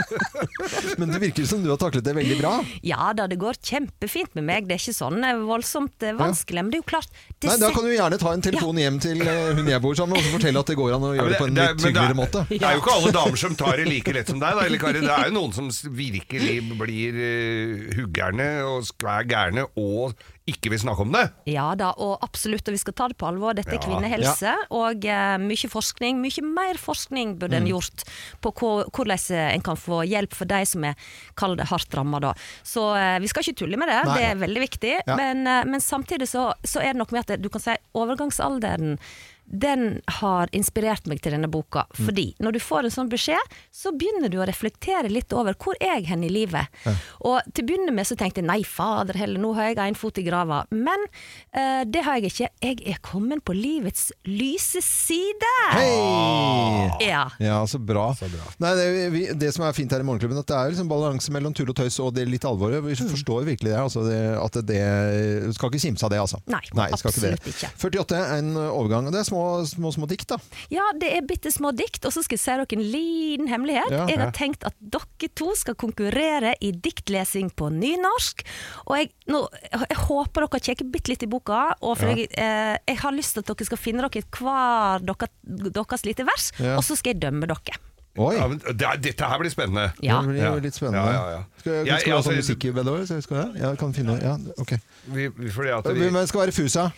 Men 1.00 1.12
det 1.14 1.20
virker 1.22 1.46
som 1.48 1.62
du 1.64 1.70
har 1.72 1.80
taklet 1.80 2.04
det 2.04 2.14
veldig 2.16 2.36
bra? 2.42 2.52
Ja 2.86 3.10
da, 3.16 3.26
det 3.30 3.38
går 3.40 3.56
kjempefint 3.56 4.34
med 4.36 4.46
meg. 4.46 4.68
Det 4.68 4.76
er 4.76 4.82
ikke 4.82 4.96
sånn 4.96 5.24
eh, 5.24 5.40
voldsomt 5.48 6.04
eh, 6.06 6.16
vanskelig. 6.18 6.64
Men 6.64 6.72
det 6.72 6.80
er 6.80 6.84
jo 6.84 6.88
klart 6.92 7.20
Nei, 7.40 7.56
Da 7.62 7.70
kan 7.72 7.86
du 7.86 7.92
gjerne 7.94 8.18
ta 8.20 8.34
en 8.36 8.44
telefon 8.44 8.80
hjem 8.80 8.98
til 9.02 9.22
eh, 9.24 9.52
hun 9.56 9.70
jeg 9.70 9.82
bor 9.84 9.96
sammen 9.96 10.18
med 10.18 10.28
og 10.28 10.36
fortelle 10.36 10.64
at 10.64 10.72
det 10.72 10.78
går 10.80 10.96
an 10.96 11.06
å 11.08 11.14
gjøre 11.16 11.32
det, 11.32 11.40
på 11.40 11.48
en 11.48 11.60
litt 11.60 11.86
hyggeligere 11.88 12.18
måte. 12.18 12.44
Det 12.50 12.60
er 12.60 12.76
jo 12.76 12.82
ikke 12.84 12.96
alle 12.98 13.14
damer 13.16 13.42
som 13.44 13.56
tar 13.62 13.80
det 13.80 13.86
like 13.88 14.16
lett 14.16 14.34
som 14.34 14.42
deg, 14.42 14.58
da, 14.58 14.66
eller 14.68 14.82
Kari. 14.82 15.04
Det 15.06 15.14
er 15.16 15.30
jo 15.30 15.36
noen 15.38 15.56
som 15.56 15.70
virkelig 15.96 16.58
blir 16.80 17.22
huggerne 17.96 18.50
og 18.68 18.84
skvær 18.90 19.24
gærne 19.30 19.66
og 19.80 20.14
ikke 20.50 20.72
vil 20.72 20.82
snakke 20.82 21.04
om 21.06 21.14
det. 21.14 21.24
Ja 21.50 21.68
da, 21.78 21.92
og 22.02 22.18
absolutt, 22.24 22.68
og 22.68 22.76
vi 22.76 22.82
skal 22.82 22.96
ta 22.96 23.08
det 23.10 23.18
på 23.20 23.28
alvor. 23.28 23.56
Dette 23.56 23.74
er 23.76 23.82
kvinnehelse, 23.82 24.52
ja. 24.52 24.68
og 24.74 25.06
uh, 25.06 25.36
mye 25.42 25.70
forskning. 25.72 26.20
Mye 26.22 26.44
mer 26.46 26.80
forskning 26.80 27.36
burde 27.40 27.58
mm. 27.58 27.62
en 27.62 27.70
gjort 27.72 28.04
på 28.44 28.54
hvordan 28.60 29.26
en 29.50 29.64
kan 29.64 29.78
få 29.80 30.02
hjelp 30.08 30.36
for 30.36 30.50
de 30.50 30.60
som 30.68 30.84
er 30.86 31.10
kall 31.38 31.56
det 31.58 31.68
hardt 31.70 31.94
ramma. 31.96 32.20
Så 32.66 32.84
uh, 32.94 33.18
vi 33.22 33.30
skal 33.30 33.46
ikke 33.46 33.62
tulle 33.64 33.80
med 33.80 33.90
det, 33.90 33.98
Nei. 34.06 34.14
det 34.16 34.28
er 34.28 34.40
veldig 34.44 34.64
viktig. 34.66 34.94
Ja. 35.00 35.18
Men, 35.18 35.44
uh, 35.48 35.62
men, 35.68 35.82
samtidig 35.84 36.28
så, 36.30 36.50
så, 36.62 36.82
er 36.82 36.94
det 36.94 37.02
noe 37.02 37.14
med 37.14 37.26
at 37.26 37.42
du 37.42 37.50
kan 37.52 37.62
si 37.62 37.76
overgangsalderen 37.96 38.98
den 39.50 40.00
har 40.20 40.50
inspirert 40.54 41.08
meg 41.10 41.20
til 41.22 41.34
denne 41.34 41.50
boka. 41.50 41.84
Mm. 41.90 42.04
Fordi 42.06 42.26
når 42.38 42.54
du 42.54 42.60
får 42.62 42.86
en 42.86 42.94
sånn 42.94 43.10
beskjed, 43.10 43.56
så 43.74 43.92
begynner 43.96 44.30
du 44.30 44.38
å 44.40 44.46
reflektere 44.48 45.10
litt 45.10 45.34
over 45.34 45.56
hvor 45.58 45.74
er 45.82 45.98
jeg 45.98 46.10
hen 46.12 46.24
i 46.26 46.30
livet. 46.30 46.70
Ja. 46.86 46.94
Og 47.26 47.50
til 47.50 47.66
å 47.66 47.70
begynne 47.70 47.94
med 47.94 48.06
så 48.06 48.16
tenkte 48.18 48.42
jeg 48.42 48.48
nei, 48.48 48.60
fader 48.66 49.18
heller, 49.18 49.42
nå 49.42 49.52
har 49.58 49.72
jeg 49.72 49.80
en 49.82 49.98
fot 49.98 50.20
i 50.22 50.24
grava. 50.26 50.62
Men 50.70 51.02
uh, 51.56 51.82
det 51.86 52.04
har 52.06 52.20
jeg 52.20 52.30
ikke. 52.30 52.50
Jeg 52.62 52.78
er 52.94 53.00
kommet 53.04 53.42
på 53.46 53.56
livets 53.56 54.10
lyse 54.28 54.82
side! 54.86 55.50
Hei! 55.74 55.88
Ja. 57.08 57.26
ja, 57.42 57.58
så 57.70 57.80
bra. 57.82 58.10
Så 58.18 58.30
bra. 58.30 58.46
Nei, 58.62 58.72
det, 58.78 58.86
vi, 59.14 59.24
det, 59.34 59.50
som 59.56 59.66
er 59.66 59.74
fint 59.76 59.90
her 59.94 60.04
i 60.04 60.06
Morgenklubben, 60.06 60.38
at 60.40 60.50
det 60.50 60.58
er 60.58 60.74
liksom 60.74 60.90
balanse 60.90 61.34
mellom 61.34 61.54
tull 61.56 61.72
og 61.72 61.78
tøys 61.80 61.98
og 62.02 62.14
det 62.14 62.28
litt 62.30 62.46
alvoret. 62.46 62.84
Vi 62.86 62.94
mm. 62.94 63.10
forstår 63.16 63.48
virkelig 63.48 63.72
det, 63.72 63.80
altså 63.80 64.06
det, 64.06 64.20
at 64.38 64.60
det 64.70 64.80
Skal 65.56 65.72
ikke 65.72 65.82
kimse 65.82 66.06
av 66.06 66.12
det, 66.12 66.20
altså. 66.22 66.38
Nei, 66.50 66.62
nei 66.76 66.88
absolutt 66.94 67.40
ikke, 67.40 67.54
ikke. 67.56 67.72
48 67.80 68.20
er 68.20 68.34
en 68.38 68.52
overgang. 68.60 69.10
Det 69.10 69.22
er 69.22 69.26
små 69.26 69.39
små, 69.68 69.92
små, 69.94 70.08
dikt, 70.10 70.28
da? 70.32 70.38
Ja, 70.72 70.84
det 71.00 71.10
er 71.16 71.26
bitte 71.26 71.52
små 71.52 71.72
dikt. 71.76 72.04
Og 72.06 72.14
så 72.14 72.24
skal 72.24 72.38
jeg 72.38 72.42
si 72.44 72.50
dere 72.52 72.78
en 72.78 72.84
liten 72.94 73.50
hemmelighet. 73.50 73.94
Ja, 73.94 74.06
jeg 74.10 74.20
har 74.22 74.32
tenkt 74.36 74.66
at 74.68 74.76
dere 74.80 75.30
to 75.38 75.52
skal 75.58 75.78
konkurrere 75.80 76.54
i 76.64 76.72
diktlesing 76.72 77.52
på 77.56 77.70
nynorsk. 77.74 78.44
Og 78.86 78.96
jeg, 78.98 79.12
nå, 79.30 79.44
jeg 79.74 80.00
håper 80.06 80.46
dere 80.46 80.64
kikker 80.70 80.90
bitte 80.92 81.14
litt 81.14 81.26
i 81.26 81.30
boka, 81.30 81.62
og 81.80 81.98
for 82.00 82.12
jeg, 82.12 82.30
eh, 82.38 82.76
jeg, 82.86 82.98
har 83.02 83.16
lyst 83.16 83.36
til 83.36 83.44
at 83.44 83.52
dere 83.52 83.70
skal 83.70 83.80
finne 83.80 84.06
dere 84.06 84.26
hver 84.40 85.06
dere, 85.06 85.30
deres 85.70 86.06
lite 86.06 86.26
vers, 86.28 86.50
og 86.76 86.82
så 86.86 86.98
skal 86.98 87.14
jeg 87.14 87.24
dømme 87.24 87.48
dere. 87.50 87.80
Oi. 88.18 88.34
Ja, 88.34 88.48
det, 88.50 88.90
dette 89.04 89.30
her 89.30 89.38
blir 89.38 89.52
spennende. 89.52 89.90
Ja. 90.02 90.18
Det 90.26 90.34
blir 90.34 90.64
litt 90.66 90.76
spennende. 90.76 91.12
Ja, 91.14 91.24
ja, 91.36 91.40
skal, 91.60 91.82
skal, 91.86 92.00
skal 92.00 92.10
vi 92.10 92.16
ha 92.16 92.22
sånn 92.26 92.38
musikk 92.40 92.66
i 92.66 92.72
bedre 92.74 92.98
år? 92.98 93.06
Skal 93.06 93.38
jeg? 93.38 93.50
Ja, 93.62 93.72
kan 93.78 93.94
finne, 93.94 94.18
ja, 94.18 94.36
ok. 94.58 94.76
Vi, 95.14 95.28
fordi 95.54 95.74
at 95.76 95.90
vi... 95.94 96.08
Men 96.10 96.26
skal 96.30 96.44
være 96.44 96.56
Fusa? 96.56 96.90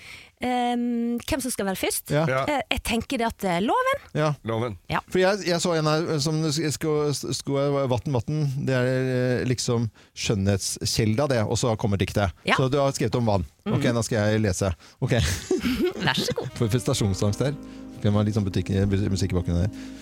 Um, 0.43 1.21
hvem 1.23 1.43
som 1.45 1.53
skal 1.55 1.69
være 1.69 1.79
først? 1.79 2.11
Ja. 2.11 2.25
Uh, 2.27 2.57
jeg 2.73 2.83
tenker 2.89 3.21
det 3.21 3.29
at 3.29 3.45
uh, 3.47 3.59
loven. 3.63 4.01
Ja. 4.19 4.33
loven. 4.49 4.75
Ja. 4.91 4.99
For 5.13 5.23
jeg, 5.23 5.45
jeg, 5.47 5.61
så 5.63 5.77
en 5.79 5.87
her 5.87 6.19
som 6.25 6.41
skulle 6.51 7.85
Vatten 7.93 8.17
Vatten. 8.17 8.43
Det 8.67 8.75
er 8.75 8.91
uh, 8.91 9.45
liksom 9.47 9.87
skjønnhetskilda, 10.19 11.29
det, 11.31 11.43
og 11.47 11.61
så 11.61 11.77
kommer 11.79 12.01
diktet. 12.01 12.35
Ja. 12.49 12.59
Så 12.59 12.67
du 12.73 12.81
har 12.81 12.91
skrevet 12.97 13.21
om 13.21 13.31
vann. 13.31 13.47
Mm. 13.69 13.77
Ok, 13.77 13.87
da 13.95 14.03
skal 14.03 14.33
jeg 14.33 14.43
lese. 14.49 14.73
Ok. 14.99 15.15
Vær 16.09 16.19
så 16.19 16.35
god. 16.41 16.51
For 16.59 16.67
prestasjonsangst 16.67 17.47
der. 17.47 17.55
Det 18.03 18.11
var 18.11 18.27
litt 18.27 18.35
sånn 18.35 18.49
butikk, 18.49 18.73
musikk 18.91 19.37
i 19.37 19.39
bakgrunnen 19.39 19.69
der. 19.69 20.01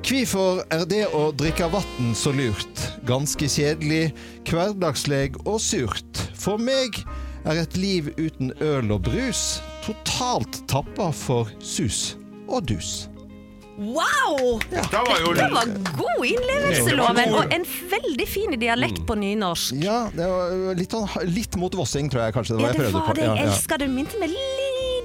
Hvorfor 0.00 0.62
er 0.72 0.86
det 0.88 1.04
å 1.14 1.28
drikke 1.36 1.68
vann 1.70 2.14
så 2.16 2.32
lurt? 2.32 2.84
Ganske 3.08 3.46
kjedelig, 3.50 4.10
hverdagsleg 4.48 5.36
og 5.44 5.60
surt. 5.62 6.22
For 6.40 6.60
meg 6.60 7.02
er 7.44 7.60
et 7.62 7.76
liv 7.76 8.08
uten 8.16 8.54
øl 8.64 8.90
og 8.96 9.04
brus 9.10 9.60
totalt 9.84 10.62
tappa 10.70 11.10
for 11.14 11.52
sus 11.60 12.16
og 12.48 12.66
dus. 12.72 13.10
Wow! 13.80 14.60
Ja. 14.72 14.82
Det, 14.90 15.04
var 15.06 15.20
jo... 15.22 15.30
Dette 15.36 15.52
var 15.54 15.68
god 15.96 16.24
innlevelse, 16.28 16.96
Loven. 16.98 17.36
Og 17.36 17.54
en 17.54 17.64
veldig 17.92 18.26
fin 18.28 18.56
dialekt 18.60 19.04
på 19.08 19.16
nynorsk. 19.16 19.78
Ja, 19.80 20.02
det 20.12 20.26
var 20.28 20.76
litt, 20.76 20.92
sånn, 20.92 21.08
litt 21.32 21.56
mot 21.60 21.76
Vossing, 21.80 22.10
tror 22.12 22.26
jeg 22.26 22.36
kanskje 22.36 22.58
det 22.58 22.66
var. 22.66 22.76
Ja, 22.76 22.88
det 22.88 22.92
var 22.98 23.16
det. 23.16 23.24
Jeg 23.30 23.48
elsker 23.48 23.80
det. 23.80 23.88
Du 23.88 23.96
minte 23.96 24.20
meg 24.20 24.36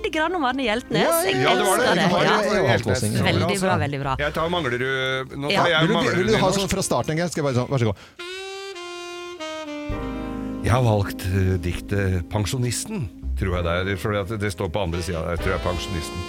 lite 0.06 0.18
grann 0.18 0.36
om 0.36 0.46
Arne 0.46 0.63
Hjeltnes. 0.63 1.26
Jeg 1.26 1.41
ja, 1.41 1.56
det 1.56 1.65
var 1.65 1.78
det. 1.82 1.86
det. 1.98 2.04
Ja. 2.06 3.24
Veldig 3.26 3.60
bra, 3.62 3.76
veldig 3.82 4.00
bra. 4.02 4.15
Jeg 4.20 4.34
tar 4.36 4.50
Manglerud 4.54 5.36
Nå 5.36 5.52
tar 5.52 5.70
jeg. 5.72 5.89
Vil, 5.89 6.10
vil, 6.20 6.32
du 6.32 6.39
ha 6.41 6.50
sånn 6.54 6.72
fra 6.72 6.86
starten 6.86 7.15
en 7.15 7.24
gang? 7.24 7.32
Skal 7.32 7.41
jeg 7.41 7.48
bare 7.50 7.60
sånn, 7.60 7.70
vær 7.72 7.82
så 7.82 7.91
god. 7.91 7.98
Jeg 10.65 10.74
har 10.74 10.82
valgt 10.86 11.28
uh, 11.30 11.54
diktet 11.62 12.26
'Pensjonisten'. 12.32 13.06
tror 13.38 13.58
jeg 13.58 13.65
det 13.68 13.74
er. 13.76 13.98
For 14.02 14.38
det 14.38 14.52
står 14.54 14.72
på 14.74 14.86
andre 14.88 15.02
sida 15.06 15.22
der, 15.28 15.41
tror 15.41 15.56
jeg 15.56 15.63
pensjonisten. 15.65 16.20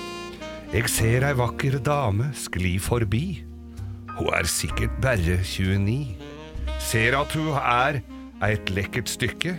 Jeg 0.75 0.91
ser 0.91 1.25
ei 1.25 1.37
vakker 1.39 1.79
dame 1.81 2.33
skli 2.35 2.77
forbi. 2.83 3.45
Hun 4.17 4.33
er 4.35 4.49
sikkert 4.49 4.93
bare 5.05 5.39
29. 5.45 6.17
Ser 6.83 7.17
at 7.17 7.33
hun 7.37 7.53
er 7.57 8.03
et 8.45 8.71
lekkert 8.71 9.09
stykke, 9.09 9.55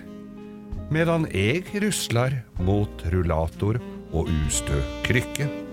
medan 0.93 1.25
jeg 1.34 1.63
rusler 1.82 2.41
mot 2.63 3.01
rullator 3.12 3.80
og 4.13 4.28
ustø 4.48 4.82
krykke. 5.04 5.66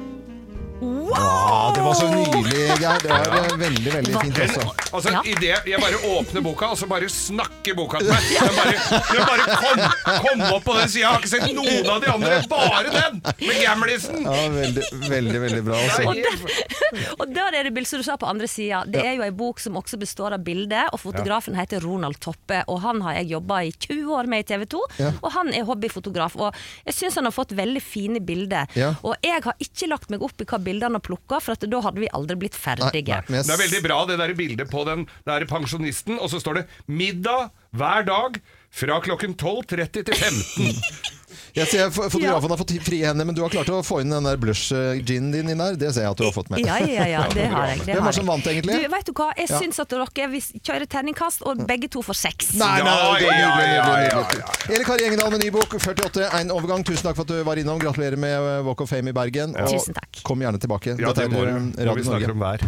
Wow! 0.85 1.73
Det 1.75 1.81
var 1.81 1.94
så 1.94 2.09
nydelig, 2.09 2.66
Geir. 2.81 2.99
Det 3.03 3.09
var 3.09 3.37
ja. 3.51 3.57
veldig 3.57 3.92
veldig 3.94 4.14
fint 4.23 4.38
også. 4.44 4.64
Altså, 4.92 5.11
ja. 5.14 5.20
i 5.25 5.35
det 5.40 5.53
jeg 5.70 5.81
bare 5.81 5.99
åpner 6.18 6.44
boka, 6.44 6.68
og 6.75 6.79
så 6.79 6.88
bare 6.90 7.09
snakker 7.11 7.77
boka 7.79 8.01
til 8.03 8.12
meg 8.12 8.29
Den 8.31 8.59
bare, 8.59 8.75
den 9.11 9.25
bare 9.29 9.57
kom, 9.64 9.83
kom, 10.27 10.44
opp 10.51 10.66
på 10.66 10.77
den 10.79 10.90
sida. 10.92 11.01
Jeg 11.01 11.09
har 11.09 11.23
ikke 11.23 11.33
sett 11.33 11.55
noen 11.57 11.90
av 11.94 12.03
de 12.05 12.11
andre, 12.12 12.38
bare 12.51 12.92
den! 12.94 13.20
Med 13.40 13.61
gamlisen. 13.62 14.20
Ja, 14.25 14.44
veldig, 14.55 14.85
veldig, 15.11 15.40
veldig 15.47 15.62
bra. 15.66 15.81
Også. 15.88 16.07
Og, 16.11 16.20
der, 16.20 16.44
og 17.20 17.35
der 17.35 17.59
er 17.59 17.68
det 17.68 17.75
bildet 17.77 17.92
som 17.92 18.03
du 18.03 18.07
sa 18.07 18.18
på 18.20 18.29
andre 18.31 18.51
sida. 18.51 18.85
Det 18.88 19.03
er 19.03 19.16
jo 19.18 19.27
ei 19.27 19.33
bok 19.35 19.62
som 19.62 19.81
også 19.81 19.99
består 20.01 20.37
av 20.37 20.44
bilde, 20.47 20.85
og 20.92 21.03
fotografen 21.03 21.59
heter 21.59 21.85
Ronald 21.85 22.20
Toppe. 22.23 22.62
Og 22.70 22.83
han 22.85 23.03
har 23.07 23.18
jeg 23.20 23.33
jobba 23.35 23.62
i 23.64 23.73
20 23.75 24.14
år 24.18 24.31
med 24.31 24.44
i 24.44 24.49
TV 24.53 24.66
2, 24.77 24.83
og 25.16 25.29
han 25.38 25.53
er 25.57 25.66
hobbyfotograf. 25.68 26.38
Og 26.38 26.64
jeg 26.85 26.99
syns 27.01 27.18
han 27.20 27.31
har 27.31 27.35
fått 27.35 27.57
veldig 27.57 27.83
fine 27.85 28.23
bilder. 28.25 28.70
Og 29.03 29.16
jeg 29.25 29.42
har 29.49 29.59
ikke 29.62 29.90
lagt 29.90 30.12
meg 30.12 30.25
opp 30.25 30.44
i 30.44 30.49
hva 30.49 30.61
bildene 30.74 30.98
har 30.98 31.04
plukka, 31.04 31.40
for 31.44 31.66
da 31.70 31.82
hadde 31.87 32.02
vi 32.02 32.10
aldri 32.16 32.38
blitt 32.44 32.58
ferdige. 32.58 33.22
Nei, 33.28 33.38
nei, 33.38 33.46
det 33.46 33.54
er 33.54 33.62
veldig 33.64 33.82
bra 33.87 34.02
det 34.10 34.18
der 34.20 34.34
bildet 34.38 34.70
på 34.72 34.84
den 34.88 35.06
der 35.28 35.46
pensjonisten, 35.50 36.18
og 36.18 36.30
så 36.32 36.42
står 36.42 36.62
det 36.62 36.68
'middag 36.87 37.50
hver 37.74 38.06
dag' 38.10 38.40
fra 38.74 38.98
klokken 39.00 39.37
12.30 39.38 40.02
til 40.02 40.14
15. 40.14 41.22
Jeg 41.54 41.70
ser 41.70 41.90
Fotografen 41.94 42.50
har 42.50 42.58
fått 42.58 42.72
frie 42.82 43.06
hender, 43.06 43.26
men 43.28 43.36
du 43.36 43.40
har 43.44 43.52
klart 43.52 43.68
å 43.70 43.78
få 43.86 44.00
inn 44.02 44.10
den 44.10 44.26
der 44.26 44.38
blush-ginen 44.42 45.30
din 45.30 45.52
inn 45.52 45.60
der. 45.62 45.76
Det 45.78 45.92
ser 45.94 46.08
jeg 46.08 46.14
at 46.16 46.18
du 46.18 46.24
har 46.26 46.34
fått 46.34 46.50
med. 46.50 46.64
Ja, 46.66 46.80
ja, 46.82 47.06
ja, 47.06 47.20
det 47.30 47.46
har 47.52 47.68
jeg. 47.70 47.84
Det 47.84 47.94
Hvem 47.94 48.08
var 48.08 48.16
som 48.16 48.26
vant, 48.26 48.48
egentlig? 48.50 48.78
Du, 48.82 48.88
vet 48.90 49.06
du 49.06 49.12
hva? 49.14 49.28
Jeg 49.38 49.46
ja. 49.52 49.60
syns 49.62 49.78
at 49.78 49.94
dere 49.94 50.26
vil 50.32 50.42
kjøre 50.66 50.88
terningkast, 50.90 51.44
og 51.46 51.62
begge 51.68 51.86
to 51.94 52.02
får 52.02 52.18
seks. 52.24 52.50
Nei, 52.58 52.72
nei, 52.82 52.96
ja, 53.22 53.36
ja, 53.38 53.94
ja, 54.02 54.48
Eli 54.66 54.82
Kari 54.88 55.06
Engedal 55.06 55.30
med 55.30 55.44
ny 55.46 55.52
bok, 55.54 55.78
48, 55.78 56.26
en 56.40 56.50
overgang. 56.56 56.82
Tusen 56.82 57.06
takk 57.06 57.20
for 57.20 57.28
at 57.28 57.30
du 57.30 57.46
var 57.46 57.60
innom. 57.62 57.78
Gratulerer 57.78 58.18
med 58.18 58.66
Walk 58.66 58.82
of 58.82 58.90
Fame 58.90 59.14
i 59.14 59.16
Bergen. 59.16 59.54
Og 59.54 59.76
Tusen 59.78 59.94
takk. 59.94 60.24
kom 60.26 60.42
gjerne 60.42 60.58
tilbake. 60.58 60.98
Ja, 60.98 61.14
det 61.14 61.30
må, 61.30 61.46
må 61.46 61.98
vi 62.00 62.08
snakke 62.08 62.34
om 62.34 62.42
vær. 62.42 62.66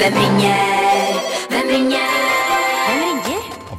Hvem 0.00 0.22
ringer? 0.22 0.64
Hvem 1.52 1.76
ringer? 1.76 2.25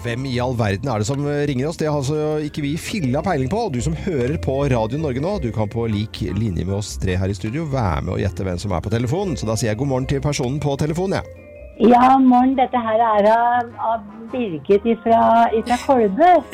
Hvem 0.04 0.28
i 0.30 0.36
all 0.44 0.54
verden 0.58 0.92
er 0.92 1.02
det 1.02 1.08
som 1.10 1.26
ringer 1.26 1.70
oss? 1.70 1.80
Det 1.80 1.90
har 1.90 1.98
altså 1.98 2.38
ikke 2.46 2.64
vi 2.66 2.76
filla 2.82 3.24
peiling 3.26 3.50
på. 3.52 3.64
Og 3.68 3.74
du 3.76 3.82
som 3.84 3.98
hører 4.06 4.38
på 4.44 4.60
Radio 4.72 5.02
Norge 5.02 5.24
nå, 5.24 5.34
du 5.44 5.50
kan 5.56 5.72
på 5.72 5.88
lik 5.92 6.22
linje 6.38 6.68
med 6.68 6.78
oss 6.78 6.96
tre 7.02 7.18
her 7.18 7.34
i 7.34 7.38
studio 7.38 7.68
være 7.72 8.06
med 8.06 8.18
og 8.18 8.24
gjette 8.24 8.48
hvem 8.48 8.62
som 8.62 8.78
er 8.78 8.86
på 8.86 8.94
telefonen. 8.94 9.38
Så 9.40 9.50
da 9.50 9.58
sier 9.58 9.74
jeg 9.74 9.82
god 9.82 9.94
morgen 9.96 10.10
til 10.10 10.24
personen 10.24 10.62
på 10.64 10.78
telefonen, 10.80 11.20
jeg. 11.20 11.28
Ja. 11.28 11.44
Ja, 11.80 12.18
morgen. 12.18 12.56
Dette 12.58 12.80
her 12.82 13.00
er 13.06 13.26
av, 13.30 13.68
av 13.78 14.02
Birgit 14.32 14.82
ifra, 14.90 15.46
ifra 15.54 15.78
Kolbø. 15.86 16.42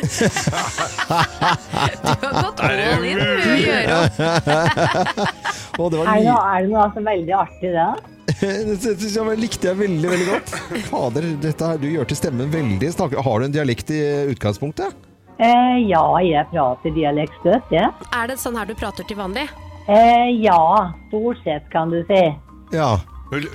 du 2.03 2.27
har 2.27 2.43
gått 2.43 2.59
all 2.67 3.05
in 3.07 3.17
du, 3.17 3.23
å 5.79 5.87
er, 5.87 5.89
det 5.89 5.97
noe, 6.03 6.03
er 6.03 6.59
det 6.59 6.69
noe 6.69 6.83
altså, 6.83 6.99
veldig 7.07 7.33
artig, 7.39 7.71
det? 7.71 8.12
Det 8.41 9.37
likte 9.39 9.69
jeg 9.69 9.79
veldig 9.79 10.11
veldig 10.13 10.27
godt. 10.29 10.53
Fader, 10.89 11.27
dette 11.43 11.71
her, 11.71 11.81
du 11.81 11.89
gjør 11.91 12.09
til 12.09 12.19
stemmen 12.19 12.51
veldig 12.53 12.91
Har 12.97 13.39
du 13.39 13.45
en 13.47 13.55
dialekt 13.55 13.91
i 13.93 14.01
utgangspunktet? 14.33 14.93
Eh, 15.41 15.77
ja, 15.89 16.03
jeg 16.21 16.45
prater 16.51 16.93
dialekt 16.95 17.33
støtt, 17.41 17.71
ja. 17.73 17.89
Er 18.13 18.29
det 18.29 18.37
sånn 18.41 18.57
her 18.59 18.69
du 18.69 18.75
prater 18.77 19.07
til 19.09 19.17
vanlig? 19.17 19.47
Eh, 19.87 20.29
ja, 20.43 20.93
stort 21.09 21.41
sett, 21.43 21.65
kan 21.73 21.91
du 21.91 22.03
si. 22.07 22.21
Ja. 22.75 22.95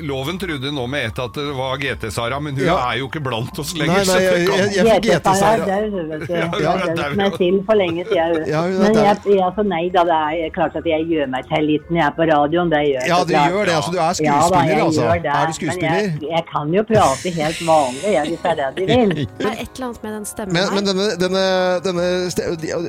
Loven 0.09 0.39
trodde 0.39 0.71
nå 0.75 0.87
med 0.91 1.07
ett 1.11 1.19
at 1.23 1.35
det 1.39 1.53
var 1.57 1.79
GT-Sara, 1.83 2.41
men 2.41 2.57
hun 2.57 2.67
ja. 2.67 2.77
er 2.91 3.01
jo 3.01 3.09
ikke 3.09 3.23
blant 3.25 3.59
oss 3.61 3.75
lenger. 3.77 4.01
Nei, 4.01 4.05
nei, 4.09 4.23
jeg, 4.25 4.47
jeg, 4.49 4.71
jeg, 4.77 4.87
fikk 4.89 5.09
GT-Sara 5.09 5.79
er 5.79 5.89
død. 5.93 6.27
Ja, 6.29 6.49
ja, 6.63 6.75
den 6.99 7.23
er 7.25 7.37
til 7.37 7.61
for 7.69 7.79
lenge 7.79 8.07
siden. 8.09 8.49
Ja, 8.51 8.63
men 8.69 8.99
jeg, 8.99 9.43
altså, 9.45 9.65
nei 9.69 9.83
da, 9.95 10.05
det 10.09 10.19
er 10.49 10.55
klart 10.55 10.79
at 10.79 10.89
jeg 10.89 11.07
gjør 11.11 11.31
meg 11.33 11.49
til 11.51 11.69
litt 11.69 11.91
når 11.91 12.01
jeg 12.01 12.07
er 12.07 12.17
på 12.19 12.29
radioen. 12.33 12.73
Det 12.73 12.83
gjør 12.89 13.09
ja, 13.13 13.21
du 13.29 13.35
gjør 13.35 13.71
det. 13.71 13.77
Altså, 13.79 13.95
du 13.95 13.99
er 14.03 14.19
skuespiller, 14.19 14.75
ja, 14.75 14.79
da, 14.79 14.87
altså. 14.89 15.09
Er 15.09 15.53
du 15.53 15.59
skuespiller? 15.59 16.09
Men 16.19 16.29
jeg, 16.33 16.45
kan 16.53 16.75
jo 16.75 16.85
prate 16.89 17.35
helt 17.39 17.63
vanlig, 17.69 18.05
jeg, 18.15 18.33
hvis 18.33 18.45
det 18.45 18.53
er 18.55 18.59
det 18.63 18.71
de 18.79 18.89
vil. 18.93 19.17
Det 19.39 19.47
er 19.47 19.61
et 19.63 19.77
eller 19.77 19.87
annet 19.87 20.03
med 20.03 20.13
den 20.17 20.25
stemmen 20.27 20.57
men, 20.57 20.71
men 20.75 20.87
denne, 20.89 21.07
denne, 21.21 21.43
denne, 21.85 22.07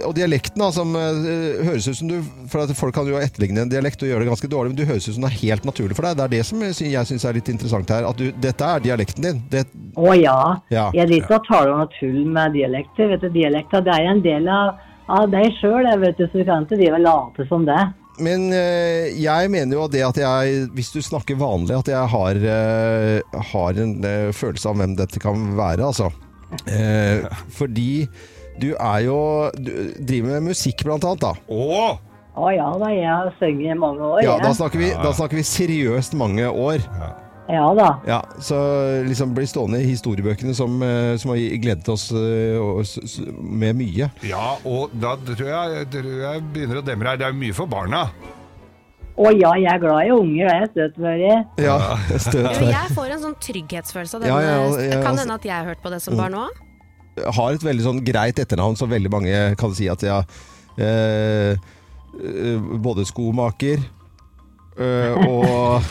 og 0.07 0.13
dialekten 0.17 0.61
da, 0.61 0.69
som 0.73 0.95
uh, 0.95 1.27
høres 1.67 1.87
ut 1.89 1.99
som 1.99 2.09
du 2.09 2.17
For 2.49 2.63
at 2.63 2.73
folk 2.77 2.95
kan 2.95 3.07
jo 3.09 3.19
etterligne 3.21 3.63
en 3.65 3.71
dialekt 3.71 4.01
og 4.03 4.09
gjøre 4.09 4.23
det 4.25 4.31
ganske 4.31 4.49
dårlig, 4.51 4.73
men 4.73 4.79
du 4.79 4.89
høres 4.89 5.07
ut 5.07 5.15
som 5.15 5.25
det 5.25 5.31
er 5.31 5.37
helt 5.43 5.67
naturlig 5.67 5.97
for 5.97 6.07
deg. 6.07 6.17
Det 6.19 6.25
er 6.25 6.33
det 6.33 6.41
som 6.47 6.63
jeg 6.81 7.09
syns 7.09 7.25
er 7.27 7.37
litt 7.37 7.49
interessant 7.51 7.89
her. 7.93 8.07
At 8.09 8.19
du, 8.19 8.29
dette 8.31 8.65
er 8.65 8.83
dialekten 8.83 9.25
din. 9.25 9.41
Det... 9.51 9.65
Å 9.99 10.13
ja. 10.17 10.39
ja. 10.73 10.89
Jeg 10.95 11.11
liker 11.11 11.39
å 11.39 11.43
tale 11.47 11.75
noe 11.75 11.89
tull 11.99 12.21
med 12.29 12.55
dialekter. 12.57 13.11
Vet 13.13 13.25
du, 13.25 13.29
Dialekter 13.33 13.83
det 13.85 13.95
er 13.95 14.11
en 14.11 14.23
del 14.25 14.49
av, 14.51 14.79
av 15.11 15.29
deg 15.31 15.51
sjøl, 15.59 15.89
så 15.89 16.29
du 16.33 16.43
kan 16.47 16.67
ikke 16.67 16.79
drive 16.79 17.01
late 17.03 17.47
som 17.49 17.67
det. 17.67 17.81
Men 18.19 18.49
øh, 18.51 19.07
jeg 19.15 19.51
mener 19.51 19.77
jo 19.77 19.85
det 19.91 20.01
at 20.03 20.17
jeg, 20.19 20.65
hvis 20.75 20.91
du 20.91 20.99
snakker 21.03 21.39
vanlig, 21.39 21.77
at 21.77 21.91
jeg 21.91 22.11
har, 22.13 22.41
øh, 22.55 23.37
har 23.53 23.79
en 23.79 23.93
øh, 24.03 24.33
følelse 24.35 24.69
av 24.69 24.81
hvem 24.81 24.97
dette 24.99 25.21
kan 25.23 25.53
være, 25.57 25.87
altså. 25.87 26.11
fordi 27.53 28.07
du 28.57 28.71
er 28.73 28.99
jo 29.05 29.51
Du 29.53 29.69
driver 30.01 30.39
med 30.39 30.47
musikk, 30.49 30.81
blant 30.83 31.05
annet, 31.05 31.21
da. 31.21 31.35
Åh! 31.53 32.08
Å 32.37 32.51
ja 32.53 32.67
da, 32.77 32.91
jeg 32.93 33.09
har 33.09 33.31
sunget 33.39 33.73
i 33.73 33.79
mange 33.79 34.05
år. 34.05 34.21
Ja, 34.23 34.37
da 34.41 34.51
snakker, 34.55 34.81
vi, 34.81 34.91
da 34.93 35.11
snakker 35.15 35.39
vi 35.39 35.45
seriøst 35.47 36.15
mange 36.19 36.45
år. 36.49 36.85
Ja 37.49 37.65
da. 37.73 37.87
Ja, 38.05 38.19
så 38.45 38.57
liksom 39.07 39.31
blir 39.33 39.47
stående 39.49 39.79
i 39.81 39.87
historiebøkene 39.89 40.53
som, 40.53 40.75
eh, 40.85 41.15
som 41.17 41.33
har 41.33 41.39
gledet 41.63 41.89
oss 41.89 42.11
uh, 42.13 43.31
med 43.41 43.79
mye. 43.79 44.11
Ja, 44.21 44.51
og 44.61 44.93
da 44.93 45.15
tror 45.25 45.49
jeg, 45.49 45.87
tror 45.95 46.11
jeg 46.27 46.43
begynner 46.53 46.83
å 46.83 46.85
demre 46.85 47.09
her. 47.09 47.21
Det 47.21 47.25
er 47.25 47.33
jo 47.33 47.41
mye 47.41 47.57
for 47.57 47.71
barna. 47.71 48.03
Å 49.19 49.33
ja, 49.33 49.55
jeg 49.59 49.71
er 49.73 49.81
glad 49.81 50.05
i 50.05 50.13
unger, 50.13 50.45
er 50.45 50.61
jeg 50.61 50.67
er 50.67 50.71
støt 50.75 51.01
for 51.01 51.23
det. 51.25 51.39
Ja, 51.65 51.79
støt 52.27 52.51
for. 52.53 52.69
Jeg 52.69 52.93
får 52.99 53.15
en 53.17 53.25
sånn 53.25 53.35
trygghetsfølelse 53.49 54.19
av 54.19 54.27
denne. 54.27 54.37
Ja, 54.37 54.53
ja, 54.61 54.85
ja, 54.93 55.01
kan 55.03 55.17
hende 55.17 55.41
at 55.41 55.49
jeg 55.49 55.57
har 55.57 55.73
hørt 55.73 55.81
på 55.83 55.91
det 55.91 55.99
som 56.05 56.15
barn 56.19 56.37
òg? 56.45 56.63
Har 57.35 57.57
et 57.57 57.65
veldig 57.65 57.83
sånn 57.83 58.05
greit 58.05 58.39
etternavn, 58.39 58.77
så 58.79 58.87
veldig 58.87 59.11
mange 59.11 59.41
kan 59.59 59.73
si 59.75 59.89
at 59.91 60.05
eh, 60.07 60.21
Eh, 60.79 61.57
både 62.83 63.07
skomaker 63.07 63.79
Uh, 64.79 65.11
og 65.27 65.83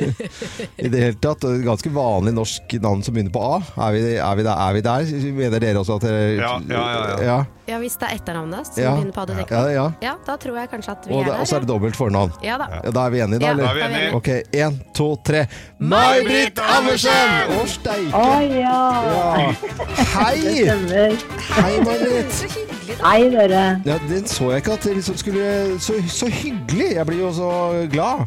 i 0.84 0.88
det 0.88 1.00
hele 1.02 1.18
tatt 1.20 1.42
ganske 1.66 1.90
vanlig 1.92 2.32
norsk 2.32 2.78
navn 2.80 3.02
som 3.04 3.12
begynner 3.12 3.34
på 3.34 3.42
A. 3.44 3.58
Er 3.88 3.92
vi, 3.92 4.00
er 4.14 4.38
vi, 4.38 4.44
der, 4.46 4.56
er 4.56 4.72
vi 4.78 4.82
der? 4.86 5.04
Mener 5.36 5.60
dere 5.60 5.82
også 5.82 5.98
at 5.98 6.06
dere 6.06 6.22
ja, 6.38 6.52
ja, 6.70 6.84
ja, 6.94 7.18
ja. 7.26 7.36
ja, 7.68 7.76
hvis 7.82 7.98
det 8.00 8.08
er 8.08 8.14
etternavnet 8.22 8.70
som 8.70 8.80
begynner 8.80 9.12
på 9.12 9.20
A, 9.26 9.28
det 9.28 9.34
ja, 9.76 9.84
ja. 10.00 10.14
da 10.24 10.38
tror 10.40 10.56
jeg 10.62 10.72
kanskje 10.72 10.90
at 10.96 11.04
vi 11.10 11.18
og 11.18 11.26
er 11.26 11.28
der. 11.28 11.36
Og 11.44 11.50
så 11.50 11.58
er 11.58 11.62
det 11.66 11.70
dobbelt 11.74 11.96
fornavn. 11.98 12.32
Ja 12.46 12.56
da. 12.62 12.66
Da 12.88 13.04
er 13.04 13.10
vi 13.12 13.18
enige, 13.26 13.40
da? 13.44 13.52
eller? 13.52 13.64
Da 13.68 13.70
er 13.70 13.76
vi 13.76 13.84
enige. 13.90 14.08
Ok, 14.16 14.28
én, 14.64 14.72
to, 14.96 15.12
tre. 15.28 15.40
May-Britt 15.92 16.56
Andersen! 16.72 17.52
Å, 17.52 17.54
steike! 17.68 18.16
Hei! 20.16 20.40
Hei, 21.52 21.72
May-Britt. 21.84 22.71
Hei, 22.82 23.28
dere. 23.30 23.62
Ja, 23.86 23.96
den 24.08 24.24
så 24.26 24.48
jeg 24.50 24.62
ikke 24.62 24.72
at 24.74 24.84
det 24.84 24.94
liksom 24.96 25.16
skulle 25.20 25.44
så, 25.78 25.94
så 26.10 26.26
hyggelig! 26.26 26.88
Jeg 26.96 27.06
blir 27.06 27.20
jo 27.20 27.30
så 27.32 27.50
glad. 27.92 28.24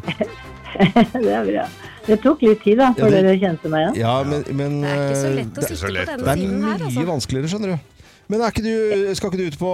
det 1.24 1.32
er 1.34 1.44
bra. 1.44 1.64
Det 2.06 2.16
tok 2.22 2.44
litt 2.46 2.62
tid 2.64 2.78
da, 2.80 2.92
før 2.96 3.10
ja, 3.10 3.18
dere 3.18 3.34
kjente 3.42 3.70
meg 3.72 3.82
igjen. 3.82 3.96
Ja, 4.00 4.14
men, 4.24 4.44
men, 4.56 4.78
det 4.84 4.92
er 4.94 5.02
ikke 5.02 5.18
så 5.20 5.32
lett 5.34 5.58
å 5.58 5.64
eh, 5.64 5.68
sitte 5.72 5.90
på 5.90 5.94
denne 5.96 6.36
tiden 6.40 6.64
her. 6.64 6.78
Det 6.78 6.86
er 6.86 6.86
mye 6.86 6.88
altså. 6.88 7.08
vanskeligere, 7.10 7.50
skjønner 7.52 7.72
du. 7.74 8.12
Men 8.32 8.44
ikke 8.46 8.64
du, 8.64 8.74
skal 9.18 9.32
ikke 9.32 9.40
du 9.40 9.50
ut 9.50 9.58
på, 9.60 9.72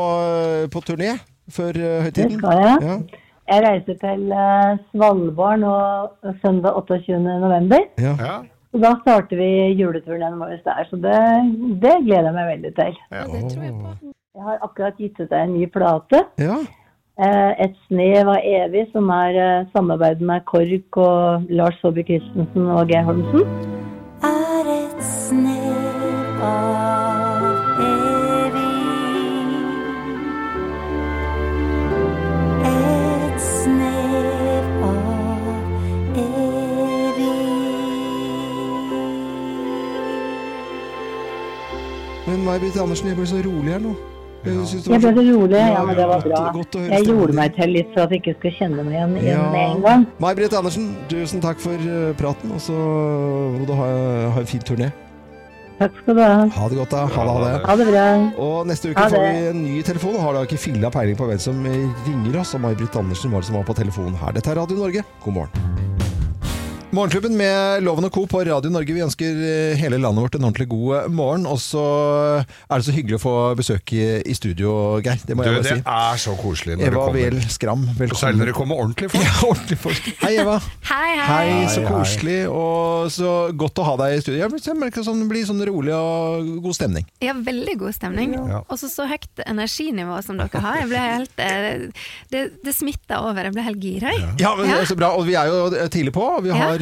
på 0.75 0.83
turné 0.89 1.13
før 1.53 1.79
uh, 1.79 1.99
høytiden? 2.07 2.33
Det 2.33 2.41
skal 2.41 2.63
jeg. 2.63 2.81
Ja. 2.89 3.29
Jeg 3.53 3.65
reiser 3.67 4.01
til 4.01 4.25
Svalbard 4.89 5.63
nå 5.63 5.77
søndag 6.43 6.81
28. 6.81 7.21
november. 7.23 7.87
Ja. 8.01 8.41
Så 8.73 8.81
da 8.81 8.95
starter 9.03 9.37
vi 9.37 9.51
juleturen 9.77 10.41
vår 10.41 10.59
der, 10.65 10.83
så 10.89 10.97
det, 10.97 11.21
det, 11.83 11.95
gleder 12.07 12.31
jeg 12.31 12.37
meg 12.39 12.51
veldig 12.55 12.75
til. 12.81 12.99
Ja, 13.13 13.25
det 13.29 13.45
tror 13.53 13.65
jeg 13.69 13.77
på. 13.77 14.13
Jeg 14.33 14.43
har 14.43 14.63
akkurat 14.65 14.97
gitt 14.97 15.19
ut 15.21 15.33
en 15.37 15.51
ny 15.53 15.67
plate. 15.69 16.23
Ja. 16.41 16.55
Eh, 17.21 17.51
et 17.65 17.75
snev 17.85 18.31
av 18.33 18.39
evig, 18.49 18.87
som 18.95 19.11
er 19.13 19.37
eh, 19.37 19.67
samarbeid 19.75 20.23
med 20.25 20.41
KORK 20.49 20.97
og 20.97 21.51
Lars 21.53 21.77
Saabye 21.83 22.07
Christensen 22.09 22.71
og 22.73 22.89
Geir 22.89 23.05
Holmsen. 23.05 23.43
Er 24.25 24.71
et 24.73 25.03
snev 25.05 26.41
av 26.49 27.45
evig 27.85 28.71
Et 32.71 33.45
snev 33.51 34.87
av 34.87 35.45
evig 36.23 37.37
Men 42.25 42.49
May-Britt 42.49 42.81
Andersen, 42.81 43.13
jeg 43.13 43.21
blir 43.21 43.31
så 43.35 43.45
rolig 43.45 43.77
her 43.77 43.85
nå. 43.85 43.93
Jeg, 44.43 44.55
jeg 44.91 44.99
ble 44.99 45.13
så 45.15 45.23
rolig. 45.23 45.59
Ja, 45.61 45.83
men 45.87 45.95
det 45.95 46.07
var 46.11 46.25
bra. 46.25 46.41
Jeg 46.91 47.07
gjorde 47.07 47.37
meg 47.39 47.55
til 47.55 47.71
litt 47.77 47.93
for 47.95 48.03
at 48.09 48.11
jeg 48.15 48.23
ikke 48.25 48.35
skulle 48.41 48.55
kjenne 48.59 48.83
meg 48.87 48.97
igjen, 48.97 49.15
igjen 49.21 49.45
med 49.55 49.63
en 49.69 49.85
gang. 49.87 50.07
May-Britt 50.25 50.57
Andersen, 50.59 50.89
tusen 51.13 51.45
takk 51.45 51.63
for 51.63 51.79
eh, 51.79 52.11
praten, 52.19 52.51
og 52.57 52.61
så 52.63 52.75
må 52.75 53.69
du 53.69 53.75
ha, 53.79 53.89
ha 54.35 54.43
en 54.43 54.51
fin 54.51 54.65
turné. 54.67 54.91
Takk 55.79 55.95
skal 56.03 56.19
du 56.19 56.23
ha. 56.23 56.35
Ha 56.57 56.67
det 56.71 56.79
godt, 56.79 56.93
da. 56.95 57.05
Ha 57.11 57.23
det. 57.27 57.33
Ha 57.33 57.45
det, 57.45 57.63
ha 57.67 57.77
det 57.81 57.87
bra. 57.91 58.07
Og 58.45 58.67
neste 58.71 58.93
uke 58.93 59.07
får 59.15 59.25
vi 59.25 59.47
en 59.53 59.63
ny 59.65 59.77
telefon. 59.87 60.19
Har 60.23 60.37
da 60.37 60.45
ikke 60.47 60.61
filla 60.61 60.91
peiling 60.95 61.19
på 61.19 61.27
hvem 61.31 61.43
som 61.43 61.63
ringer 61.67 62.41
oss. 62.43 62.55
Og 62.59 62.63
May-Britt 62.67 62.99
Andersen 62.99 63.35
var 63.35 63.43
det 63.43 63.51
som 63.51 63.59
var 63.59 63.67
på 63.71 63.79
telefonen 63.79 64.19
her. 64.21 64.35
Dette 64.37 64.53
er 64.53 64.61
Radio 64.63 64.79
Norge. 64.83 65.07
God 65.25 65.39
morgen. 65.39 66.12
Morgenklubben 66.93 67.33
med 67.41 67.81
Loven 67.87 68.05
og 68.05 68.13
Co. 68.13 68.27
på 68.29 68.43
Radio 68.45 68.69
Norge. 68.69 68.93
Vi 68.93 69.01
ønsker 69.01 69.39
eh, 69.49 69.79
hele 69.81 69.97
landet 69.97 70.27
vårt 70.27 70.35
en 70.37 70.45
ordentlig 70.45 70.67
god 70.69 70.91
eh, 70.99 71.07
morgen. 71.09 71.47
Og 71.49 71.57
så 71.57 71.81
er 72.45 72.75
det 72.75 72.85
så 72.85 72.93
hyggelig 72.93 73.17
å 73.17 73.21
få 73.23 73.33
besøk 73.57 73.95
i, 73.97 74.03
i 74.29 74.35
studio, 74.37 74.99
Geir. 75.01 75.23
Det 75.25 75.33
må 75.33 75.41
du, 75.41 75.49
jeg 75.49 75.63
bare 75.63 75.71
si. 75.71 75.77
Det 75.87 75.95
er 75.95 76.21
så 76.21 76.35
koselig 76.37 76.77
når 76.77 76.91
Eva 76.91 77.07
Wehl 77.15 77.39
Skram, 77.49 77.87
velkommen. 77.97 78.21
Særlig 78.21 78.43
når 78.43 78.51
det 78.51 78.57
kommer 78.59 78.83
ordentlig 78.85 79.09
folk. 79.15 79.25
Ja, 79.25 79.33
ordentlig 79.49 79.79
folk. 79.81 80.11
Hei, 80.21 80.33
Eva. 80.43 80.59
hei, 80.91 81.15
hei. 81.17 81.31
Hei, 81.31 81.71
Så 81.73 81.87
koselig 81.87 82.37
og 82.53 83.09
så 83.17 83.33
godt 83.65 83.81
å 83.81 83.89
ha 83.89 83.97
deg 84.03 84.19
i 84.19 84.21
studio. 84.27 84.51
Jeg 84.61 84.77
merker 84.83 85.09
sånn, 85.09 85.25
det 85.25 85.31
blir 85.33 85.49
sånn 85.49 85.65
rolig 85.71 85.97
og 85.97 86.53
god 86.69 86.77
stemning. 86.77 87.09
Ja, 87.25 87.33
veldig 87.41 87.79
god 87.87 87.97
stemning. 87.97 88.37
Ja. 88.37 88.61
Og 88.69 88.83
så 88.83 88.93
så 88.93 89.09
høyt 89.09 89.41
energinivå 89.49 90.21
som 90.29 90.37
dere 90.45 90.61
har. 90.69 90.83
Jeg 90.85 90.93
ble 90.93 91.07
helt, 91.09 91.41
eh, 91.41 91.89
det, 92.37 92.45
det 92.69 92.77
smitta 92.77 93.25
over. 93.25 93.49
Jeg 93.49 93.57
ble 93.57 93.67
helt 93.71 93.89
gira. 93.89 94.13
Ja, 94.37 94.53
men 94.61 94.69
det 94.69 94.77
er 94.83 94.93
så 94.93 95.01
bra. 95.01 95.15
Og 95.17 95.25
vi 95.31 95.41
er 95.41 95.49
jo 95.49 95.89
tidlig 95.89 96.13
på. 96.21 96.29
Vi 96.45 96.53
har 96.53 96.82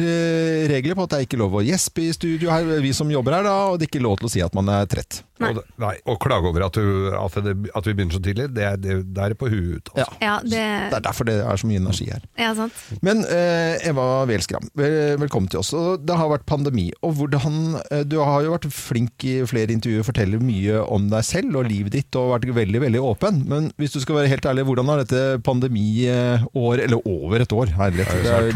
regler 0.71 0.97
på 0.97 1.05
at 1.05 1.13
det 1.13 1.19
er 1.19 1.27
ikke 1.27 1.39
lov 1.41 1.59
å 1.59 1.65
gjespe 1.65 2.05
i 2.05 2.13
studio 2.15 2.51
her, 2.53 2.67
vi 2.83 2.93
som 2.95 3.11
jobber 3.11 3.37
her, 3.37 3.47
da, 3.47 3.57
og 3.71 3.79
det 3.79 3.87
er 3.87 3.93
ikke 3.93 4.05
lov 4.05 4.19
til 4.19 4.29
å 4.29 4.33
si 4.33 4.43
at 4.45 4.55
man 4.57 4.71
er 4.73 4.89
trett. 4.91 5.21
Nei. 5.41 5.51
Og, 5.55 5.61
nei, 5.81 5.93
og 6.09 6.19
klage 6.23 6.49
over 6.49 6.65
at, 6.67 6.77
du, 6.77 7.09
at, 7.17 7.37
det, 7.45 7.55
at, 7.71 7.87
vi 7.87 7.95
begynner 7.97 8.15
så 8.15 8.21
tidlig, 8.23 8.47
det, 8.55 8.67
det, 8.83 8.97
det 9.15 9.25
er 9.25 9.35
på 9.37 9.49
huet 9.51 9.79
ut. 9.79 9.91
Altså. 9.95 10.17
Ja. 10.21 10.35
Det... 10.43 10.51
det... 10.53 10.97
er 10.99 11.05
derfor 11.07 11.27
det 11.29 11.37
er 11.41 11.61
så 11.61 11.69
mye 11.69 11.81
energi 11.81 12.07
her. 12.11 12.25
Ja, 12.39 12.51
sant. 12.57 12.81
Men 13.05 13.23
eh, 13.25 13.81
Eva 13.89 14.07
Welskram, 14.29 14.67
vel, 14.77 14.97
velkommen 15.21 15.51
til 15.51 15.61
oss. 15.61 15.73
Det 16.01 16.17
har 16.17 16.31
vært 16.31 16.47
pandemi. 16.49 16.89
og 17.01 17.15
hvordan, 17.19 17.79
eh, 17.91 18.03
Du 18.07 18.19
har 18.21 18.45
jo 18.45 18.55
vært 18.55 18.69
flink 18.75 19.25
i 19.27 19.39
flere 19.49 19.75
intervjuer, 19.75 20.07
forteller 20.07 20.43
mye 20.43 20.83
om 20.85 21.09
deg 21.11 21.25
selv 21.27 21.61
og 21.61 21.69
livet 21.69 21.95
ditt, 21.97 22.19
og 22.19 22.35
vært 22.35 22.49
veldig 22.61 22.83
veldig 22.87 23.05
åpen. 23.11 23.43
Men 23.49 23.71
hvis 23.81 23.95
du 23.95 24.01
skal 24.03 24.21
være 24.21 24.33
helt 24.33 24.45
ærlig, 24.47 24.67
hvordan 24.69 24.91
har 24.93 25.03
dette 25.03 25.41
pandemiåret, 25.45 26.85
eller 26.85 27.01
over 27.07 27.43
et 27.43 27.55
år, 27.55 27.73
herlighet, 27.79 28.53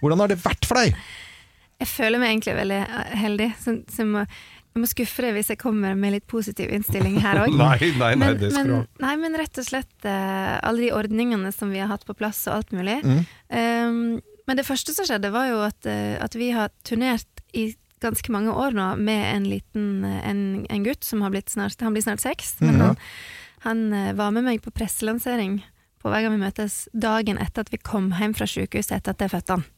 hvordan 0.00 0.24
har 0.24 0.32
det 0.32 0.40
vært 0.44 0.68
for 0.68 0.80
deg? 0.80 0.96
Jeg 1.80 1.88
føler 1.88 2.20
meg 2.20 2.34
egentlig 2.34 2.56
veldig 2.58 2.80
eh, 2.82 3.12
heldig. 3.22 3.50
som, 3.62 3.78
så 3.88 4.06
jeg, 4.70 4.82
må, 4.82 4.88
skuffe 4.90 5.24
deg 5.24 5.34
hvis 5.34 5.50
jeg 5.52 5.60
kommer 5.60 5.96
med 5.98 6.14
litt 6.14 6.26
positiv 6.30 6.70
innstilling 6.74 7.18
her 7.24 7.42
òg. 7.42 7.54
nei, 7.60 7.76
nei, 7.98 8.12
nei, 8.20 8.32
det 8.38 8.52
skal 8.54 8.68
du 8.68 8.76
ha. 8.78 8.82
Nei, 9.02 9.14
men 9.22 9.38
rett 9.40 9.60
og 9.60 9.66
slett 9.66 10.06
uh, 10.06 10.56
alle 10.62 10.86
de 10.86 10.92
ordningene 10.94 11.50
som 11.54 11.72
vi 11.74 11.82
har 11.82 11.90
hatt 11.90 12.06
på 12.06 12.16
plass 12.18 12.44
og 12.48 12.60
alt 12.60 12.74
mulig. 12.76 13.00
Mm. 13.02 13.20
Um, 13.50 14.00
men 14.46 14.58
det 14.58 14.66
første 14.66 14.94
som 14.94 15.06
skjedde, 15.06 15.32
var 15.34 15.50
jo 15.50 15.60
at, 15.66 15.80
uh, 15.90 16.16
at, 16.22 16.38
vi 16.38 16.52
har 16.54 16.72
turnert 16.86 17.44
i 17.56 17.72
ganske 18.00 18.32
mange 18.32 18.54
år 18.56 18.72
nå 18.72 18.94
med 18.96 19.26
en 19.28 19.44
liten 19.50 20.06
en, 20.06 20.38
en 20.72 20.86
gutt 20.86 21.04
som 21.04 21.20
har 21.20 21.34
blitt 21.34 21.52
snart, 21.52 21.82
han 21.84 21.92
blir 21.92 22.06
snart 22.06 22.22
seks. 22.22 22.56
Mm. 22.62 22.70
Men 22.70 22.80
han, 22.84 23.02
han 23.66 23.84
uh, 23.92 24.14
var 24.22 24.32
med 24.36 24.46
meg 24.46 24.62
på 24.64 24.72
presselansering 24.72 25.60
på 26.00 26.08
hver 26.08 26.24
gang 26.24 26.38
vi 26.38 26.46
møtes 26.46 26.86
dagen 26.96 27.40
etter 27.40 27.66
at 27.66 27.74
vi 27.74 27.82
kom 27.82 28.08
hjem 28.16 28.32
fra 28.38 28.48
sykehuset 28.48 28.96
etter 28.96 29.12
at 29.12 29.26
jeg 29.26 29.34
fødte 29.34 29.58
han. 29.58 29.68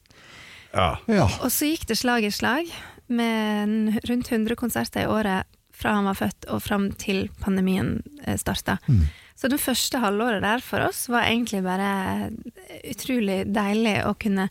Ja. 0.73 0.89
Ja. 1.11 1.27
Og 1.45 1.51
så 1.53 1.69
gikk 1.69 1.85
det 1.91 1.99
slag 2.01 2.25
i 2.25 2.33
slag, 2.33 2.71
med 3.13 4.01
rundt 4.09 4.33
100 4.33 4.59
konserter 4.59 5.05
i 5.05 5.11
året 5.11 5.49
fra 5.77 5.97
han 5.97 6.07
var 6.07 6.19
født 6.19 6.47
og 6.53 6.63
fram 6.63 6.91
til 7.01 7.27
pandemien 7.43 7.97
eh, 8.25 8.37
starta. 8.39 8.79
Mm. 8.87 9.07
Så 9.35 9.49
det 9.51 9.61
første 9.63 9.99
halvåret 10.03 10.45
der 10.45 10.63
for 10.63 10.85
oss 10.85 11.07
var 11.11 11.27
egentlig 11.27 11.63
bare 11.65 12.31
utrolig 12.93 13.43
deilig 13.51 13.97
å 14.07 14.13
kunne 14.21 14.47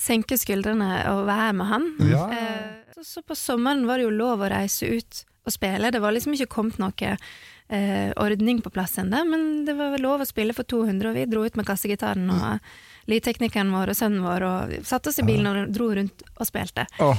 senke 0.00 0.38
skuldrene 0.40 0.90
og 1.12 1.24
være 1.28 1.54
med 1.56 1.70
han. 1.70 1.88
Ja. 2.08 2.26
Eh, 2.32 2.94
så, 2.94 3.06
så, 3.14 3.24
på 3.26 3.36
sommeren 3.38 3.86
var 3.88 3.98
det 3.98 4.06
jo 4.06 4.14
lov 4.14 4.44
å 4.44 4.52
reise 4.52 4.88
ut 4.88 5.24
og 5.48 5.56
spille. 5.56 5.90
Det 5.92 6.02
var 6.02 6.14
liksom 6.14 6.36
ikke 6.36 6.52
kommet 6.52 6.78
noe 6.80 7.10
eh, 7.10 8.12
ordning 8.20 8.60
på 8.62 8.72
plass 8.74 8.98
ennå, 9.00 9.24
men 9.28 9.64
det 9.66 9.74
var 9.78 9.98
lov 10.00 10.22
å 10.22 10.28
spille 10.28 10.56
for 10.56 10.68
200, 10.68 11.10
og 11.10 11.18
vi 11.18 11.26
dro 11.30 11.44
ut 11.46 11.58
med 11.58 11.68
kassegitaren 11.68 12.30
og 12.36 13.10
lydteknikeren 13.10 13.72
vår 13.74 13.92
og 13.92 13.98
sønnen 13.98 14.24
vår, 14.24 14.46
og 14.46 14.86
satte 14.86 15.10
oss 15.10 15.20
i 15.20 15.26
bilen 15.26 15.48
og 15.50 15.74
dro 15.74 15.90
rundt 15.96 16.24
og 16.36 16.48
spilte. 16.48 16.86
Oh. 17.02 17.18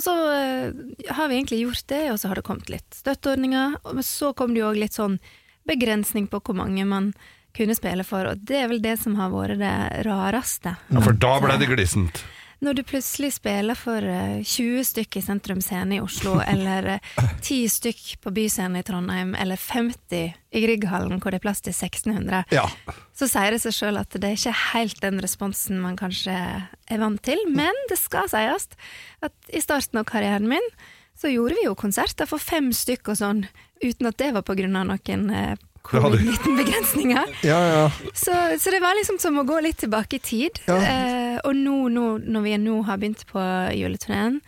Og 0.00 0.04
så 0.06 0.14
uh, 0.16 0.70
har 1.12 1.28
vi 1.28 1.36
egentlig 1.36 1.60
gjort 1.60 1.84
det, 1.92 2.04
og 2.08 2.16
så 2.22 2.30
har 2.30 2.40
det 2.40 2.46
kommet 2.46 2.72
litt 2.72 2.96
støtteordninger. 2.96 3.76
Men 3.92 4.06
så 4.06 4.32
kom 4.32 4.54
det 4.56 4.62
jo 4.62 4.70
òg 4.70 4.80
litt 4.80 4.96
sånn 4.96 5.18
begrensning 5.68 6.24
på 6.30 6.40
hvor 6.40 6.56
mange 6.56 6.86
man 6.88 7.12
kunne 7.52 7.74
spille 7.76 8.06
for, 8.06 8.24
og 8.30 8.44
det 8.48 8.62
er 8.62 8.68
vel 8.70 8.80
det 8.80 8.94
som 9.02 9.16
har 9.18 9.32
vært 9.34 9.60
det 9.60 9.74
rareste. 10.06 10.72
Ja, 10.88 11.02
For 11.04 11.16
da 11.18 11.34
ble 11.42 11.58
det 11.60 11.68
glissent? 11.68 12.22
Når 12.60 12.76
du 12.76 12.82
plutselig 12.84 13.30
spiller 13.38 13.78
for 13.78 14.04
20 14.04 14.44
eh, 14.44 14.84
stykk 14.84 15.16
i 15.16 15.22
Sentrum 15.24 15.62
Scene 15.64 15.96
i 15.96 16.00
Oslo, 16.04 16.36
eller 16.52 16.98
10 17.40 17.56
eh, 17.56 17.70
stykk 17.72 18.02
på 18.20 18.32
Byscenen 18.36 18.76
i 18.80 18.84
Trondheim, 18.84 19.32
eller 19.34 19.56
50 19.56 20.34
i 20.50 20.62
Grieghallen 20.66 21.22
hvor 21.22 21.32
det 21.32 21.40
er 21.40 21.46
plass 21.46 21.64
til 21.64 21.72
1600, 21.72 22.44
ja. 22.52 22.66
så 23.16 23.30
sier 23.30 23.54
det 23.54 23.62
seg 23.64 23.76
sjøl 23.76 24.00
at 24.02 24.12
det 24.12 24.28
er 24.28 24.36
ikke 24.36 24.56
helt 24.74 25.00
den 25.00 25.22
responsen 25.24 25.80
man 25.80 25.96
kanskje 26.00 26.36
er 26.36 27.00
vant 27.00 27.22
til. 27.24 27.40
Men 27.48 27.76
det 27.88 27.96
skal 28.02 28.28
sies 28.32 28.68
at 29.24 29.52
i 29.54 29.64
starten 29.64 30.02
av 30.02 30.08
karrieren 30.10 30.50
min 30.50 30.70
så 31.20 31.32
gjorde 31.32 31.56
vi 31.56 31.66
jo 31.66 31.76
konserter 31.76 32.28
for 32.28 32.40
fem 32.40 32.70
stykk 32.76 33.12
og 33.12 33.20
sånn, 33.20 33.42
uten 33.80 34.08
at 34.08 34.20
det 34.20 34.30
var 34.36 34.44
på 34.44 34.56
grunn 34.56 34.76
av 34.76 34.88
noen 34.88 35.26
eh, 35.32 35.56
covid-19-begrensninger. 35.90 37.36
Ja, 37.46 37.60
ja. 37.68 37.84
så, 38.14 38.34
så, 38.60 38.72
det 38.74 38.82
var 38.82 38.98
liksom 38.98 39.20
som 39.22 39.38
å 39.40 39.46
gå 39.48 39.60
litt 39.64 39.80
tilbake 39.82 40.20
i 40.20 40.24
tid. 40.24 40.62
Ja. 40.70 40.80
Eh, 40.80 41.38
og 41.44 41.56
nå, 41.56 41.76
nå, 41.92 42.10
når 42.24 42.46
vi 42.46 42.58
nå 42.62 42.82
har 42.88 43.00
begynt 43.00 43.26
på 43.30 43.44
juleturneen 43.76 44.40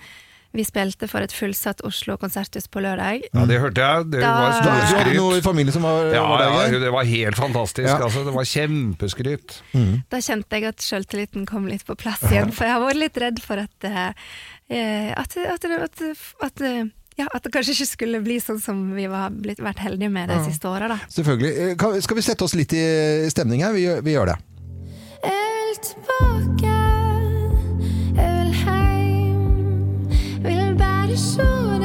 vi 0.52 0.64
spilte 0.68 1.08
for 1.08 1.24
et 1.24 1.32
fullsatt 1.32 1.80
Oslo 1.88 2.18
konserthus 2.20 2.66
på 2.68 2.82
lørdag. 2.84 3.24
Ja, 3.32 3.44
Det 3.48 3.58
hørte 3.60 3.80
jeg. 3.80 4.08
Det 4.12 4.20
da, 4.20 4.32
var 4.36 4.56
storskryt. 4.58 5.16
Noe 5.16 5.38
i 5.38 5.44
familien 5.44 5.72
som 5.72 5.86
var, 5.86 6.10
ja, 6.12 6.24
var 6.28 6.42
der? 6.42 6.74
Ja, 6.76 6.80
det 6.82 6.92
var 6.92 7.08
helt 7.08 7.38
fantastisk. 7.40 7.88
Ja. 7.88 7.98
Altså, 8.04 8.24
det 8.26 8.34
var 8.36 8.48
kjempeskryt. 8.48 9.58
Mm. 9.72 9.94
Da 10.12 10.20
kjente 10.20 10.60
jeg 10.60 10.68
at 10.68 10.84
sjøltilliten 10.84 11.46
kom 11.48 11.68
litt 11.70 11.86
på 11.88 11.96
plass 11.96 12.20
igjen, 12.28 12.52
for 12.56 12.68
jeg 12.68 12.76
har 12.76 12.84
vært 12.84 13.00
litt 13.00 13.22
redd 13.24 13.40
for 13.44 13.64
at, 13.64 13.88
uh, 13.88 14.12
at, 15.22 15.38
at, 15.40 15.70
at, 15.88 16.04
at 16.44 16.66
ja, 17.16 17.26
At 17.32 17.44
det 17.44 17.52
kanskje 17.52 17.74
ikke 17.76 17.88
skulle 17.90 18.22
bli 18.24 18.38
sånn 18.40 18.60
som 18.62 18.80
vi 18.96 19.04
har 19.10 19.32
vært 19.32 19.82
heldige 19.84 20.12
med 20.12 20.30
de 20.32 20.38
ja. 20.40 20.44
siste 20.46 20.70
åra. 20.70 20.96
Selvfølgelig. 21.12 21.52
Eh, 21.76 22.00
skal 22.04 22.18
vi 22.18 22.24
sette 22.24 22.46
oss 22.46 22.56
litt 22.58 22.72
i 22.76 22.84
stemning 23.32 23.64
her? 23.66 23.76
Vi, 23.76 23.84
vi 24.04 24.16
gjør 24.16 24.32
det. 24.32 24.38
Jeg 25.22 25.52
vil 25.58 25.82
tilbake, 25.88 26.72
jeg 28.16 28.32
vil 28.38 28.56
heim, 28.64 30.16
vil 30.46 30.74
bare 30.80 31.20
se 31.20 31.81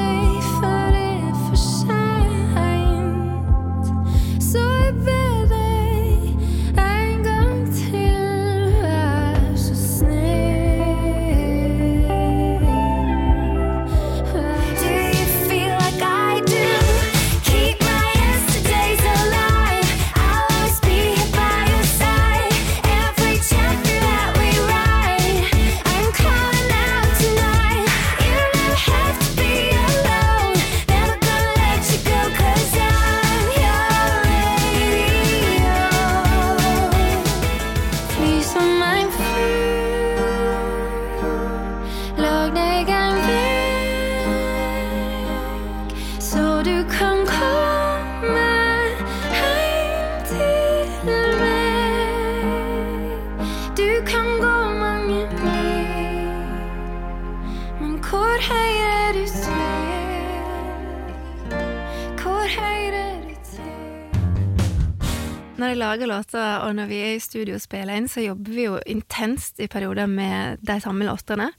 Når 65.58 65.72
jeg 65.72 65.78
lager 65.82 66.08
låter, 66.08 66.58
og 66.64 66.76
når 66.78 66.86
vi 66.86 66.98
er 67.02 67.16
i 67.16 67.20
studio 67.20 67.56
og 67.58 67.62
spiller 67.64 67.98
inn, 67.98 68.06
så 68.08 68.22
jobber 68.22 68.54
vi 68.54 68.68
jo 68.68 68.78
intenst 68.86 69.58
i 69.60 69.66
perioder 69.68 70.06
med 70.06 70.62
de 70.62 70.76
samme 70.80 71.08
låtene. 71.08 71.50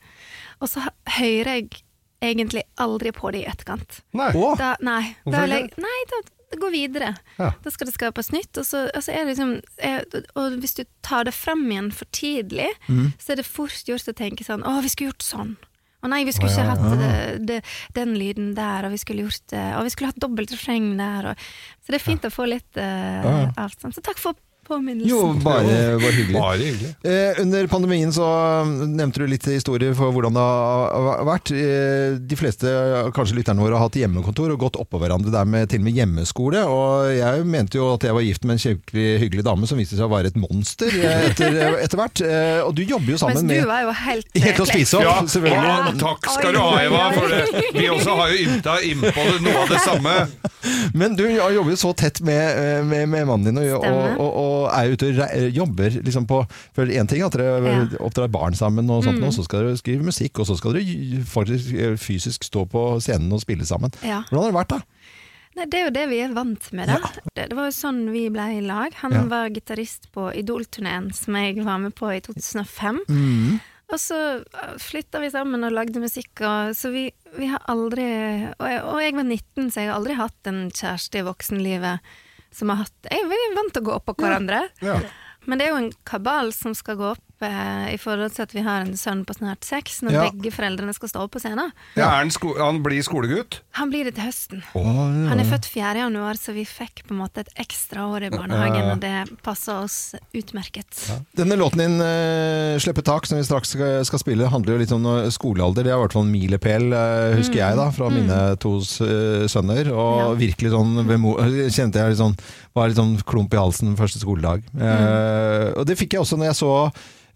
Og 0.63 0.71
så 0.71 0.85
hører 1.19 1.51
jeg 1.59 1.83
egentlig 2.25 2.65
aldri 2.83 3.13
på 3.15 3.31
det 3.35 3.45
i 3.45 3.47
etterkant. 3.51 4.01
Nei. 4.17 4.33
Da, 4.59 4.75
nei, 4.85 5.15
da, 5.29 5.45
jeg, 5.47 5.71
nei 5.79 6.01
da, 6.11 6.23
det 6.51 6.59
går 6.63 6.73
videre. 6.73 7.13
Ja. 7.37 7.53
Da 7.65 7.73
skal 7.73 7.91
det 7.91 7.95
skapes 7.95 8.33
nytt. 8.33 8.57
Og, 8.57 8.67
så, 8.67 8.87
altså 8.97 9.15
liksom, 9.29 9.59
er, 9.85 10.05
og, 10.35 10.59
hvis 10.63 10.79
du 10.79 10.85
tar 11.05 11.29
det 11.29 11.37
frem 11.37 11.67
igjen 11.71 11.91
for 11.95 12.11
tidlig, 12.15 12.71
mm. 12.89 13.15
så 13.21 13.35
er 13.35 13.43
det 13.43 13.49
fort 13.49 13.91
gjort 13.91 14.11
å 14.11 14.17
tenke 14.17 14.47
sånn 14.47 14.65
Å, 14.67 14.79
vi 14.85 14.93
skulle 14.93 15.13
gjort 15.13 15.27
sånn. 15.27 15.57
Å 15.99 16.09
nei, 16.13 16.23
vi 16.23 16.33
skulle 16.35 16.53
ikke 16.55 16.69
hatt 16.69 17.01
det, 17.01 17.15
det, 17.49 17.63
den 17.97 18.13
lyden 18.15 18.53
der, 18.55 18.87
og 18.87 18.93
vi 18.95 19.01
skulle 19.03 19.25
gjort 19.25 19.49
det 19.51 19.65
Og 19.75 19.83
vi 19.83 19.91
skulle 19.91 20.13
hatt 20.13 20.21
dobbelt 20.23 20.53
refreng 20.55 20.93
der. 20.99 21.33
Og, 21.33 21.49
så 21.83 21.95
det 21.95 21.99
er 21.99 22.05
fint 22.05 22.29
å 22.29 22.31
få 22.33 22.47
litt 22.47 22.79
uh, 22.79 23.51
avstand. 23.59 23.97
Så 23.97 24.05
takk 24.07 24.21
for 24.23 24.39
påminnelsen. 24.69 25.11
Jo, 25.11 25.33
bare, 25.43 25.97
var 25.99 26.15
hyggelig. 26.15 26.37
Bare 26.39 26.59
hyggelig. 26.63 26.91
Eh, 27.03 27.43
under 27.43 27.67
pandemien 27.71 28.13
så 28.15 28.29
nevnte 28.67 29.23
du 29.23 29.27
litt 29.31 29.47
historier 29.49 29.95
for 29.99 30.15
hvordan 30.15 30.37
det 30.37 30.45
har 30.45 31.25
vært. 31.29 31.53
Eh, 31.55 32.19
de 32.21 32.39
fleste, 32.39 32.73
kanskje 33.17 33.39
lytterne 33.41 33.65
våre, 33.65 33.77
har 33.79 33.89
hatt 33.89 33.99
hjemmekontor 33.99 34.55
og 34.55 34.63
gått 34.67 34.81
oppå 34.81 35.01
hverandre 35.03 35.33
der 35.35 35.49
med 35.49 35.71
til 35.73 35.83
og 35.83 35.89
med 35.89 35.99
hjemmeskole. 35.99 36.65
Og 36.69 37.13
jeg 37.17 37.47
mente 37.49 37.81
jo 37.81 37.91
at 37.95 38.07
jeg 38.07 38.17
var 38.17 38.27
gift 38.27 38.47
med 38.49 38.59
en 38.59 38.63
skikkelig 38.65 39.09
hyggelig 39.25 39.47
dame 39.49 39.71
som 39.71 39.81
viste 39.81 39.99
seg 39.99 40.09
å 40.09 40.13
være 40.13 40.33
et 40.33 40.41
monster 40.41 40.93
etter, 40.93 41.59
etter 41.83 42.01
hvert. 42.01 42.25
Eh, 42.25 42.61
og 42.65 42.75
du 42.77 42.85
jobber 42.85 43.15
jo 43.15 43.21
sammen 43.21 43.43
med 43.43 43.55
Mens 43.55 43.65
du 43.65 43.73
var 43.73 43.85
jo 43.87 43.95
helt 44.05 44.39
Helt 44.39 44.63
å 44.63 44.69
spise 44.69 44.99
opp, 44.99 45.07
ja, 45.07 45.17
selvfølgelig. 45.35 45.73
Ja, 45.73 45.95
takk 46.01 46.31
skal 46.33 46.55
du 46.55 46.61
ha, 46.63 46.71
Eva. 46.85 47.05
For 47.17 47.33
det. 47.33 47.65
Vi 47.75 47.89
også 47.91 48.15
har 48.19 48.33
jo 48.33 48.45
ymta 48.47 48.79
innpå 48.87 49.27
det, 49.33 49.39
noe 49.47 49.65
av 49.65 49.73
det 49.73 49.83
samme. 49.85 50.15
Men 51.01 51.17
du 51.19 51.25
jobber 51.29 51.71
jo 51.73 51.79
så 51.79 51.93
tett 51.97 52.21
med, 52.25 52.43
eh, 52.59 52.85
med, 52.85 53.09
med 53.09 53.27
mannen 53.29 53.49
din 53.49 53.61
og, 53.63 53.85
og, 53.85 54.29
og, 54.29 54.58
og 54.59 54.67
er 54.75 54.93
ute 54.93 55.11
og 55.15 55.55
jobber 55.55 55.99
liksom 56.03 56.27
på 56.29 56.43
For 56.77 56.91
én 56.91 57.09
ting 57.09 57.23
er 57.23 57.29
at 57.29 57.39
dere 57.39 57.73
ja. 57.75 57.87
oppdrar 58.05 58.31
barn 58.33 58.57
sammen, 58.59 58.91
og 58.91 59.05
sånt, 59.07 59.21
mm. 59.21 59.29
og 59.29 59.37
så 59.37 59.47
skal 59.47 59.65
dere 59.65 59.81
skrive 59.81 60.07
musikk, 60.07 60.43
og 60.43 60.51
så 60.51 60.59
skal 60.59 60.77
dere 60.79 61.23
faktisk 61.29 61.73
eh, 61.75 61.97
fysisk 62.01 62.47
stå 62.47 62.67
på 62.71 62.85
scenen 63.05 63.33
og 63.35 63.43
spille 63.45 63.67
sammen. 63.69 63.95
Ja. 64.03 64.23
Hvordan 64.29 64.49
har 64.49 64.53
det 64.53 64.59
vært, 64.59 64.77
da? 64.77 65.17
Nei, 65.59 65.67
det 65.67 65.79
er 65.79 65.89
jo 65.89 65.95
det 65.97 66.05
vi 66.13 66.21
er 66.23 66.37
vant 66.37 66.69
med, 66.77 66.91
da. 66.91 66.99
Ja. 67.03 67.25
Det, 67.33 67.49
det, 67.51 67.57
var 67.59 67.67
jo 67.71 67.75
sånn 67.75 68.05
vi 68.15 68.29
ble 68.31 68.47
i 68.59 68.61
lag. 68.63 68.95
Han 69.03 69.17
ja. 69.17 69.25
var 69.31 69.51
gitarist 69.55 70.11
på 70.15 70.29
Idol-turneen 70.39 71.11
som 71.17 71.39
jeg 71.39 71.59
var 71.67 71.83
med 71.83 71.97
på 71.99 72.13
i 72.15 72.21
2005. 72.23 73.03
Mm. 73.09 73.59
Og 73.89 74.01
så 74.03 74.19
eh, 74.39 74.77
flytta 74.83 75.23
vi 75.23 75.33
sammen 75.33 75.67
og 75.67 75.75
lagde 75.75 76.03
musikk, 76.03 76.33
og, 76.45 76.77
så 76.79 76.93
vi, 76.95 77.09
vi, 77.39 77.51
har 77.51 77.65
aldri 77.73 78.07
og 78.53 78.67
jeg, 78.69 78.83
og 78.85 79.03
jeg, 79.03 79.19
var 79.19 79.27
19, 79.27 79.71
så 79.71 79.83
jeg 79.83 79.91
har 79.91 79.99
aldri 79.99 80.19
hatt 80.19 80.51
en 80.51 80.65
kjæreste 80.71 81.23
i 81.23 81.27
voksenlivet 81.27 82.17
som 82.55 82.73
har 82.73 82.85
hatt 82.85 83.09
Jeg 83.11 83.25
er 83.25 83.57
vant 83.57 83.73
til 83.75 83.83
å 83.85 83.89
gå 83.89 83.97
opp 83.99 84.07
på 84.09 84.17
hverandre. 84.23 84.65
Ja. 84.85 84.99
Ja. 84.99 85.11
Men 85.49 85.61
det 85.61 85.67
er 85.67 85.73
jo 85.73 85.81
en 85.81 85.93
kabal 86.09 86.53
som 86.57 86.75
skal 86.77 86.99
gå 87.01 87.13
opp 87.15 87.28
i 87.47 87.97
forhold 88.01 88.35
til 88.35 88.45
at 88.45 88.55
vi 88.55 88.63
har 88.67 88.83
en 88.83 88.97
sønn 88.99 89.25
på 89.27 89.37
snart 89.37 89.67
seks, 89.67 90.01
når 90.03 90.15
ja. 90.15 90.25
begge 90.29 90.51
foreldrene 90.55 90.95
skal 90.97 91.13
stå 91.13 91.25
opp 91.27 91.37
på 91.37 91.43
scenen. 91.43 91.71
Ja, 91.99 92.11
han, 92.17 92.33
han 92.59 92.81
blir 92.83 93.05
skolegutt? 93.07 93.61
Han 93.79 93.93
blir 93.93 94.09
det 94.09 94.17
til 94.17 94.27
høsten. 94.27 94.65
Oh, 94.79 94.89
ja. 95.07 95.29
Han 95.31 95.43
er 95.43 95.49
født 95.49 95.69
4. 95.71 95.95
januar, 96.03 96.39
så 96.41 96.55
vi 96.57 96.65
fikk 96.69 97.05
på 97.07 97.15
en 97.15 97.23
måte 97.23 97.45
et 97.45 97.53
ekstra 97.63 98.09
år 98.11 98.29
i 98.29 98.33
barnehagen, 98.35 98.91
og 98.95 99.03
det 99.05 99.41
passer 99.47 99.85
oss 99.85 99.99
utmerket. 100.35 101.05
Denne 101.39 101.59
låten 101.61 101.85
din, 101.85 101.99
uh, 102.03 102.79
'Slippe 102.79 103.05
tak', 103.07 103.29
som 103.29 103.39
vi 103.39 103.47
straks 103.47 103.77
skal, 103.77 104.21
spille, 104.21 104.51
handler 104.51 104.75
jo 104.75 104.83
litt 104.83 104.97
om 104.97 105.07
skolealder. 105.31 105.87
Det 105.87 105.93
er 105.93 105.99
i 105.99 106.03
hvert 106.03 106.17
fall 106.17 106.27
en 106.27 106.35
milepæl, 106.35 106.89
uh, 106.93 107.37
husker 107.39 107.59
mm. 107.59 107.63
jeg, 107.63 107.79
da, 107.79 107.89
fra 107.95 108.11
mm. 108.11 108.19
mine 108.19 108.41
to 108.63 108.75
sønner. 108.83 109.93
Og 109.95 110.39
virkelig 110.41 110.75
sånn 110.75 110.97
kjente 111.77 112.03
jeg 112.03 112.15
litt 112.15 112.21
sånn, 112.21 112.37
var 112.77 112.91
litt 112.91 112.99
sånn 112.99 113.17
klump 113.29 113.55
i 113.55 113.61
halsen 113.61 113.97
første 113.99 114.21
skoledag. 114.23 114.67
Mm. 114.75 115.79
og 115.79 115.87
det 115.89 115.97
fikk 115.99 116.17
jeg 116.17 116.25
også 116.25 116.39
når 116.39 116.53
jeg 116.53 116.61
så 116.61 116.73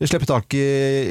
Slippe 0.03 0.27
tak 0.27 0.55
i, 0.59 0.63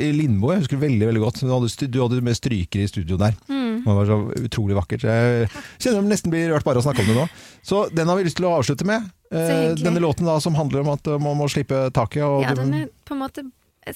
i 0.03 0.11
Lindmo. 0.11 0.49
Jeg 0.51 0.65
husker 0.65 0.80
veldig 0.82 1.05
veldig 1.07 1.22
godt. 1.24 1.38
Du 1.45 1.51
hadde, 1.53 1.88
du 1.88 1.97
hadde 2.01 2.17
med 2.26 2.36
strykere 2.36 2.84
i 2.84 2.89
studio 2.91 3.15
der. 3.19 3.38
Mm. 3.47 3.86
Det 3.86 3.95
var 3.95 4.09
så 4.09 4.17
utrolig 4.41 4.76
vakkert. 4.76 5.05
Jeg 5.07 5.47
kjenner 5.80 6.01
det 6.01 6.11
nesten 6.11 6.34
blir 6.34 6.51
rørt 6.51 6.67
bare 6.67 6.82
å 6.82 6.84
snakke 6.84 7.05
om 7.05 7.11
det 7.11 7.15
nå. 7.15 7.24
Så 7.63 7.86
den 7.95 8.11
har 8.11 8.19
vi 8.19 8.26
lyst 8.28 8.39
til 8.41 8.49
å 8.49 8.57
avslutte 8.57 8.88
med. 8.88 9.07
Eh, 9.32 9.72
denne 9.80 10.03
låten 10.03 10.28
da 10.28 10.36
som 10.43 10.57
handler 10.59 10.84
om 10.84 10.91
at 10.97 11.07
man 11.24 11.39
må 11.39 11.47
slippe 11.51 11.86
taket. 11.95 12.26
ja, 12.43 12.55
den 12.57 12.76
er 12.82 12.91
på 13.07 13.15
en 13.15 13.24
måte 13.24 13.45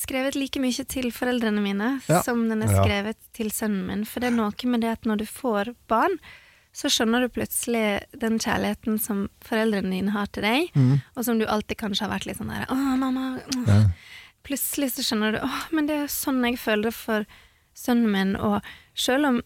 skrevet 0.02 0.38
like 0.40 0.62
mye 0.64 0.86
til 0.90 1.12
foreldrene 1.14 1.62
mine 1.62 1.92
ja. 2.08 2.24
som 2.26 2.48
den 2.50 2.64
er 2.66 2.72
skrevet 2.72 3.20
ja. 3.20 3.32
til 3.38 3.52
sønnen 3.54 3.84
min. 3.90 4.08
For 4.08 4.24
det 4.24 4.32
er 4.32 4.40
noe 4.40 4.72
med 4.72 4.86
det 4.86 4.96
at 4.96 5.10
når 5.10 5.22
du 5.22 5.28
får 5.30 5.76
barn, 5.92 6.18
så 6.76 6.92
skjønner 6.92 7.24
du 7.24 7.32
plutselig 7.32 7.86
den 8.20 8.36
kjærligheten 8.36 9.00
som 9.00 9.26
foreldrene 9.46 9.94
dine 9.96 10.12
har 10.12 10.28
til 10.36 10.44
deg, 10.44 10.76
mm. 10.76 10.98
og 11.16 11.28
som 11.28 11.40
du 11.40 11.46
alltid 11.48 11.80
kanskje 11.80 12.04
har 12.04 12.12
vært 12.18 12.28
litt 12.28 12.42
sånn 12.42 12.52
der 12.52 12.68
Å, 12.68 12.76
mamma. 13.00 13.36
Ja 13.64 13.82
plutselig 14.46 14.94
så 14.96 15.06
skjønner 15.06 15.36
du 15.36 15.42
åh, 15.46 15.66
men 15.76 15.90
det 15.90 15.98
er 16.04 16.12
sånn 16.12 16.44
jeg 16.46 16.62
føler 16.62 16.92
det 16.92 16.96
for 16.98 17.26
sønnen 17.76 18.12
min, 18.14 18.38
og 18.38 18.62
selv 18.96 19.32
om 19.32 19.42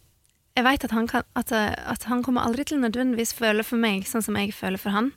jeg 0.58 0.66
vet 0.66 0.84
at 0.86 0.94
han, 0.94 1.08
at, 1.40 1.52
at 1.54 2.06
han 2.10 2.22
kommer 2.26 2.44
aldri 2.44 2.66
til 2.68 2.82
nødvendigvis 2.82 3.32
føle 3.38 3.64
for 3.64 3.80
meg 3.80 4.04
sånn 4.10 4.26
som 4.26 4.36
jeg 4.36 4.52
føler 4.52 4.82
for 4.82 4.92
han. 4.92 5.14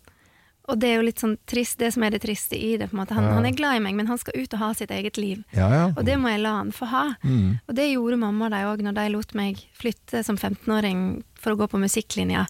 Og 0.71 0.79
det 0.79 0.93
er 0.93 1.01
jo 1.01 1.07
litt 1.09 1.19
sånn 1.19 1.35
trist, 1.51 1.81
det 1.81 1.89
som 1.97 2.05
er 2.07 2.13
det 2.15 2.21
triste 2.23 2.55
i 2.55 2.77
det. 2.79 2.87
på 2.93 2.95
en 2.95 3.01
måte. 3.01 3.17
Han, 3.17 3.27
ja. 3.27 3.33
han 3.35 3.49
er 3.49 3.57
glad 3.59 3.81
i 3.81 3.83
meg, 3.83 3.97
men 3.99 4.07
han 4.07 4.21
skal 4.21 4.37
ut 4.39 4.55
og 4.55 4.63
ha 4.63 4.69
sitt 4.79 4.93
eget 4.95 5.19
liv. 5.19 5.41
Ja, 5.57 5.67
ja. 5.75 5.89
Og 5.91 6.05
det 6.07 6.15
må 6.23 6.31
jeg 6.31 6.45
la 6.45 6.53
han 6.61 6.71
få 6.77 6.87
ha. 6.93 7.03
Mm. 7.27 7.59
Og 7.67 7.75
det 7.75 7.89
gjorde 7.89 8.21
mamma 8.23 8.47
og 8.47 8.55
de 8.55 8.63
òg, 8.71 8.85
når 8.87 8.97
de 9.01 9.09
lot 9.17 9.35
meg 9.41 9.65
flytte 9.81 10.23
som 10.23 10.39
15-åring 10.39 11.03
for 11.43 11.55
å 11.55 11.61
gå 11.61 11.69
på 11.73 11.81
musikklinja 11.83 12.47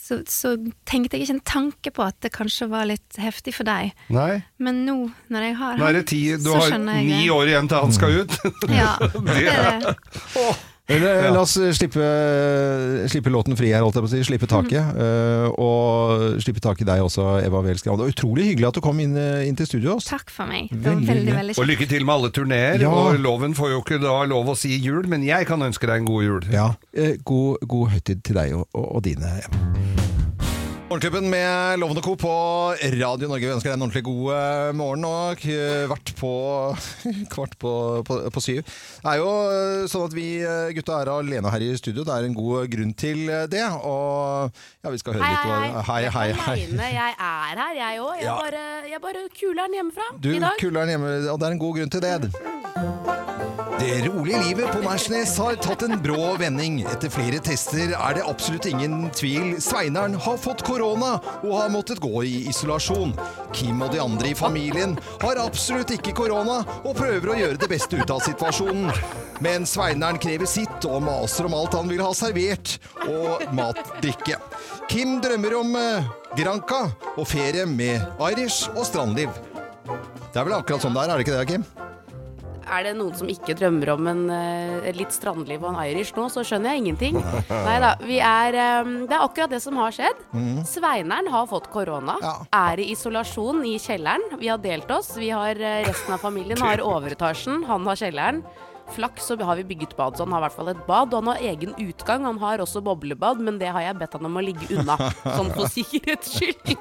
så, 0.00 0.20
så, 0.26 0.54
tenkte 0.88 1.18
jeg 1.18 1.26
ikke 1.26 1.36
en 1.36 1.44
tanke 1.46 1.92
på 1.94 2.04
at 2.06 2.16
det 2.24 2.32
kanskje 2.34 2.70
var 2.70 2.88
litt 2.88 3.18
heftig 3.20 3.52
for 3.56 3.68
deg. 3.68 3.92
Nei. 4.12 4.40
Men 4.62 4.82
nå, 4.86 4.96
når 5.32 5.46
jeg 5.46 5.56
har 5.60 5.76
nå 5.76 5.84
så 5.84 5.92
det 5.98 6.04
jeg 6.16 6.40
Du 6.40 6.50
har 6.54 6.80
ni 7.04 7.22
år 7.34 7.52
igjen 7.52 7.70
til 7.70 7.84
han 7.84 7.94
skal 7.94 8.20
ut! 8.22 8.36
ja, 8.72 8.94
det 9.28 9.44
er 9.52 9.84
det. 9.84 9.94
La 10.90 11.40
oss 11.40 11.54
slippe, 11.76 12.08
slippe, 13.10 13.30
låten 13.32 13.56
fri 13.58 13.70
her, 13.70 13.84
holdt 13.84 13.98
jeg 13.98 14.04
på 14.04 14.10
å 14.10 14.12
si. 14.12 14.22
Slippe 14.26 14.48
taket. 14.50 14.90
Mm. 14.90 15.00
Uh, 15.00 15.60
og 15.60 16.42
slippe 16.42 16.62
tak 16.64 16.82
i 16.82 16.88
deg 16.88 17.04
også, 17.04 17.26
Eva 17.44 17.62
Welsgrav. 17.64 17.98
Det 17.98 18.08
var 18.08 18.14
utrolig 18.14 18.48
hyggelig 18.50 18.70
at 18.70 18.80
du 18.80 18.82
kom 18.84 19.00
inn, 19.02 19.16
eh, 19.18 19.46
inn 19.48 19.58
til 19.58 19.68
studio. 19.68 19.98
Takk 20.04 20.32
for 20.34 20.50
meg. 20.50 20.70
Det 20.72 20.82
var 20.82 20.98
veldig, 20.98 21.08
veldig, 21.14 21.36
veldig 21.38 21.58
Og 21.62 21.70
lykke 21.70 21.90
til 21.90 22.06
med 22.06 22.16
alle 22.16 22.32
turneer. 22.34 22.82
Ja. 22.82 22.92
Og 22.92 23.20
Loven 23.22 23.54
får 23.58 23.74
jo 23.76 23.82
ikke 23.84 24.00
da 24.02 24.18
lov 24.30 24.52
å 24.52 24.58
si 24.58 24.74
jul, 24.76 25.06
men 25.10 25.26
jeg 25.26 25.48
kan 25.50 25.62
ønske 25.62 25.90
deg 25.90 26.02
en 26.02 26.10
god 26.10 26.26
jul. 26.26 26.52
Ja. 26.54 26.70
Uh, 26.96 27.14
god, 27.24 27.66
god 27.70 27.96
høytid 27.96 28.24
til 28.26 28.42
deg 28.42 28.56
og, 28.58 28.66
og, 28.74 28.96
og 28.98 29.04
dine. 29.06 29.36
Eva. 29.44 30.09
Morgenklubben 30.90 31.30
med 31.30 31.78
Lovende 31.78 32.02
Co. 32.02 32.16
på 32.16 32.30
Radio 32.82 33.28
Norge. 33.28 33.46
Vi 33.46 33.52
ønsker 33.54 33.70
deg 33.70 33.76
en 33.76 33.84
ordentlig 33.84 34.00
god 34.08 34.32
eh, 34.34 34.70
morgen 34.74 35.04
og 35.06 35.38
kvart 35.38 36.10
på, 36.18 36.30
kvart 37.36 37.54
på, 37.62 37.74
på, 38.08 38.16
på, 38.34 38.42
syv. 38.42 38.64
Det 39.04 39.12
er 39.12 39.20
jo 39.20 39.28
eh, 39.52 39.84
sånn 39.86 40.08
at 40.08 40.18
vi 40.18 40.26
eh, 40.42 40.72
gutta 40.74 40.98
er 40.98 41.12
alene 41.14 41.54
her 41.54 41.62
i 41.62 41.70
studio. 41.78 42.02
Det 42.02 42.16
er 42.16 42.26
en 42.26 42.34
god 42.34 42.74
grunn 42.74 42.90
til 42.98 43.22
det. 43.54 43.62
Og 43.86 44.50
ja, 44.50 44.90
vi 44.90 44.98
skal 44.98 45.14
høre 45.14 45.30
litt 45.30 45.46
hva 45.46 45.86
Hei, 45.92 46.02
hei, 46.10 46.28
hei. 46.42 46.60
Jeg 46.98 47.14
er 47.14 47.62
her, 47.62 47.74
jeg 47.84 48.02
òg. 48.02 48.16
Jeg, 48.18 48.26
ja. 48.26 48.38
bare, 48.42 48.68
jeg 48.90 49.04
bare 49.06 49.28
kuler'n 49.38 49.78
hjemmefra 49.78 50.14
du, 50.18 50.32
i 50.34 50.42
dag. 50.42 50.58
Kuler'n 50.58 50.96
hjemme, 50.96 51.18
og 51.30 51.38
det 51.38 51.52
er 51.52 51.54
en 51.54 51.66
god 51.68 51.78
grunn 51.78 51.94
til 51.94 52.02
det. 52.02 52.89
Det 53.80 54.08
rolige 54.08 54.38
livet 54.42 54.68
på 54.74 54.82
Nærsnes 54.84 55.30
har 55.40 55.56
tatt 55.64 55.80
en 55.86 55.96
brå 56.04 56.34
vending. 56.36 56.82
Etter 56.84 57.08
flere 57.08 57.38
tester 57.40 57.94
er 57.96 58.18
det 58.18 58.26
absolutt 58.28 58.66
ingen 58.68 59.06
tvil. 59.16 59.54
Sveineren 59.56 60.18
har 60.20 60.36
fått 60.36 60.60
korona 60.66 61.14
og 61.38 61.54
har 61.54 61.72
måttet 61.72 62.02
gå 62.04 62.20
i 62.28 62.34
isolasjon. 62.50 63.14
Kim 63.56 63.80
og 63.80 63.94
de 63.94 64.02
andre 64.04 64.34
i 64.34 64.36
familien 64.36 64.98
har 65.24 65.40
absolutt 65.40 65.94
ikke 65.96 66.12
korona 66.20 66.60
og 66.82 66.92
prøver 67.00 67.32
å 67.32 67.38
gjøre 67.40 67.62
det 67.64 67.70
beste 67.72 67.96
ut 67.96 68.12
av 68.12 68.20
situasjonen. 68.28 68.92
Men 69.40 69.64
Sveineren 69.64 70.20
krever 70.20 70.50
sitt 70.50 70.84
og 70.84 71.00
maser 71.08 71.48
om 71.48 71.56
alt 71.56 71.80
han 71.80 71.88
vil 71.88 72.04
ha 72.04 72.12
servert 72.12 72.76
og 73.08 73.48
matdrikke. 73.56 74.36
Kim 74.92 75.22
drømmer 75.24 75.56
om 75.56 75.76
eh, 75.80 76.16
Granca 76.36 76.90
og 77.14 77.24
ferie 77.32 77.64
med 77.64 78.04
Irish 78.28 78.68
og 78.74 78.84
strandliv. 78.84 79.32
Det 79.88 80.36
er 80.36 80.44
vel 80.44 80.60
akkurat 80.60 80.84
sånn 80.84 80.92
det 80.92 81.06
er, 81.06 81.14
er 81.14 81.16
det 81.16 81.30
ikke 81.30 81.40
det, 81.40 81.52
Kim? 81.54 81.89
Er 82.64 82.86
det 82.86 82.94
noen 82.98 83.16
som 83.16 83.30
ikke 83.30 83.56
drømmer 83.58 83.92
om 83.94 84.08
en, 84.10 84.22
uh, 84.30 84.88
litt 84.96 85.14
strandliv 85.14 85.64
og 85.64 85.72
en 85.72 85.80
Irish 85.88 86.16
nå, 86.16 86.28
så 86.32 86.44
skjønner 86.46 86.74
jeg 86.74 86.84
ingenting. 86.84 87.20
Nei 87.68 87.76
da. 87.82 87.92
Er, 88.30 88.58
um, 88.84 88.94
det 89.10 89.16
er 89.16 89.26
akkurat 89.26 89.52
det 89.52 89.62
som 89.64 89.78
har 89.80 89.94
skjedd. 89.96 90.24
Mm. 90.32 90.62
Sveineren 90.68 91.30
har 91.32 91.50
fått 91.50 91.70
korona. 91.72 92.16
Ja. 92.24 92.34
Er 92.70 92.82
i 92.82 92.90
isolasjon 92.94 93.62
i 93.68 93.76
kjelleren. 93.82 94.40
Vi 94.40 94.50
har 94.52 94.60
delt 94.62 94.90
oss. 94.94 95.12
Vi 95.20 95.30
har, 95.34 95.58
uh, 95.58 95.78
resten 95.88 96.16
av 96.16 96.24
familien 96.24 96.60
har 96.60 96.84
overetasjen, 96.84 97.64
han 97.70 97.88
har 97.88 98.00
kjelleren 98.00 98.44
flaks 98.94 99.30
så 99.30 99.36
har 99.44 99.56
vi 99.60 99.64
bygget 99.70 99.96
bad, 99.96 100.16
så 100.16 100.26
han 100.26 100.34
har 100.34 100.42
i 100.42 100.46
hvert 100.48 100.56
fall 100.58 100.72
et 100.72 100.82
bad. 100.86 101.14
Og 101.14 101.22
han 101.22 101.32
har 101.32 101.44
egen 101.52 101.74
utgang. 101.78 102.26
Han 102.28 102.40
har 102.42 102.62
også 102.64 102.82
boblebad, 102.84 103.40
men 103.44 103.60
det 103.60 103.70
har 103.72 103.84
jeg 103.86 103.98
bedt 104.00 104.16
han 104.18 104.28
om 104.30 104.38
å 104.40 104.44
ligge 104.44 104.68
unna. 104.74 104.98
Sånn 105.38 105.52
for 105.56 105.70
sikkerhets 105.72 106.36
skyld. 106.36 106.74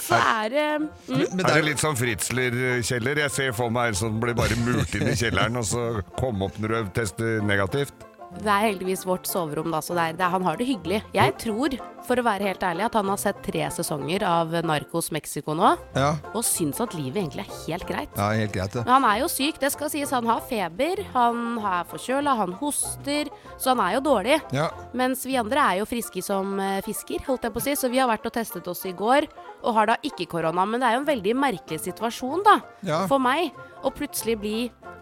Så 0.00 0.18
er 0.18 0.52
det 0.52 0.66
mm. 0.80 1.24
Er 1.46 1.52
det 1.52 1.62
litt 1.66 1.82
sånn 1.82 1.96
Fritzler-kjeller? 1.98 3.22
Jeg 3.26 3.34
ser 3.34 3.56
for 3.56 3.72
meg 3.72 3.92
en 3.92 4.00
sånn 4.00 4.20
blir 4.22 4.36
bare 4.38 4.58
murt 4.64 4.94
inn 4.98 5.08
i 5.10 5.16
kjelleren, 5.18 5.58
og 5.60 5.66
så 5.68 5.86
komme 6.18 6.48
opp 6.48 6.60
når 6.62 6.76
du 6.76 6.92
tester 7.00 7.40
negativt. 7.46 8.05
Det 8.36 8.52
er 8.52 8.64
heldigvis 8.68 9.04
vårt 9.08 9.28
soverom, 9.28 9.70
da, 9.72 9.80
så 9.84 9.96
det 9.96 10.02
er, 10.10 10.16
det, 10.18 10.30
han 10.32 10.44
har 10.46 10.58
det 10.58 10.66
hyggelig. 10.68 11.00
Jeg 11.16 11.34
tror, 11.40 11.76
for 12.06 12.20
å 12.20 12.24
være 12.26 12.50
helt 12.50 12.64
ærlig, 12.66 12.86
at 12.86 12.98
han 12.98 13.08
har 13.10 13.20
sett 13.20 13.38
tre 13.44 13.64
sesonger 13.74 14.24
av 14.26 14.52
Narcos 14.66 15.10
Mexico 15.14 15.56
nå, 15.56 15.72
ja. 15.96 16.12
og 16.32 16.44
syns 16.46 16.80
at 16.82 16.94
livet 16.96 17.22
egentlig 17.22 17.46
er 17.46 17.54
helt 17.64 17.88
greit. 17.88 18.18
Ja, 18.18 18.28
helt 18.36 18.54
greit 18.54 18.76
ja. 18.76 18.84
Men 18.86 18.94
han 18.98 19.08
er 19.10 19.22
jo 19.24 19.30
syk, 19.32 19.60
det 19.62 19.72
skal 19.74 19.90
sies. 19.92 20.12
Han 20.14 20.28
har 20.28 20.44
feber, 20.48 21.02
han 21.14 21.42
er 21.60 21.88
forkjøla, 21.90 22.36
han 22.42 22.54
hoster, 22.60 23.32
så 23.56 23.72
han 23.72 23.82
er 23.86 23.96
jo 23.96 24.04
dårlig. 24.06 24.40
Ja. 24.56 24.68
Mens 24.96 25.24
vi 25.26 25.38
andre 25.40 25.64
er 25.64 25.80
jo 25.82 25.88
friske 25.88 26.22
som 26.24 26.56
uh, 26.60 26.78
fisker, 26.86 27.24
holdt 27.26 27.48
jeg 27.48 27.56
på 27.56 27.62
å 27.62 27.66
si, 27.66 27.76
så 27.78 27.90
vi 27.92 28.02
har 28.02 28.10
vært 28.10 28.28
og 28.28 28.36
testet 28.36 28.68
oss 28.70 28.84
i 28.88 28.94
går, 28.96 29.28
og 29.66 29.74
har 29.78 29.90
da 29.90 30.00
ikke 30.06 30.28
korona. 30.36 30.66
Men 30.68 30.82
det 30.82 30.90
er 30.90 30.98
jo 30.98 31.02
en 31.04 31.10
veldig 31.10 31.36
merkelig 31.40 31.80
situasjon, 31.88 32.44
da, 32.46 32.60
for 33.08 33.22
meg, 33.22 33.56
å 33.84 33.92
plutselig 33.94 34.38
bli 34.40 34.56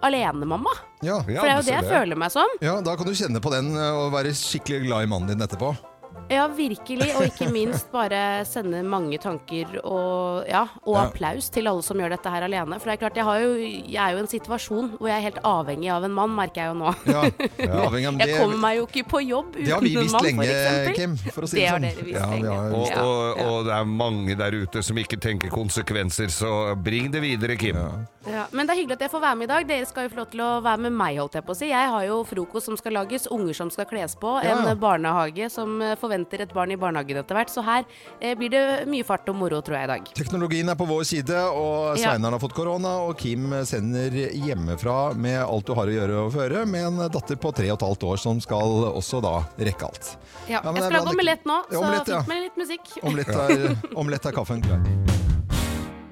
alenemamma. 0.04 0.72
Ja. 1.04 1.20
For 1.22 1.30
det 1.30 1.50
er 1.52 1.58
jo 1.60 1.66
det 1.68 1.76
jeg 1.76 1.88
føler 1.88 2.18
meg 2.20 2.32
som. 2.34 2.56
Ja, 2.64 2.78
Da 2.84 2.96
kan 2.96 3.06
du 3.08 3.14
kjenne 3.16 3.40
på 3.44 3.52
den 3.54 3.72
eh, 3.76 3.98
og 4.00 4.12
være 4.14 4.34
skikkelig 4.36 4.86
glad 4.88 5.06
i 5.06 5.10
mannen 5.10 5.32
din 5.32 5.44
etterpå. 5.46 5.72
Ja, 6.32 6.46
virkelig. 6.48 7.10
Og 7.18 7.26
ikke 7.28 7.48
minst 7.52 7.90
bare 7.92 8.44
sende 8.48 8.80
mange 8.86 9.18
tanker 9.20 9.76
og, 9.84 10.46
ja, 10.48 10.64
og 10.88 10.96
applaus 11.02 11.50
til 11.52 11.68
alle 11.68 11.84
som 11.84 12.00
gjør 12.00 12.14
dette 12.14 12.32
her 12.32 12.46
alene. 12.46 12.78
For 12.80 12.90
det 12.90 12.94
er 12.96 13.02
klart, 13.02 13.18
jeg, 13.20 13.44
jo, 13.44 13.50
jeg 13.92 14.00
er 14.00 14.14
jo 14.14 14.20
i 14.20 14.24
en 14.24 14.30
situasjon 14.32 14.88
hvor 14.96 15.10
jeg 15.10 15.18
er 15.18 15.26
helt 15.28 15.40
avhengig 15.44 15.90
av 15.92 16.06
en 16.08 16.14
mann, 16.16 16.32
merker 16.34 16.62
jeg 16.62 16.72
jo 16.72 16.78
nå. 16.80 16.94
Ja, 17.10 17.26
ja. 17.60 17.82
jeg 18.24 18.38
kommer 18.38 18.62
meg 18.62 18.78
jo 18.80 18.88
ikke 18.88 19.04
på 19.12 19.22
jobb 19.24 19.58
uten 19.58 19.68
en 19.68 19.68
mann, 19.68 19.68
Det 19.68 19.74
har 19.74 19.84
vi 19.84 19.94
visst 19.98 20.18
lenge, 20.24 20.96
Kim, 20.96 21.18
for 21.28 21.46
å 21.46 21.50
si 21.50 21.60
det, 21.60 21.68
sånn. 21.68 21.84
Det 21.84 21.92
har 21.92 22.00
dere 22.00 22.08
visst 22.08 22.32
lenge. 22.32 22.56
Og, 22.64 22.96
og, 23.04 23.44
og, 23.44 23.58
det 23.68 23.76
er 23.76 23.92
mange 24.04 24.38
der 24.40 24.58
ute 24.64 24.84
som 24.86 25.00
ikke 25.04 25.20
tenker 25.20 25.52
konsekvenser, 25.52 26.32
så 26.32 26.54
bring 26.80 27.12
det 27.12 27.20
videre, 27.24 27.58
Kim. 27.60 27.76
men 27.76 28.64
det 28.64 28.72
er 28.72 28.80
hyggelig 28.80 28.96
at 28.96 29.06
jeg 29.06 29.12
får 29.12 29.24
være 29.26 29.40
med 29.42 29.50
i 29.50 29.52
dag. 29.52 29.68
Dere 29.68 29.90
skal 29.92 30.08
jo 30.08 30.14
få 30.14 30.22
lov 30.22 30.32
til 30.32 30.44
å 30.46 30.50
være 30.64 30.86
med 30.88 30.96
meg, 30.96 31.20
holdt 31.20 31.36
jeg 31.36 31.46
på 31.46 31.52
å 31.52 31.60
si. 31.60 31.68
Jeg 31.68 31.92
har 31.92 32.08
jo 32.08 32.22
frokost 32.28 32.72
som 32.72 32.80
skal 32.80 32.96
lages, 33.02 33.28
unger 33.34 33.60
som 33.60 33.72
skal 33.72 33.88
kles 33.90 34.16
på, 34.20 34.38
en 34.40 34.72
barnehage 34.80 35.52
som 35.52 35.76
forventer 36.00 36.03
forventer 36.04 36.44
et 36.44 36.54
barn 36.54 36.74
i 36.74 36.78
barnehagen 36.80 37.20
etter 37.20 37.38
hvert. 37.38 37.52
Så 37.52 37.64
her 37.66 37.84
eh, 38.20 38.36
blir 38.38 38.52
det 38.54 38.64
mye 38.90 39.06
fart 39.06 39.28
og 39.32 39.38
moro, 39.40 39.60
tror 39.64 39.78
jeg, 39.78 39.88
i 39.88 39.92
dag. 39.94 40.12
Teknologien 40.20 40.70
er 40.72 40.78
på 40.78 40.88
vår 40.88 41.04
side, 41.08 41.40
og 41.56 41.98
Sveinaren 42.00 42.36
har 42.36 42.42
fått 42.42 42.56
korona, 42.56 42.96
og 43.08 43.16
Kim 43.20 43.52
sender 43.68 44.14
hjemmefra 44.14 44.98
med 45.18 45.40
alt 45.42 45.68
du 45.68 45.74
har 45.78 45.90
å 45.90 45.96
gjøre 45.98 46.22
og 46.26 46.32
føre, 46.36 46.64
med 46.68 46.88
en 46.90 47.04
datter 47.14 47.40
på 47.40 47.52
tre 47.56 47.70
og 47.72 47.78
et 47.78 47.88
halvt 47.88 48.08
år 48.12 48.24
som 48.24 48.40
skal 48.44 48.88
også 48.92 49.22
da 49.24 49.36
rekke 49.58 49.90
alt. 49.90 50.14
Ja, 50.46 50.60
ja 50.60 50.70
jeg 50.70 50.86
skal 50.86 50.98
lage 51.00 51.14
omelett 51.14 51.48
nå, 51.48 51.60
så 51.70 51.82
omelett, 51.82 52.14
ja. 52.16 52.24
med 52.28 52.48
litt 52.48 52.60
musikk. 52.60 52.96
Omelett 53.02 53.34
er, 53.34 53.70
omelett 54.00 54.32
er 54.32 54.42
kaffen 54.42 54.64
klar. 54.64 55.23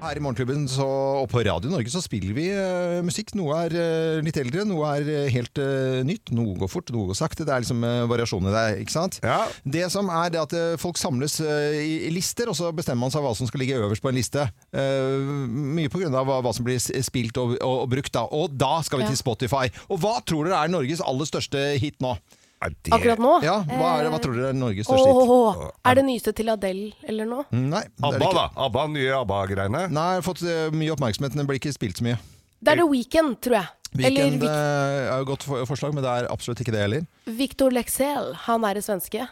Her 0.03 0.19
i 0.19 0.23
Morgenklubben 0.23 0.65
så, 0.67 0.85
og 1.21 1.29
på 1.31 1.45
Radio 1.47 1.71
Norge 1.71 1.91
så 1.93 2.01
spiller 2.03 2.35
vi 2.35 2.49
uh, 2.51 2.99
musikk. 3.07 3.31
Noe 3.39 3.55
er 3.69 3.75
uh, 3.77 4.23
litt 4.25 4.39
eldre, 4.41 4.65
noe 4.67 4.89
er 4.97 5.07
uh, 5.07 5.29
helt 5.31 5.61
nytt. 6.09 6.33
Noe 6.35 6.57
går 6.59 6.71
fort, 6.73 6.91
noe 6.95 7.13
går 7.13 7.19
sakte. 7.19 7.47
Det 7.47 7.55
er 7.55 7.63
liksom 7.63 7.87
variasjoner 8.11 8.55
der, 8.55 8.81
ikke 8.83 8.97
sant? 8.97 9.21
Ja. 9.23 9.45
Det 9.63 9.87
som 9.95 10.11
er 10.11 10.35
det 10.35 10.43
at 10.43 10.57
folk 10.83 10.99
samles 10.99 11.39
i, 11.43 12.09
i, 12.09 12.11
lister, 12.15 12.51
og 12.51 12.59
så 12.59 12.73
bestemmer 12.75 13.07
man 13.07 13.15
seg 13.15 13.23
hva 13.23 13.35
som 13.39 13.47
skal 13.47 13.63
ligge 13.63 13.79
øverst 13.79 14.03
på 14.03 14.11
en 14.11 14.19
liste. 14.19 14.49
mye 14.73 15.93
på 15.93 16.03
grunn 16.03 16.19
av 16.19 16.27
hva, 16.27 16.41
hva 16.43 16.55
som 16.57 16.67
blir 16.67 16.83
spilt 16.83 17.39
og, 17.39 17.55
og, 17.61 17.79
og, 17.85 17.89
brukt 17.95 18.15
da. 18.15 18.27
Og 18.27 18.59
da 18.59 18.75
skal 18.83 19.03
vi 19.03 19.07
ja. 19.07 19.15
til 19.15 19.23
Spotify. 19.23 19.71
Og 19.87 20.03
hva 20.03 20.19
tror 20.27 20.49
dere 20.49 20.65
er 20.65 20.73
Norges 20.73 21.05
aller 21.05 21.31
største 21.31 21.69
hit 21.83 22.03
nå? 22.03 22.17
Det... 22.63 22.93
Akkurat 22.95 23.19
nå? 23.23 23.33
Ja, 23.43 23.57
hva, 23.67 23.97
er 23.99 24.07
det, 24.07 24.13
hva 24.15 24.21
tror 24.23 24.37
dere 24.39 24.53
er 24.53 24.59
Norges 24.59 24.87
største 24.87 25.11
hit? 25.11 25.33
Oh, 25.35 25.63
er 25.89 25.99
det 25.99 26.05
nyeste 26.07 26.35
til 26.39 26.53
Adele 26.53 26.93
eller 27.11 27.27
noe? 27.27 27.47
Nei. 27.51 27.83
ABBA, 27.99 28.29
da? 28.39 28.45
ABBA, 28.67 28.85
Nye 28.95 29.15
ABBA-greiene? 29.19 29.85
Nei, 29.91 30.09
jeg 30.15 30.23
har 30.23 30.27
fått 30.27 30.45
uh, 30.47 30.67
mye 30.77 30.95
oppmerksomhet, 30.95 31.35
men 31.35 31.43
det 31.43 31.51
blir 31.51 31.63
ikke 31.63 31.75
spilt 31.75 31.99
så 31.99 32.07
mye. 32.07 32.19
Det 32.63 32.75
er 32.75 32.79
The 32.79 32.87
Weekend, 32.87 33.41
tror 33.43 33.59
jeg. 33.59 33.73
Weekend 33.99 34.41
eller, 34.41 34.55
uh, 34.55 35.09
er 35.17 35.25
jo 35.25 35.27
godt 35.33 35.49
forslag, 35.69 35.93
men 35.93 36.05
det 36.05 36.13
er 36.13 36.29
absolutt 36.33 36.63
ikke 36.63 36.73
det 36.73 36.85
heller. 36.85 37.03
Victor 37.27 37.75
Lexel, 37.75 38.31
han 38.47 38.65
er 38.69 38.79
det 38.79 38.85
svenske. 38.87 39.27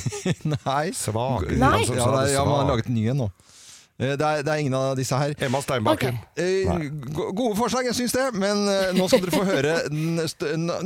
Nei. 0.54 0.84
Svak. 0.94 1.48
Nei. 1.50 1.80
Ja, 1.88 2.10
er, 2.20 2.28
ja, 2.36 2.44
man 2.46 2.60
har 2.60 2.74
laget 2.74 2.92
en 2.92 2.98
ny 3.00 3.08
en 3.10 3.24
nå. 3.24 3.30
Eh, 3.98 4.14
det 4.18 4.26
er, 4.26 4.42
det 4.42 4.50
er, 4.52 4.60
ingen 4.62 4.74
av 4.74 4.96
disse 4.98 5.18
her. 5.18 5.34
Emma 5.38 5.60
Steinbakken. 5.62 6.18
Okay. 6.34 6.64
Eh, 6.66 6.88
gode 7.14 7.54
forslag, 7.58 7.86
jeg 7.90 7.98
syns 8.00 8.16
det. 8.16 8.26
Men 8.34 8.64
eh, 8.70 8.90
nå 8.96 9.06
skal 9.08 9.22
dere 9.22 9.34
få 9.34 9.44
høre 9.46 9.76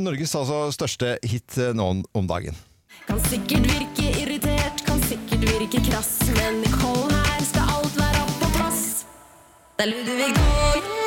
Norges 0.01 0.35
altså, 0.37 0.67
største 0.75 1.17
hit 1.25 1.57
nå 1.75 1.89
om 2.13 2.29
dagen. 2.29 2.57
Kan 3.09 3.21
sikkert 3.25 3.65
virke 3.65 4.11
irritert, 4.21 4.85
kan 4.85 5.01
sikkert 5.09 5.47
virke 5.49 5.81
krass, 5.89 6.19
men 6.37 6.61
Nicole 6.61 7.09
her 7.15 7.41
skal 7.47 7.73
alt 7.79 7.97
være 7.97 8.21
opp 8.27 8.37
på 8.43 8.53
plass. 8.59 8.85
Det 9.79 9.87
er 9.87 9.93
Ludvig 9.95 10.31
Dog. 10.37 10.98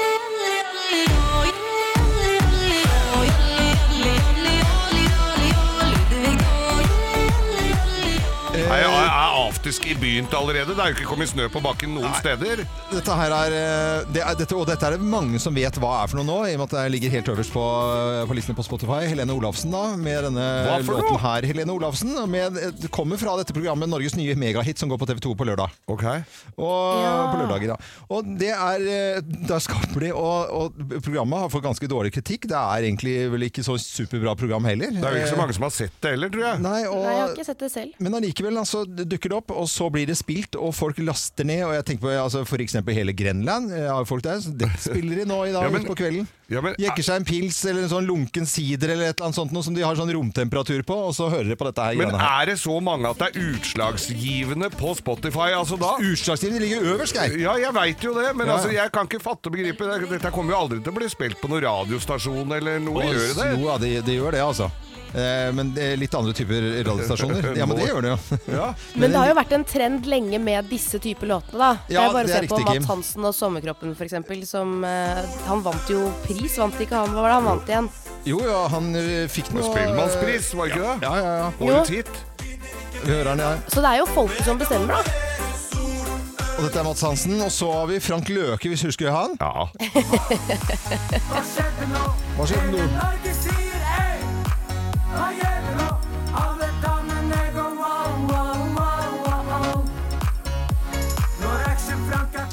Er 9.61 9.90
i 9.90 9.94
begynt 9.98 10.32
allerede? 10.34 10.74
Det 10.74 10.82
er 10.82 10.92
jo 10.92 10.96
ikke 10.96 11.09
kommet 11.11 11.30
snø 11.30 11.48
på 11.53 11.61
bakken 11.62 11.92
noen 11.96 12.09
Nei. 12.09 12.20
steder. 12.20 12.62
Dette 12.92 13.16
her 13.16 13.32
er, 13.36 13.55
eh, 13.57 14.05
det 14.12 14.22
er 14.22 14.34
dette, 14.38 14.55
Og 14.57 14.66
dette 14.66 14.86
er 14.86 14.96
det 14.96 15.00
mange 15.00 15.38
som 15.40 15.55
vet 15.55 15.74
hva 15.80 16.03
er 16.03 16.09
for 16.09 16.20
noe 16.20 16.26
nå, 16.26 16.38
i 16.48 16.55
og 16.55 16.62
med 16.62 16.72
at 16.72 16.76
det 16.76 16.92
ligger 16.92 17.11
helt 17.11 17.28
øverst 17.28 17.53
på, 17.53 17.62
eh, 17.62 18.26
på 18.26 18.34
listen 18.34 18.55
på 18.55 18.64
Spotify. 18.64 19.07
Helene 19.09 19.32
Olafsen 19.32 19.70
da, 19.70 19.96
med 19.96 20.24
denne 20.24 20.82
låten 20.86 21.18
her. 21.20 21.42
Helene 21.42 21.72
Olafsen 21.72 22.14
med, 22.30 22.55
det 22.80 22.90
kommer 22.90 23.18
fra 23.18 23.36
dette 23.36 23.53
programmet 23.53 23.88
Norges 23.88 24.16
nye 24.16 24.34
megahit 24.34 24.78
som 24.78 24.88
går 24.88 24.98
på 24.98 25.07
TV2 25.07 25.34
på 25.36 25.46
lørdag. 25.46 25.70
Ok 25.86 26.05
Og 26.57 27.03
ja. 27.03 27.32
på 27.32 27.40
lørdager, 27.42 27.74
ja. 27.74 27.76
Og 28.11 28.24
det 28.38 28.53
er, 28.53 28.80
eh, 28.80 29.20
det 29.20 29.50
er 29.50 29.62
skapelig, 29.62 30.12
og, 30.14 30.50
og, 30.50 31.00
programmet 31.03 31.44
har 31.44 31.53
fått 31.53 31.64
ganske 31.64 31.88
dårlig 31.88 32.12
kritikk. 32.12 32.48
Det 32.48 32.59
er 32.59 32.88
egentlig 32.88 33.16
vel 33.32 33.48
ikke 33.48 33.64
så 33.64 33.76
superbra 33.80 34.36
program 34.38 34.64
heller. 34.64 34.92
Det 34.92 35.03
er 35.03 35.18
jo 35.18 35.24
ikke 35.24 35.34
så 35.34 35.40
mange 35.40 35.57
som 35.57 35.66
har 35.66 35.74
sett 35.74 35.98
det 36.00 36.14
heller, 36.16 36.30
tror 36.32 36.46
jeg. 36.46 36.62
Nei, 36.62 36.80
og, 36.86 37.03
Nei 37.03 37.12
jeg 37.16 37.22
har 37.22 37.34
ikke 37.34 37.48
sett 37.50 37.64
det 37.64 37.72
selv. 37.72 37.98
Men 37.98 38.14
allikevel 38.20 38.59
altså, 38.62 38.84
dukker 38.86 39.32
det 39.32 39.36
opp, 39.36 39.41
og 39.51 39.66
så 39.70 39.88
blir 39.93 40.07
det 40.07 40.16
spilt, 40.20 40.55
og 40.57 40.74
folk 40.76 41.01
laster 41.03 41.47
ned. 41.49 41.64
Og 41.66 41.74
jeg 41.74 41.86
tenker 41.88 42.07
på 42.07 42.12
altså, 42.14 42.45
f.eks. 42.47 42.78
hele 42.95 43.14
Grenland. 43.16 43.72
Har 43.72 44.07
folk 44.09 44.22
der, 44.24 44.38
det 44.61 44.70
spiller 44.86 45.22
de 45.22 45.26
nå 45.28 45.40
i 45.49 45.53
dag 45.55 45.66
ja, 45.66 45.72
men, 45.74 45.86
på 45.88 45.97
kvelden. 45.99 46.28
Ja, 46.53 46.61
men, 46.64 46.76
Jekker 46.80 47.07
seg 47.07 47.22
en 47.22 47.26
pils 47.26 47.59
eller 47.64 47.86
en 47.86 47.93
sånn 47.93 48.07
lunken 48.07 48.47
sider 48.49 48.93
eller 48.93 49.09
et 49.09 49.16
eller 49.16 49.30
annet 49.30 49.38
sånt 49.38 49.55
noe 49.57 49.64
som 49.64 49.76
de 49.76 49.84
har 49.84 49.97
sånn 49.97 50.12
romtemperatur 50.12 50.84
på, 50.86 50.99
og 51.09 51.14
så 51.16 51.30
hører 51.32 51.53
de 51.53 51.57
på 51.59 51.68
dette 51.70 51.88
her. 51.88 51.99
Men 51.99 52.14
er 52.18 52.53
det 52.53 52.59
så 52.61 52.76
mange 52.84 53.09
at 53.09 53.22
det 53.22 53.30
er 53.30 53.51
utslagsgivende 53.55 54.68
på 54.76 54.95
Spotify? 54.99 55.51
Altså 55.57 55.80
da? 55.80 55.95
Utslagsgivende 56.12 56.62
ligger 56.62 56.93
øverst, 56.95 57.16
Geir. 57.16 57.38
Ja, 57.40 57.57
jeg 57.62 57.74
veit 57.76 58.05
jo 58.05 58.14
det, 58.18 58.28
men 58.36 58.47
ja. 58.47 58.59
altså, 58.59 58.72
jeg 58.74 58.93
kan 58.95 59.09
ikke 59.09 59.22
fatte 59.22 59.49
og 59.49 59.57
begripe 59.57 59.88
Dette 60.12 60.32
kommer 60.34 60.55
jo 60.55 60.62
aldri 60.66 60.82
til 60.82 60.93
å 60.93 60.99
bli 61.01 61.09
spilt 61.11 61.40
på 61.40 61.51
noen 61.51 61.64
radiostasjon 61.64 62.59
eller 62.59 62.82
noe. 62.84 63.01
Og, 63.01 63.16
gjør 63.16 63.36
det? 63.40 63.53
Jo, 63.57 63.68
ja, 63.70 63.78
de, 63.80 63.95
de 64.05 64.18
gjør 64.20 64.36
det, 64.36 64.45
altså. 64.45 64.70
Eh, 65.13 65.49
men 65.53 65.73
litt 66.01 66.15
andre 66.17 66.33
typer 66.37 66.69
radiostasjoner. 66.87 67.53
Ja, 67.59 67.67
men 67.69 67.77
det 67.77 67.89
gjør 67.89 68.05
det 68.05 68.15
jo. 68.15 68.39
Ja. 68.59 68.69
Men 68.95 69.13
det 69.13 69.21
har 69.21 69.31
jo 69.31 69.37
vært 69.39 69.55
en 69.57 69.65
trend 69.69 70.09
lenge 70.09 70.41
med 70.43 70.69
disse 70.71 71.01
typer 71.03 71.31
låtene, 71.31 71.59
da. 71.61 71.71
Ja, 71.93 72.07
bare 72.13 72.29
det 72.29 72.37
er 72.37 72.47
riktig, 72.47 72.65
på 72.65 72.75
Matt 72.75 72.89
Hansen 72.91 73.29
og 73.29 73.37
Sommerkroppen, 73.37 73.95
f.eks. 73.97 74.17
Som 74.49 74.83
uh, 74.85 75.23
Han 75.49 75.63
vant 75.65 75.91
jo 75.91 76.07
pris, 76.27 76.59
vant 76.61 76.81
ikke 76.83 76.99
han? 76.99 77.13
Hva 77.15 77.25
var 77.25 77.33
det 77.33 77.39
han 77.39 77.49
vant 77.51 77.73
igjen? 77.73 77.91
Jo, 78.29 78.41
ja, 78.47 78.61
han 78.73 78.93
uh, 78.97 79.25
fikk 79.33 79.53
noe 79.57 79.67
Spellemannspris, 79.69 80.53
var 80.59 80.69
det 80.69 80.77
ikke 80.77 80.89
det? 80.89 80.97
Ja, 81.07 81.15
ja, 81.19 81.35
ja. 81.43 81.51
Årets 81.69 81.93
hit. 81.93 82.13
Vi 83.03 83.11
hører 83.11 83.33
den, 83.33 83.45
ja. 83.45 83.55
Så 83.69 83.83
det 83.83 83.95
er 83.95 84.03
jo 84.03 84.11
folket 84.15 84.47
som 84.47 84.61
bestemmer, 84.61 85.01
da. 85.01 85.33
Og 86.63 86.69
dette 86.69 86.79
er 86.79 86.85
Mats 86.87 87.03
Hansen. 87.03 87.41
Og 87.43 87.51
så 87.51 87.71
har 87.73 87.89
vi 87.91 87.99
Frank 88.01 88.29
Løke, 88.31 88.69
hvis 88.71 88.85
du 88.85 88.91
husker 88.93 89.11
han. 89.11 89.35
Ja. 89.41 89.67
Hva 91.33 91.43
skjedde 91.49 91.89
nå? 91.91 92.05
Hva 92.37 92.47
skjedde 92.47 92.71
nå? 92.77 93.32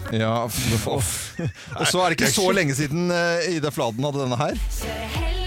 Ja, 0.09 0.47
Og 1.79 1.87
så 1.87 2.01
er 2.01 2.09
det 2.09 2.17
ikke 2.17 2.31
så 2.33 2.47
lenge 2.51 2.75
siden 2.75 3.11
uh, 3.13 3.45
Ida 3.53 3.69
Fladen 3.69 4.03
hadde 4.03 4.23
denne 4.23 4.39
her. 4.39 5.38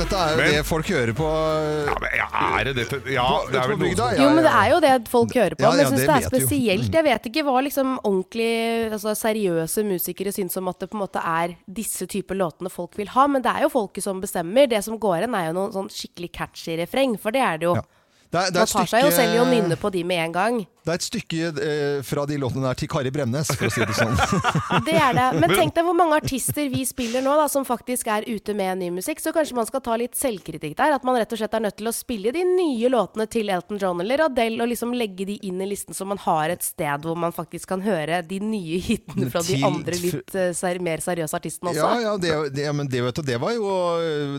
Dette 0.00 0.20
er 0.20 0.32
jo 0.32 0.38
men, 0.40 0.54
det 0.54 0.62
folk 0.68 0.90
hører 0.90 1.12
på 1.16 1.28
Ja, 1.28 1.96
men 2.00 2.56
er 2.60 2.68
det 2.68 2.74
dette 2.78 3.00
Ja, 3.14 3.26
det 3.50 3.60
er 3.60 3.70
vel 3.72 3.78
noe 3.80 3.90
ja, 3.92 4.08
Jo, 4.18 4.28
men 4.36 4.46
det 4.46 4.54
er 4.54 4.72
jo 4.72 4.80
det 4.84 4.94
folk 5.12 5.36
hører 5.36 5.56
på. 5.58 5.66
men 5.66 5.82
jeg 5.82 5.92
syns 5.92 6.02
det 6.02 6.16
er 6.16 6.26
spesielt. 6.26 6.98
Jeg 7.00 7.06
vet 7.06 7.28
ikke 7.30 7.44
hva 7.46 7.56
liksom 7.66 7.94
ordentlig 7.98 8.50
altså, 8.90 9.14
seriøse 9.18 9.84
musikere 9.86 10.34
syns 10.34 10.58
om 10.60 10.70
at 10.72 10.82
det 10.82 10.90
på 10.90 10.98
en 10.98 11.04
måte 11.04 11.22
er 11.22 11.56
disse 11.80 12.08
typer 12.10 12.38
låtene 12.38 12.72
folk 12.72 12.98
vil 12.98 13.12
ha, 13.14 13.26
men 13.30 13.44
det 13.44 13.52
er 13.52 13.66
jo 13.66 13.72
folket 13.72 14.04
som 14.06 14.20
bestemmer. 14.22 14.68
Det 14.70 14.82
som 14.86 14.98
går 15.00 15.22
igjen, 15.22 15.38
er 15.38 15.48
jo 15.50 15.56
noen 15.56 15.74
sånn 15.74 15.90
skikkelig 15.92 16.32
catchy 16.36 16.76
refreng, 16.80 17.16
for 17.20 17.34
det 17.34 17.44
er 17.44 17.60
det 17.60 17.70
jo. 17.70 17.78
Ja. 17.78 17.86
Det 18.30 18.38
er, 18.38 18.52
det 18.54 18.60
er 18.60 18.62
Man 18.62 18.68
tar 18.70 18.70
stykke... 18.70 18.90
seg 18.92 19.06
jo 19.06 19.14
selv 19.14 19.34
i 19.34 19.40
å 19.42 19.46
nynne 19.48 19.76
på 19.80 19.90
de 19.90 20.04
med 20.06 20.24
en 20.28 20.34
gang. 20.34 20.60
Det 20.84 20.92
er 20.92 20.96
et 20.96 21.04
stykke 21.04 21.48
eh, 21.60 21.98
fra 22.06 22.24
de 22.28 22.38
låtene 22.40 22.64
der 22.64 22.78
til 22.80 22.88
Kari 22.90 23.10
Bremnes, 23.12 23.50
for 23.52 23.68
å 23.68 23.72
si 23.72 23.84
det 23.84 23.96
sånn. 23.96 24.16
det 24.88 24.96
er 24.96 25.16
det. 25.16 25.26
Men 25.42 25.52
tenk 25.52 25.74
deg 25.76 25.84
hvor 25.86 25.96
mange 25.96 26.16
artister 26.20 26.70
vi 26.72 26.86
spiller 26.88 27.24
nå, 27.24 27.34
da, 27.36 27.46
som 27.52 27.66
faktisk 27.68 28.08
er 28.12 28.24
ute 28.28 28.54
med 28.56 28.80
ny 28.80 28.88
musikk. 28.96 29.20
Så 29.20 29.34
kanskje 29.36 29.58
man 29.58 29.68
skal 29.68 29.84
ta 29.84 29.98
litt 30.00 30.16
selvkritikk 30.18 30.78
der. 30.78 30.96
At 30.96 31.04
man 31.06 31.18
rett 31.20 31.32
og 31.36 31.40
slett 31.40 31.56
er 31.56 31.64
nødt 31.66 31.76
til 31.80 31.90
å 31.90 31.94
spille 31.94 32.32
de 32.32 32.44
nye 32.48 32.90
låtene 32.92 33.28
til 33.30 33.52
Elton 33.52 33.80
John 33.80 34.00
eller 34.00 34.24
Adele, 34.30 34.62
og 34.64 34.72
liksom 34.72 34.94
legge 34.96 35.28
de 35.28 35.36
inn 35.46 35.60
i 35.60 35.68
listen 35.68 35.96
så 35.96 36.06
man 36.08 36.20
har 36.24 36.54
et 36.54 36.64
sted 36.64 37.04
hvor 37.04 37.18
man 37.18 37.34
faktisk 37.34 37.68
kan 37.74 37.84
høre 37.84 38.22
de 38.26 38.40
nye 38.42 38.80
hitene 38.82 39.28
fra 39.32 39.42
de 39.44 39.60
andre 39.66 39.98
litt 40.00 40.34
uh, 40.36 40.50
ser, 40.56 40.80
mer 40.82 41.02
seriøse 41.04 41.36
artistene 41.36 41.74
også. 41.74 41.84
Ja, 41.84 42.00
ja, 42.06 42.16
det, 42.20 42.32
det, 42.56 42.64
ja 42.66 42.72
men 42.76 42.88
det, 42.90 43.02
vet 43.04 43.20
du, 43.20 43.24
det 43.26 43.36
var 43.42 43.54
jo 43.56 43.68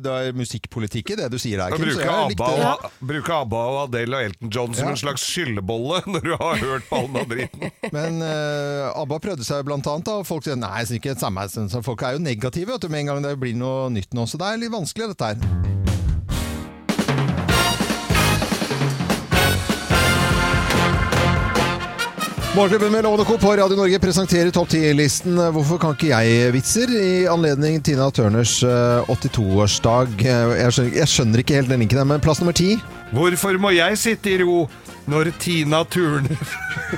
det 0.02 0.12
er 0.12 0.38
musikkpolitikk 0.38 1.14
i 1.14 1.20
det 1.22 1.30
du 1.32 1.38
sier 1.42 1.62
der. 1.62 1.76
Bruke 1.78 2.10
ABBA, 2.12 2.50
og, 2.72 3.00
bruke 3.12 3.38
ABBA 3.44 3.64
og 3.72 3.80
Adele 3.86 4.18
og 4.18 4.30
Elton 4.30 4.54
John 4.54 4.76
som 4.76 4.90
ja. 4.90 4.96
en 4.96 5.02
slags 5.02 5.26
skyllebolle 5.28 6.02
når 6.12 6.26
du 6.26 6.31
har 6.40 6.62
hørt 6.62 6.88
på 6.90 7.02
all 7.02 7.10
den 7.16 7.30
dritten. 7.34 7.76
Men 7.96 8.22
uh, 8.24 8.92
ABBA 9.02 9.22
prøvde 9.28 9.48
seg 9.48 9.66
blant 9.68 9.88
annet, 9.92 10.08
da, 10.08 10.22
folk 10.28 10.48
sier 10.48 10.60
nei, 10.60 10.82
det 10.86 10.98
er 10.98 11.02
ikke 11.02 11.16
et 11.16 11.24
samarbeid. 11.24 11.78
Folk 11.86 12.06
er 12.08 12.18
jo 12.18 12.24
negative 12.24 12.72
vet 12.72 12.86
du, 12.86 12.92
med 12.92 13.06
en 13.06 13.14
gang 13.14 13.26
det 13.26 13.38
blir 13.42 13.58
noe 13.58 13.92
nytt 13.94 14.16
nå, 14.18 14.28
så 14.30 14.40
det 14.42 14.50
er 14.50 14.66
litt 14.66 14.76
vanskelig 14.76 15.14
dette 15.14 15.34
her. 15.34 15.81
Morgenklubben 22.56 22.92
med 22.92 23.04
Lovende 23.04 23.26
Co. 23.26 23.38
på 23.38 23.52
Radio 23.56 23.78
Norge 23.78 24.00
presenterer 24.00 24.52
topp 24.52 24.74
10-listen 24.74 25.38
Hvorfor 25.56 25.78
kan 25.80 25.94
ikke 25.96 26.10
jeg-vitser 26.12 26.90
i 26.92 27.12
anledning 27.32 27.78
Tina 27.80 28.10
Turners 28.12 28.58
82-årsdag. 29.08 30.18
Eh, 30.20 30.52
jeg, 30.60 30.90
jeg, 30.98 31.08
skjønner 31.08 31.40
ikke 31.40 31.56
helt 31.62 31.72
den 31.72 31.80
linken, 31.86 32.02
men 32.10 32.20
plass 32.20 32.42
nummer 32.44 32.52
ti. 32.52 32.74
Hvorfor 33.16 33.56
må 33.56 33.72
jeg 33.72 33.96
sitte 34.02 34.34
i 34.34 34.42
ro 34.44 34.66
når 35.08 35.32
Tina 35.40 35.80
turner? 35.88 36.44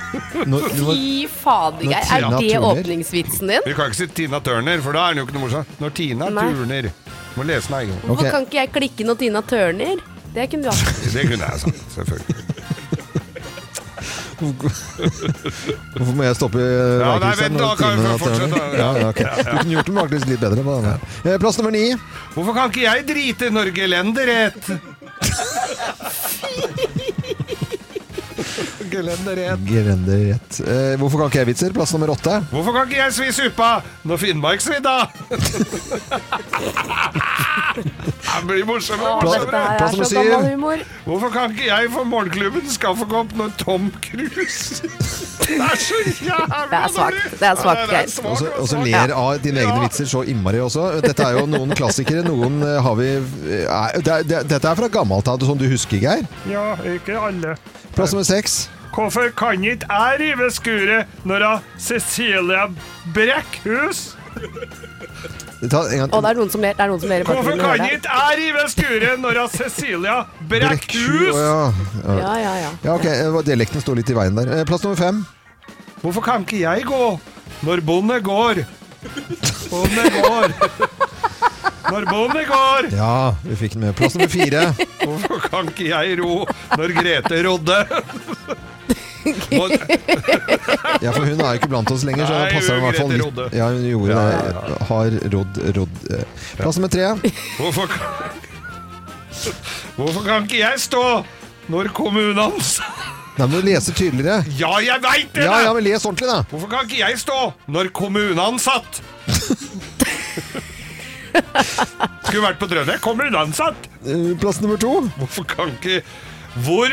Fy 0.74 1.30
fader, 1.30 1.86
Geir. 1.86 2.02
Er 2.02 2.26
det 2.26 2.40
turner? 2.40 2.66
åpningsvitsen 2.72 3.54
din? 3.54 3.62
Vi 3.68 3.76
kan 3.78 3.92
ikke 3.92 4.00
si 4.00 4.08
Tina 4.24 4.42
Turner, 4.42 4.82
for 4.82 4.98
da 4.98 5.06
er 5.06 5.14
den 5.14 5.22
jo 5.22 5.28
ikke 5.28 5.36
noe 5.38 5.44
morsom. 5.46 5.76
Når 5.78 5.94
Tina 6.00 6.32
Nei. 6.34 6.48
turner. 6.50 6.90
Må 7.38 7.46
lese 7.46 7.70
den 7.70 7.78
egen. 7.84 8.02
Hvorfor 8.08 8.24
okay. 8.26 8.34
kan 8.34 8.48
ikke 8.50 8.58
jeg 8.58 8.74
klikke 8.80 9.06
når 9.06 9.22
Tina 9.22 9.44
turner? 9.54 10.02
Det 10.34 10.50
kunne 10.50 10.66
du 10.66 10.74
hatt. 10.74 11.06
det 11.14 11.28
kunne 11.30 11.46
jeg 11.46 11.62
sagt, 11.62 11.86
selvfølgelig. 11.94 12.44
Hvorfor 15.94 16.14
må 16.14 16.22
jeg 16.26 16.36
stoppe 16.38 16.60
ja, 16.64 17.12
nei, 17.22 17.34
vent, 17.38 17.58
da 17.60 17.70
kan 17.78 17.98
vi 17.98 18.02
fortsette. 18.22 18.60
Ja, 18.78 18.88
ja, 18.98 19.06
okay. 19.10 19.44
Du 19.44 19.50
kunne 19.60 19.74
gjort 19.76 19.88
det 19.90 19.96
faktisk 20.00 20.26
litt 20.32 20.42
bedre. 20.44 20.60
På 20.66 20.72
eh, 20.84 21.38
Plass 21.42 21.56
nummer 21.60 21.74
ni. 21.74 21.84
Hvorfor 22.34 22.52
kan 22.56 22.64
ikke 22.72 22.84
jeg 22.86 22.98
drite 23.10 23.44
Norge 23.54 23.76
gelenderett? 23.78 24.62
Gelenderett. 28.92 29.60
Gelenderett. 29.68 30.60
Eh, 30.60 30.94
hvorfor 31.00 31.18
kan 31.18 31.26
ikke 31.32 31.38
jeg 31.42 31.50
vitser? 31.52 31.72
Plass 31.76 31.92
nummer 31.94 32.14
åtte. 32.14 32.40
Hvorfor 32.50 32.72
kan 32.76 32.88
ikke 32.88 33.00
jeg 33.02 33.12
svi 33.18 33.28
suppa 33.34 33.70
når 34.04 34.16
Finnmarksvidda? 34.24 34.96
Det 37.74 38.46
blir 38.46 38.64
morsommere 38.66 39.10
og 39.10 39.24
morsommere. 39.24 39.76
Plass 39.78 39.92
nummer 39.92 40.08
syv. 40.10 40.84
Hvorfor 41.04 41.28
kan 41.34 41.54
ikke 41.54 41.66
jeg 41.68 41.90
få 41.94 42.04
morgenklubben 42.08 42.68
kaffekopp 42.84 43.34
når 43.38 43.52
Tom 43.58 43.88
Cruise 44.04 44.82
Det 45.44 45.58
er 45.58 45.76
så 45.80 46.00
jævlig 46.04 46.70
Det 46.70 46.78
er 46.78 46.88
svakt. 46.96 47.38
Det 47.40 47.48
er 47.48 47.54
svakt, 47.60 47.84
Geir. 47.90 48.06
Og 48.60 48.68
så 48.68 48.82
ler 48.84 49.14
av 49.14 49.38
dine 49.44 49.64
egne 49.64 49.80
vitser 49.84 50.08
så 50.10 50.22
innmari 50.22 50.60
også. 50.64 50.82
Dette 51.04 51.26
er 51.26 51.38
jo 51.38 51.46
noen 51.50 51.74
klassikere. 51.76 52.24
Noen 52.26 52.62
eh, 52.64 52.80
har 52.86 52.98
vi 53.00 53.10
eh, 53.58 54.02
Dette 54.04 54.60
er 54.60 54.78
fra 54.82 54.90
gammelt 54.92 55.28
av, 55.30 55.42
sånn 55.44 55.60
du 55.60 55.66
husker, 55.70 55.98
Geir? 56.02 56.24
Ja, 56.50 56.74
ikke 56.94 57.18
alle. 57.20 57.56
Plass 57.94 58.10
nummer 58.14 58.26
seks. 58.26 58.43
Hvorfor 58.94 59.30
kan 59.34 59.64
ikke 59.64 59.88
jeg 59.90 60.20
rive 60.20 60.50
skuret 60.54 61.24
når 61.26 61.46
Cecilia 61.82 62.68
Brekkhus 63.14 64.14
Ta 65.70 65.80
en 65.88 65.98
gang. 65.98 66.12
Og 66.12 66.22
det 66.22 66.30
er 66.30 66.38
noen 66.38 66.50
som 66.52 66.60
ler. 66.64 66.74
Det 66.76 66.84
er 66.84 66.90
noen 66.90 67.00
som 67.00 67.12
ler 67.12 67.24
Hvorfor 67.26 67.58
kan 67.58 67.84
ikke 67.86 68.16
jeg 68.18 68.38
rive 68.40 68.64
skuret 68.72 69.22
når 69.22 69.40
Cecilia 69.54 70.16
Brekkhus 70.50 71.38
ja. 71.38 71.60
Ja. 72.04 72.16
ja, 72.18 72.34
ja, 72.42 72.54
ja. 72.64 72.72
ja 72.84 72.96
ok, 72.98 73.44
Dialekten 73.46 73.84
står 73.84 74.02
litt 74.02 74.12
i 74.12 74.18
veien 74.18 74.36
der. 74.38 74.52
Eh, 74.58 74.64
plass 74.68 74.84
nummer 74.84 75.00
fem. 75.00 75.22
Hvorfor 76.02 76.26
kan 76.26 76.44
ikke 76.44 76.60
jeg 76.60 76.84
gå 76.88 77.04
når 77.64 77.84
bonde 77.86 78.20
går? 78.20 78.64
Bonde 79.70 80.10
går. 80.18 80.58
Når 81.90 82.06
bonde 82.08 82.44
går. 82.48 82.88
Ja, 82.96 83.34
vi 83.44 83.56
fikk 83.60 83.76
den 83.76 83.84
med. 83.86 83.96
Plass 83.98 84.14
nummer 84.16 84.30
fire. 84.32 84.62
Hvorfor 85.02 85.42
kan 85.48 85.68
ikke 85.72 85.88
jeg 85.90 86.18
ro 86.22 86.44
når 86.78 86.94
Grete 86.96 87.42
rodde? 87.46 87.78
ja, 91.00 91.10
for 91.12 91.24
hun 91.24 91.40
er 91.40 91.54
jo 91.54 91.60
ikke 91.60 91.70
blant 91.72 91.90
oss 91.94 92.04
lenger, 92.04 92.26
så 92.28 92.40
det 92.42 92.58
passer 92.58 92.76
i 92.76 92.82
hvert 92.84 92.98
fall 93.00 93.14
litt. 93.14 93.40
Ja, 93.56 93.70
hun 93.72 93.86
gjorde 93.88 94.18
det. 94.18 94.76
Har 94.90 95.16
rodd, 95.36 95.60
rodd. 95.78 96.02
Plass 96.58 96.80
nummer 96.80 96.92
tre. 96.92 97.06
Hvorfor, 97.58 97.96
Hvorfor 99.96 100.22
kan 100.26 100.46
ikke 100.48 100.60
jeg 100.60 100.80
stå 100.84 101.04
når 101.72 101.90
kommunene 101.96 102.50
Nei, 103.34 103.46
men 103.48 103.54
du 103.58 103.64
leser 103.66 103.96
tydeligere. 103.98 104.44
Ja, 104.60 104.76
jeg 104.84 105.00
veit 105.02 105.32
det! 105.34 105.42
Ja, 105.42 105.56
ja, 105.64 105.72
men 105.74 105.82
les 105.82 106.04
ordentlig, 106.06 106.28
da. 106.30 106.44
Hvorfor 106.52 106.70
kan 106.70 106.84
ikke 106.86 107.00
jeg 107.00 107.18
stå 107.18 107.38
når 107.74 107.90
kommuneansatt 107.96 109.00
Skulle 112.24 112.46
vært 112.46 112.62
på 112.62 112.70
Drønne. 112.70 112.98
Kommuneansatt! 113.04 113.90
ansatt? 113.90 114.40
plass 114.40 114.62
nummer 114.62 114.80
to. 114.80 114.96
Hvorfor 115.18 115.46
kan 115.50 115.76
ikke 115.76 116.02
Hvor 116.64 116.90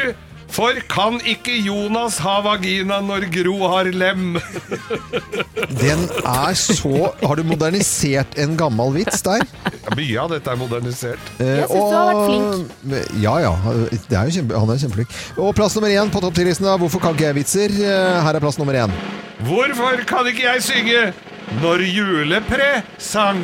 for 0.52 0.76
kan 0.92 1.16
ikke 1.24 1.54
Jonas 1.64 2.18
ha 2.20 2.34
vagina 2.44 2.98
når 3.04 3.30
Gro 3.32 3.54
har 3.72 3.88
lem? 3.96 4.34
Den 5.82 6.04
er 6.28 6.58
så 6.60 7.14
Har 7.22 7.40
du 7.40 7.46
modernisert 7.48 8.36
en 8.42 8.58
gammel 8.60 8.92
vits 8.98 9.24
der? 9.24 9.46
Ja, 9.72 9.96
mye 9.96 10.20
av 10.26 10.34
dette 10.34 10.52
er 10.52 10.60
modernisert. 10.60 11.32
Jeg 11.40 11.70
syns 11.72 11.88
du 11.88 11.96
har 11.96 12.12
vært 12.12 12.28
flink. 12.28 13.24
Ja 13.24 13.38
ja, 13.46 13.54
er 14.12 14.34
kjempe, 14.36 14.60
han 14.60 14.76
er 14.76 14.84
kjempeflink. 14.84 15.16
Og 15.40 15.56
plass 15.56 15.80
nummer 15.80 15.96
én 15.96 16.12
på 16.12 16.20
topp 16.24 16.36
10-listen. 16.36 16.68
Hvorfor 16.84 17.06
kan 17.08 17.16
ikke 17.16 17.30
jeg 17.30 17.40
vitser? 17.40 17.80
Eh, 17.80 18.20
her 18.28 18.36
er 18.36 18.44
plass 18.44 18.60
nummer 18.60 18.76
én. 18.76 18.92
Hvorfor 19.48 20.04
kan 20.10 20.28
ikke 20.28 20.50
jeg 20.50 20.68
synge 20.68 21.06
når 21.60 21.84
julepre 21.92 22.70
sang? 23.02 23.42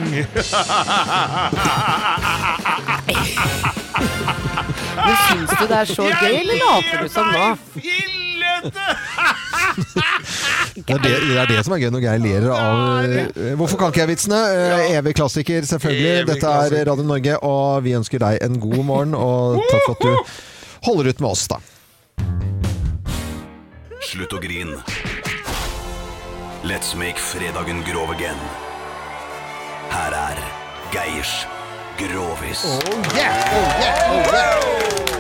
Men 4.98 5.16
syns 5.28 5.52
du 5.52 5.66
det 5.68 5.78
er 5.82 5.90
så 5.90 6.06
gøy, 6.08 6.38
eller 6.42 6.62
later 6.62 7.04
du 7.04 7.10
som 7.12 7.28
nå? 7.34 7.48
Det 10.78 10.94
er 10.94 11.02
det, 11.04 11.12
det 11.28 11.38
er 11.42 11.50
det, 11.50 11.60
som 11.66 11.74
er 11.76 11.82
gøy 11.82 11.92
når 11.94 12.04
Geir 12.06 12.22
ler 12.24 12.46
av 12.54 13.06
eh, 13.06 13.54
Hvorfor 13.60 13.80
kan 13.82 13.92
ikke 13.92 14.04
jeg-vitsene? 14.04 14.40
Eh, 14.56 14.96
evig 14.98 15.14
klassiker, 15.18 15.66
selvfølgelig. 15.70 16.28
Dette 16.30 16.54
er 16.64 16.78
Radio 16.90 17.06
Norge, 17.08 17.38
og 17.46 17.84
vi 17.86 17.96
ønsker 17.98 18.22
deg 18.24 18.40
en 18.46 18.60
god 18.62 18.84
morgen. 18.88 19.16
Og 19.18 19.60
takk 19.72 19.88
for 19.88 19.98
at 19.98 20.06
du 20.06 20.12
holder 20.90 21.12
ut 21.12 21.24
med 21.26 21.30
oss, 21.34 21.48
da. 21.52 21.62
Slutt 24.08 24.38
å 24.38 24.42
grine. 24.42 24.78
Let's 26.68 26.96
make 26.96 27.18
fredagen 27.18 27.84
grov 27.84 28.10
again. 28.10 28.38
Her 29.90 30.12
er 30.12 30.38
Geirs 30.92 31.48
Grovis. 31.98 32.64
Oh 32.66 33.02
yeah, 33.16 33.44
oh 33.56 33.82
yeah, 33.82 34.12
oh 34.12 35.12
yeah. 35.12 35.17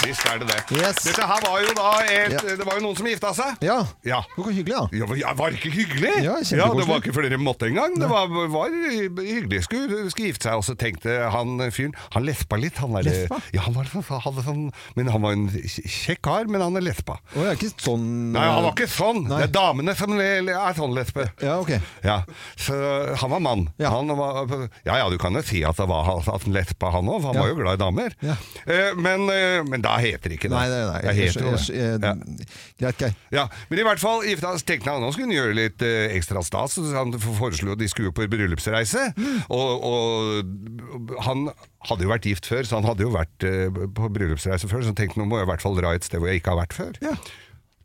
Visst 0.00 0.26
er 0.26 0.40
det 0.40 0.48
det. 0.48 0.60
Yes. 0.78 1.00
Dette 1.04 1.26
her 1.28 1.42
var 1.44 1.60
jo 1.60 1.72
da 1.76 1.90
et, 2.06 2.34
ja. 2.34 2.42
Det 2.60 2.66
var 2.66 2.78
jo 2.78 2.84
noen 2.86 2.96
som 2.98 3.08
gifta 3.10 3.32
seg. 3.36 3.64
Ja. 3.64 3.78
ja. 4.06 4.20
Hvor 4.36 4.48
hyggelig, 4.48 4.76
da. 4.76 5.00
Ja, 5.00 5.08
ja, 5.20 5.34
var 5.36 5.56
ikke 5.56 5.72
hyggelig? 5.74 6.12
Ja, 6.24 6.38
ja, 6.40 6.68
Det 6.76 6.86
var 6.88 7.02
ikke 7.02 7.14
fordi 7.16 7.32
dere 7.32 7.42
måtte 7.42 7.68
engang. 7.68 7.96
Det 8.00 8.08
var, 8.10 8.30
var 8.52 8.72
hyggelig. 8.72 9.62
Skulle, 9.66 10.02
skulle 10.12 10.30
gifte 10.32 10.48
seg, 10.48 10.60
og 10.60 10.64
så 10.66 10.76
tenkte 10.80 11.16
han 11.34 11.60
fyren 11.74 11.96
Han 12.14 12.24
lespa 12.26 12.58
litt. 12.60 12.80
Han 12.80 12.96
der, 12.96 13.08
lespa? 13.08 13.40
Ja, 13.54 13.66
han 13.66 13.76
var, 13.76 13.90
hadde 14.24 14.44
sånn 14.46 14.68
Men 14.96 15.10
han 15.12 15.24
var 15.24 15.36
en 15.36 15.48
kjekk 15.50 16.22
kar, 16.24 16.48
men 16.50 16.64
han 16.64 16.76
er 16.80 16.84
lespa. 16.84 17.18
Oh, 17.34 17.44
er 17.44 17.58
ikke 17.58 17.70
sånn 17.80 18.06
Nei, 18.34 18.44
han 18.44 18.64
var 18.64 18.74
ikke 18.74 18.88
sånn. 18.90 19.24
Nei. 19.28 19.42
Det 19.42 19.48
er 19.50 19.54
damene 19.54 19.96
som 19.98 20.16
er 20.20 20.76
sånn 20.76 20.96
lesbe. 20.96 21.26
Ja, 21.42 21.58
ok. 21.60 21.72
Ja. 22.04 22.20
Så 22.60 22.76
han 23.20 23.32
var 23.32 23.42
mann. 23.44 23.68
Ja. 23.80 23.92
Han 23.94 24.12
var, 24.18 24.48
ja 24.86 25.00
ja, 25.00 25.08
du 25.12 25.18
kan 25.20 25.36
jo 25.36 25.42
si 25.44 25.62
at 25.66 25.80
det 25.80 25.88
var 25.90 26.08
at 26.20 26.28
han 26.30 26.56
lespa, 26.56 26.90
han 26.94 27.08
òg, 27.10 27.24
han 27.28 27.38
var 27.38 27.50
jo 27.52 27.58
glad 27.60 27.78
i 27.78 27.82
damer. 27.84 28.16
Eh, 28.20 28.92
men, 28.96 29.26
eh, 29.32 29.60
men 29.66 29.82
da 29.84 29.89
heter 29.98 30.30
det 30.30 30.38
ikke 30.38 30.50
det. 30.50 30.54
Nei, 30.54 30.68
nei, 30.70 30.80
nei. 30.86 31.14
Heter 31.16 31.98
det. 32.00 32.46
Greit, 32.80 33.02
Geir. 33.02 33.16
Ja, 33.34 33.46
men 33.70 33.82
i 33.82 33.86
hvert 33.86 34.02
fall 34.02 34.24
gifta 34.28 34.52
tenkte 34.66 34.94
han 34.94 35.02
nå 35.04 35.10
skulle 35.14 35.36
gjøre 35.36 35.56
litt 35.56 35.84
eh, 35.86 36.14
ekstra 36.16 36.44
stas. 36.46 36.78
Så 36.78 36.86
han 36.94 37.14
foreslo 37.20 37.76
de 37.78 37.88
skulle 37.90 38.14
på 38.14 38.28
bryllupsreise. 38.30 39.10
Mm. 39.16 39.42
Og, 39.56 39.86
og, 39.90 41.12
han 41.26 41.50
hadde 41.90 42.06
jo 42.06 42.12
vært 42.12 42.30
gift 42.30 42.50
før, 42.50 42.66
så 42.68 42.80
han 42.80 42.88
hadde 42.88 43.06
jo 43.06 43.12
vært 43.14 43.46
eh, 43.48 43.68
på 43.68 44.10
bryllupsreise 44.14 44.70
før. 44.70 44.84
Så 44.84 44.94
han 44.94 44.98
tenkte 45.00 45.20
nå 45.20 45.28
må 45.30 45.40
jeg 45.40 45.48
i 45.48 45.52
hvert 45.54 45.64
fall 45.64 45.78
dra 45.78 45.94
et 45.96 46.06
sted 46.06 46.22
hvor 46.22 46.32
jeg 46.32 46.42
ikke 46.42 46.54
har 46.54 46.62
vært 46.62 46.76
før. 46.76 46.98
Ja. 47.04 47.16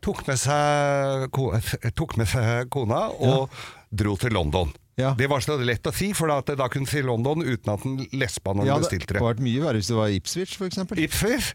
Tok, 0.06 0.22
med 0.28 0.38
seg, 0.38 1.32
tok 1.98 2.18
med 2.20 2.30
seg 2.30 2.70
kona 2.74 3.08
og 3.26 3.54
dro 3.90 4.14
til 4.22 4.36
London. 4.38 4.76
Ja. 4.96 5.16
Det 5.18 5.28
var 5.28 5.44
så 5.44 5.58
lett 5.60 5.88
å 5.90 5.92
si, 5.92 6.14
for 6.16 6.32
da, 6.32 6.56
da 6.56 6.70
kunne 6.72 6.88
du 6.88 6.92
si 6.94 7.02
London 7.04 7.44
uten 7.44 7.74
at 7.74 7.84
den 7.84 7.98
lespa 8.16 8.54
når 8.56 8.70
ja, 8.70 8.78
bestilte 8.80 9.10
det. 9.10 9.18
Det 9.18 9.20
hadde 9.20 9.32
vært 9.34 9.44
mye 9.44 9.64
verre 9.66 9.82
hvis 9.82 9.92
det 9.92 9.98
var 9.98 10.14
Ipswich, 10.16 10.56
f.eks. 10.56 10.80
Ipswich 11.04 11.50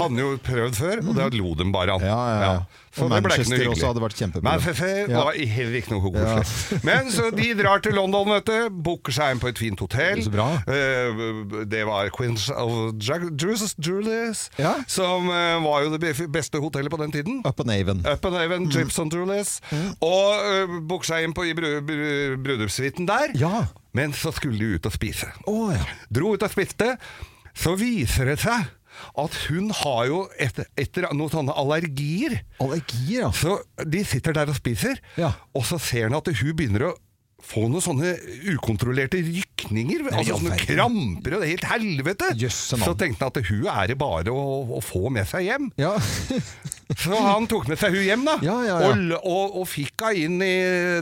hadde 0.00 0.18
jo 0.24 0.32
prøvd 0.42 0.78
før, 0.80 1.04
og 1.04 1.20
det 1.20 1.28
lo 1.38 1.54
dem 1.60 1.70
bare 1.74 1.94
an. 1.94 2.02
Ja, 2.02 2.20
ja, 2.34 2.40
ja. 2.48 2.86
Så 2.90 3.06
og 3.06 3.12
Manchester 3.14 3.68
også 3.70 3.86
hadde 3.92 4.02
vært 4.02 4.18
kjempebra. 4.18 4.56
Manchester 4.56 5.12
var 5.12 5.36
heller 5.38 5.76
ikke 5.78 5.92
noe 5.94 6.10
koselig. 6.10 6.80
Men 6.88 7.12
så 7.14 7.28
de 7.30 7.46
drar 7.54 7.78
til 7.84 7.94
London, 7.94 8.32
vet 8.34 8.48
du. 8.50 8.80
Booker 8.82 9.14
seg 9.14 9.36
inn 9.36 9.42
på 9.42 9.46
et 9.52 9.60
fint 9.62 9.78
hotell. 9.78 10.24
Det. 10.26 10.46
Uh, 10.66 11.62
det 11.70 11.84
var 11.86 12.10
Queens 12.16 12.48
of 12.50 12.98
Julius, 13.78 14.48
som 14.90 15.30
uh, 15.30 15.62
var 15.62 15.86
jo 15.86 15.94
det 15.94 16.16
beste 16.34 16.58
hotellet 16.58 16.90
på 16.90 16.98
den 17.04 17.14
tiden. 17.14 17.38
Up 17.46 17.62
and 17.62 17.70
Avon. 17.76 18.02
Up 18.02 18.26
and 18.26 18.40
Avon, 18.40 18.66
mm. 18.66 18.74
Gypson 18.74 19.14
Julius. 19.14 19.60
Mm. 19.70 19.94
Og 20.10 20.42
uh, 20.42 20.76
booker 20.90 21.12
seg 21.12 21.28
inn 21.28 21.36
på 21.36 21.46
i 21.46 21.54
bryllupssuiten 22.80 23.06
der. 23.06 23.32
Ja. 23.34 23.66
Men 23.92 24.12
så 24.12 24.32
skulle 24.32 24.58
de 24.58 24.76
ut 24.76 24.86
og 24.86 24.92
spise. 24.92 25.28
Oh, 25.46 25.72
ja. 25.74 25.84
Dro 26.10 26.34
ut 26.34 26.42
og 26.42 26.52
spiste. 26.52 26.96
Så 27.54 27.76
viser 27.76 28.30
det 28.30 28.40
seg 28.40 28.68
at 29.20 29.36
hun 29.48 29.70
har 29.72 30.06
jo 30.10 30.18
etter, 30.38 30.66
etter 30.78 31.06
noen 31.14 31.30
sånne 31.32 31.54
allergier. 31.56 32.40
Allergier, 32.60 33.26
ja. 33.26 33.30
Så 33.32 33.60
de 33.86 34.02
sitter 34.04 34.34
der 34.36 34.50
og 34.50 34.58
spiser, 34.58 34.98
ja. 35.16 35.32
og 35.54 35.64
så 35.66 35.78
ser 35.80 36.08
han 36.08 36.18
at 36.18 36.28
hun 36.28 36.56
begynner 36.58 36.90
å 36.90 36.96
få 37.44 37.66
noen 37.70 37.82
sånne 37.84 38.12
ukontrollerte 38.52 39.20
rykninger. 39.24 40.04
Nei, 40.06 40.12
altså 40.20 40.38
sånne 40.38 40.58
kramper 40.60 41.36
og 41.36 41.42
det 41.42 41.48
er 41.48 41.54
helt 41.54 41.68
helvete! 41.70 42.30
så 42.50 42.94
tenkte 42.98 43.26
han 43.26 43.32
at 43.32 43.50
hun 43.50 43.66
er 43.70 43.90
det 43.90 43.96
bare 44.00 44.32
å, 44.34 44.44
å, 44.76 44.82
få 44.84 45.10
med 45.12 45.28
seg 45.28 45.46
hjem. 45.48 45.70
Ja. 45.80 45.94
så 47.02 47.20
han 47.24 47.48
tok 47.50 47.70
med 47.70 47.80
seg 47.80 47.96
hun 47.96 48.06
hjem, 48.06 48.26
da. 48.28 48.36
Ja, 48.44 48.56
ja, 48.66 48.76
og, 48.90 49.04
og, 49.20 49.56
og, 49.62 49.66
fikk 49.70 50.06
henne 50.06 50.26
inn 50.26 50.44
i 50.44 50.54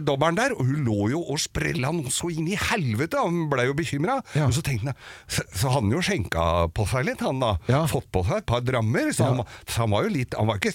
dobbelen 0.04 0.38
der. 0.38 0.54
Og 0.56 0.68
hun 0.68 0.86
lå 0.86 1.10
jo 1.14 1.24
og 1.24 1.40
sprella 1.42 1.92
noe 1.94 2.12
så 2.14 2.30
inn 2.32 2.48
i 2.50 2.58
helvete! 2.68 3.20
Han 3.22 3.46
blei 3.52 3.68
jo 3.68 3.76
bekymra. 3.78 4.20
Ja. 4.38 4.48
så 4.54 4.64
han 4.68 4.94
så, 5.26 5.44
så 5.54 5.74
han 5.74 5.92
jo 5.92 6.02
skjenka 6.04 6.68
på 6.74 6.86
seg 6.90 7.08
litt, 7.08 7.24
han 7.24 7.42
da. 7.42 7.56
Fått 7.90 8.10
på 8.14 8.24
seg 8.28 8.42
et 8.42 8.48
par 8.48 8.64
drammer. 8.64 9.12
Så, 9.16 9.28
han, 9.28 9.44
så 9.66 9.84
han 9.84 9.94
var 9.94 10.06
jo 10.06 10.14
litt 10.14 10.36
Han 10.38 10.48
var 10.50 10.60
ikke 10.60 10.74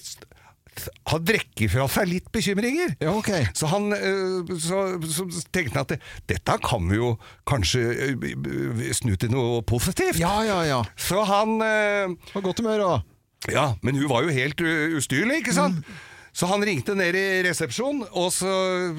har 1.10 1.22
drekker 1.24 1.72
fra 1.72 1.88
seg 1.92 2.10
litt 2.10 2.30
bekymringer. 2.34 2.96
Ja, 3.04 3.14
okay. 3.16 3.48
Så 3.58 3.70
han 3.72 3.92
eh, 3.96 4.54
så, 4.62 4.84
så 5.04 5.28
tenkte 5.54 5.78
han 5.78 5.84
at 5.86 5.94
det, 5.96 6.00
dette 6.32 6.58
kan 6.64 6.88
vi 6.90 7.00
jo 7.00 7.14
kanskje 7.50 7.84
eh, 8.10 8.88
snu 8.96 9.16
til 9.20 9.34
noe 9.34 9.62
positivt. 9.68 10.22
Ja, 10.22 10.40
ja, 10.48 10.62
ja. 10.68 10.82
Så 10.98 11.24
han 11.28 11.60
Var 11.60 12.42
godt 12.44 12.62
humør, 12.64 12.88
òg. 12.88 13.12
Ja, 13.52 13.74
men 13.84 13.98
hun 14.00 14.10
var 14.10 14.24
jo 14.24 14.32
helt 14.34 14.62
ustyrlig, 14.98 15.42
ikke 15.44 15.56
sant? 15.56 15.84
Mm. 15.84 16.02
Så 16.34 16.48
han 16.50 16.64
ringte 16.66 16.96
ned 16.98 17.14
i 17.14 17.26
resepsjon, 17.46 18.00
og 18.10 18.32
så 18.34 18.54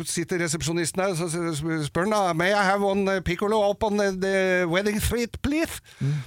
sitter 0.06 0.44
resepsjonisten 0.44 1.02
der 1.02 1.16
og 1.18 1.88
spør 1.88 2.06
han 2.06 2.14
da 2.14 2.36
May 2.36 2.54
I 2.54 2.62
have 2.62 2.86
one 2.86 3.18
piccolo 3.26 3.58
up 3.66 3.82
on 3.82 3.98
the 3.98 4.68
wedding 4.70 5.00
suite, 5.02 5.40
please? 5.42 5.82
Mm. 5.98 6.20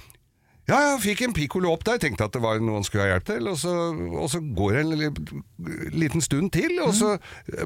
Ja, 0.68 0.78
jeg 0.84 0.98
fikk 1.00 1.22
en 1.24 1.32
pikkolo 1.32 1.70
opp 1.72 1.84
der, 1.88 1.96
tenkte 2.02 2.26
at 2.28 2.34
det 2.34 2.42
var 2.44 2.58
noe 2.60 2.76
han 2.76 2.84
skulle 2.84 3.06
ha 3.06 3.14
hjelp 3.14 3.24
til. 3.30 3.46
Og 3.48 3.56
så, 3.56 3.72
og 4.20 4.26
så 4.28 4.40
går 4.42 4.76
det 4.76 4.82
en 4.82 5.94
liten 5.96 6.24
stund 6.24 6.52
til, 6.52 6.74
og 6.84 6.92
så 6.96 7.14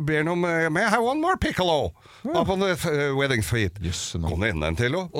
ber 0.07 0.21
han 0.21 0.31
om 0.31 0.47
eh, 0.47 0.69
May 0.71 0.87
I 0.87 0.93
have 0.93 1.03
one 1.03 1.19
more 1.19 1.35
piccolo? 1.41 1.91
Up 2.23 2.49
on 2.49 2.63
the 2.63 2.77
uh, 2.77 3.17
wedding 3.19 3.43
suite. 3.43 3.83
Yes, 3.83 4.15
Kom 4.15 4.45
det 4.45 4.53
enda 4.55 4.71
en 4.71 4.79
til 4.79 4.95
òg. 4.95 5.11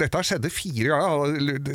Dette 0.00 0.24
skjedde 0.26 0.50
fire 0.50 0.98
ganger. 0.98 1.70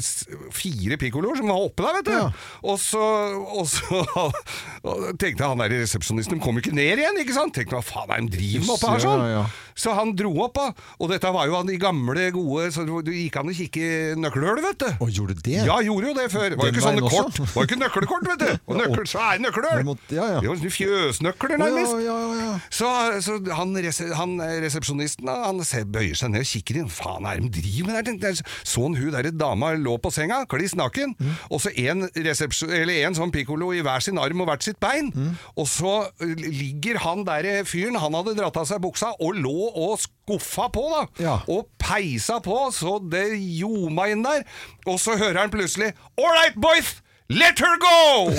Fire 0.51 0.99
pikkoloer 0.99 1.39
som 1.39 1.47
var 1.53 1.63
oppe 1.69 1.85
der, 1.85 1.95
vet 2.01 2.09
du. 2.09 2.17
Ja. 2.17 2.27
Og 2.67 2.81
så, 2.83 3.05
og 3.47 3.69
så 3.71 4.03
og 4.87 5.07
tenkte 5.21 5.47
han 5.47 5.63
der 5.63 5.71
resepsjonisten 5.77 6.37
De 6.37 6.43
kom 6.43 6.59
ikke 6.59 6.75
ned 6.75 6.99
igjen, 6.99 7.21
ikke 7.23 7.35
sant? 7.37 7.55
Tenkte 7.55 7.77
hva 7.77 7.85
faen 7.85 8.11
er 8.17 8.27
de 8.27 8.35
driver 8.35 8.67
med 8.67 8.75
oppe 8.75 8.91
her 8.91 9.05
sånn? 9.05 9.23
Ja, 9.23 9.39
ja, 9.39 9.47
så 9.77 9.93
han 9.93 10.11
dro 10.17 10.33
opp, 10.43 10.57
da. 10.57 10.67
Og 10.97 11.11
dette 11.13 11.31
var 11.31 11.47
jo 11.47 11.55
han 11.55 11.69
de 11.69 11.77
gamle, 11.79 12.27
gode 12.35 12.71
Så 12.73 12.83
det 13.05 13.13
gikk 13.13 13.37
an 13.39 13.51
å 13.51 13.55
kikke 13.55 13.83
i 13.87 14.15
nøkkelhullet, 14.19 14.65
vet 14.65 14.83
du. 14.83 15.03
Og 15.05 15.13
gjorde 15.13 15.36
det? 15.45 15.57
Ja, 15.67 15.77
gjorde 15.85 16.07
jo 16.09 16.13
det 16.17 16.27
før. 16.31 16.49
Det 16.49 16.57
var 16.59 16.69
jo 16.69 16.73
ikke 16.75 16.85
sånne 16.85 17.09
kort. 17.09 17.37
Det 17.37 17.47
var 17.53 17.67
ikke 17.67 17.79
nøkkelkort, 17.81 18.27
vet 18.31 18.43
du. 18.43 18.51
Og 18.69 18.79
nøkkel, 18.81 19.07
svære 19.09 19.41
nøkler. 19.43 19.83
Ja, 20.11 20.25
ja. 20.33 20.41
Det 20.41 20.51
var 20.51 20.73
fjøsnøkler, 20.77 21.57
nærmest. 21.61 21.95
Ja, 22.03 22.15
ja, 22.21 22.33
ja, 22.41 22.49
så, 22.69 22.91
så 23.23 23.37
han, 23.57 23.75
han, 24.19 24.35
resepsjonisten 24.63 25.31
han 25.31 25.61
bøyer 25.93 26.17
seg 26.17 26.33
ned 26.33 26.45
og 26.45 26.51
kikker 26.51 26.81
inn. 26.81 26.91
Faen, 26.91 27.27
er 27.29 27.41
de 27.43 27.51
driver 27.59 27.93
med 27.93 28.11
der? 28.23 28.41
Så 28.63 28.85
han 28.85 28.97
hun 28.97 29.13
der 29.13 29.31
dama 29.31 29.73
lå 29.77 29.97
på 30.01 30.11
senga, 30.13 30.43
kliss 30.49 30.75
naken, 30.77 31.15
mm. 31.19 31.33
og 31.53 31.61
så 31.63 31.73
en, 31.77 32.07
en 32.07 33.17
sånn 33.17 33.33
pikkolo 33.33 33.71
i 33.75 33.83
hver 33.85 34.03
sin 34.03 34.19
arm 34.21 34.43
og 34.43 34.51
hvert 34.51 34.65
sitt 34.65 34.79
bein. 34.83 35.11
Mm. 35.15 35.33
Og 35.57 35.67
så 35.69 35.95
ligger 36.37 37.01
han 37.03 37.25
der 37.27 37.65
fyren, 37.67 37.99
han 38.01 38.17
hadde 38.17 38.37
dratt 38.39 38.59
av 38.59 38.69
seg 38.69 38.81
buksa, 38.83 39.13
og 39.21 39.37
lå 39.37 39.71
og 39.71 39.97
skuffa 40.27 40.69
på, 40.69 40.83
da. 40.91 41.23
Ja. 41.23 41.39
Og 41.47 41.67
peisa 41.79 42.39
på, 42.43 42.71
så 42.75 42.99
det 42.99 43.29
ljoma 43.39 44.09
inn 44.11 44.23
der. 44.25 44.43
Og 44.85 44.99
så 44.99 45.17
hører 45.17 45.39
han 45.45 45.51
plutselig 45.53 45.93
All 46.17 46.31
right, 46.31 46.55
boys! 46.55 47.01
Let 47.29 47.59
her 47.59 47.75
go! 47.77 48.31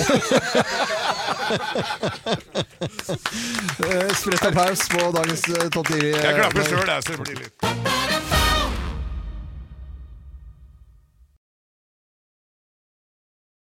Spredt 3.77 4.15
Sprett 4.21 4.45
applaus 4.49 4.89
på 4.89 5.11
dagens 5.13 5.45
eh, 5.49 5.69
topp 5.69 5.93
10. 5.93 6.09
Jeg 6.09 6.35
klapper 6.41 6.65
sjøl, 6.65 6.89
jeg. 6.89 7.03
Så 7.05 7.13
det 7.13 7.21
blir 7.21 7.43
litt 7.45 8.38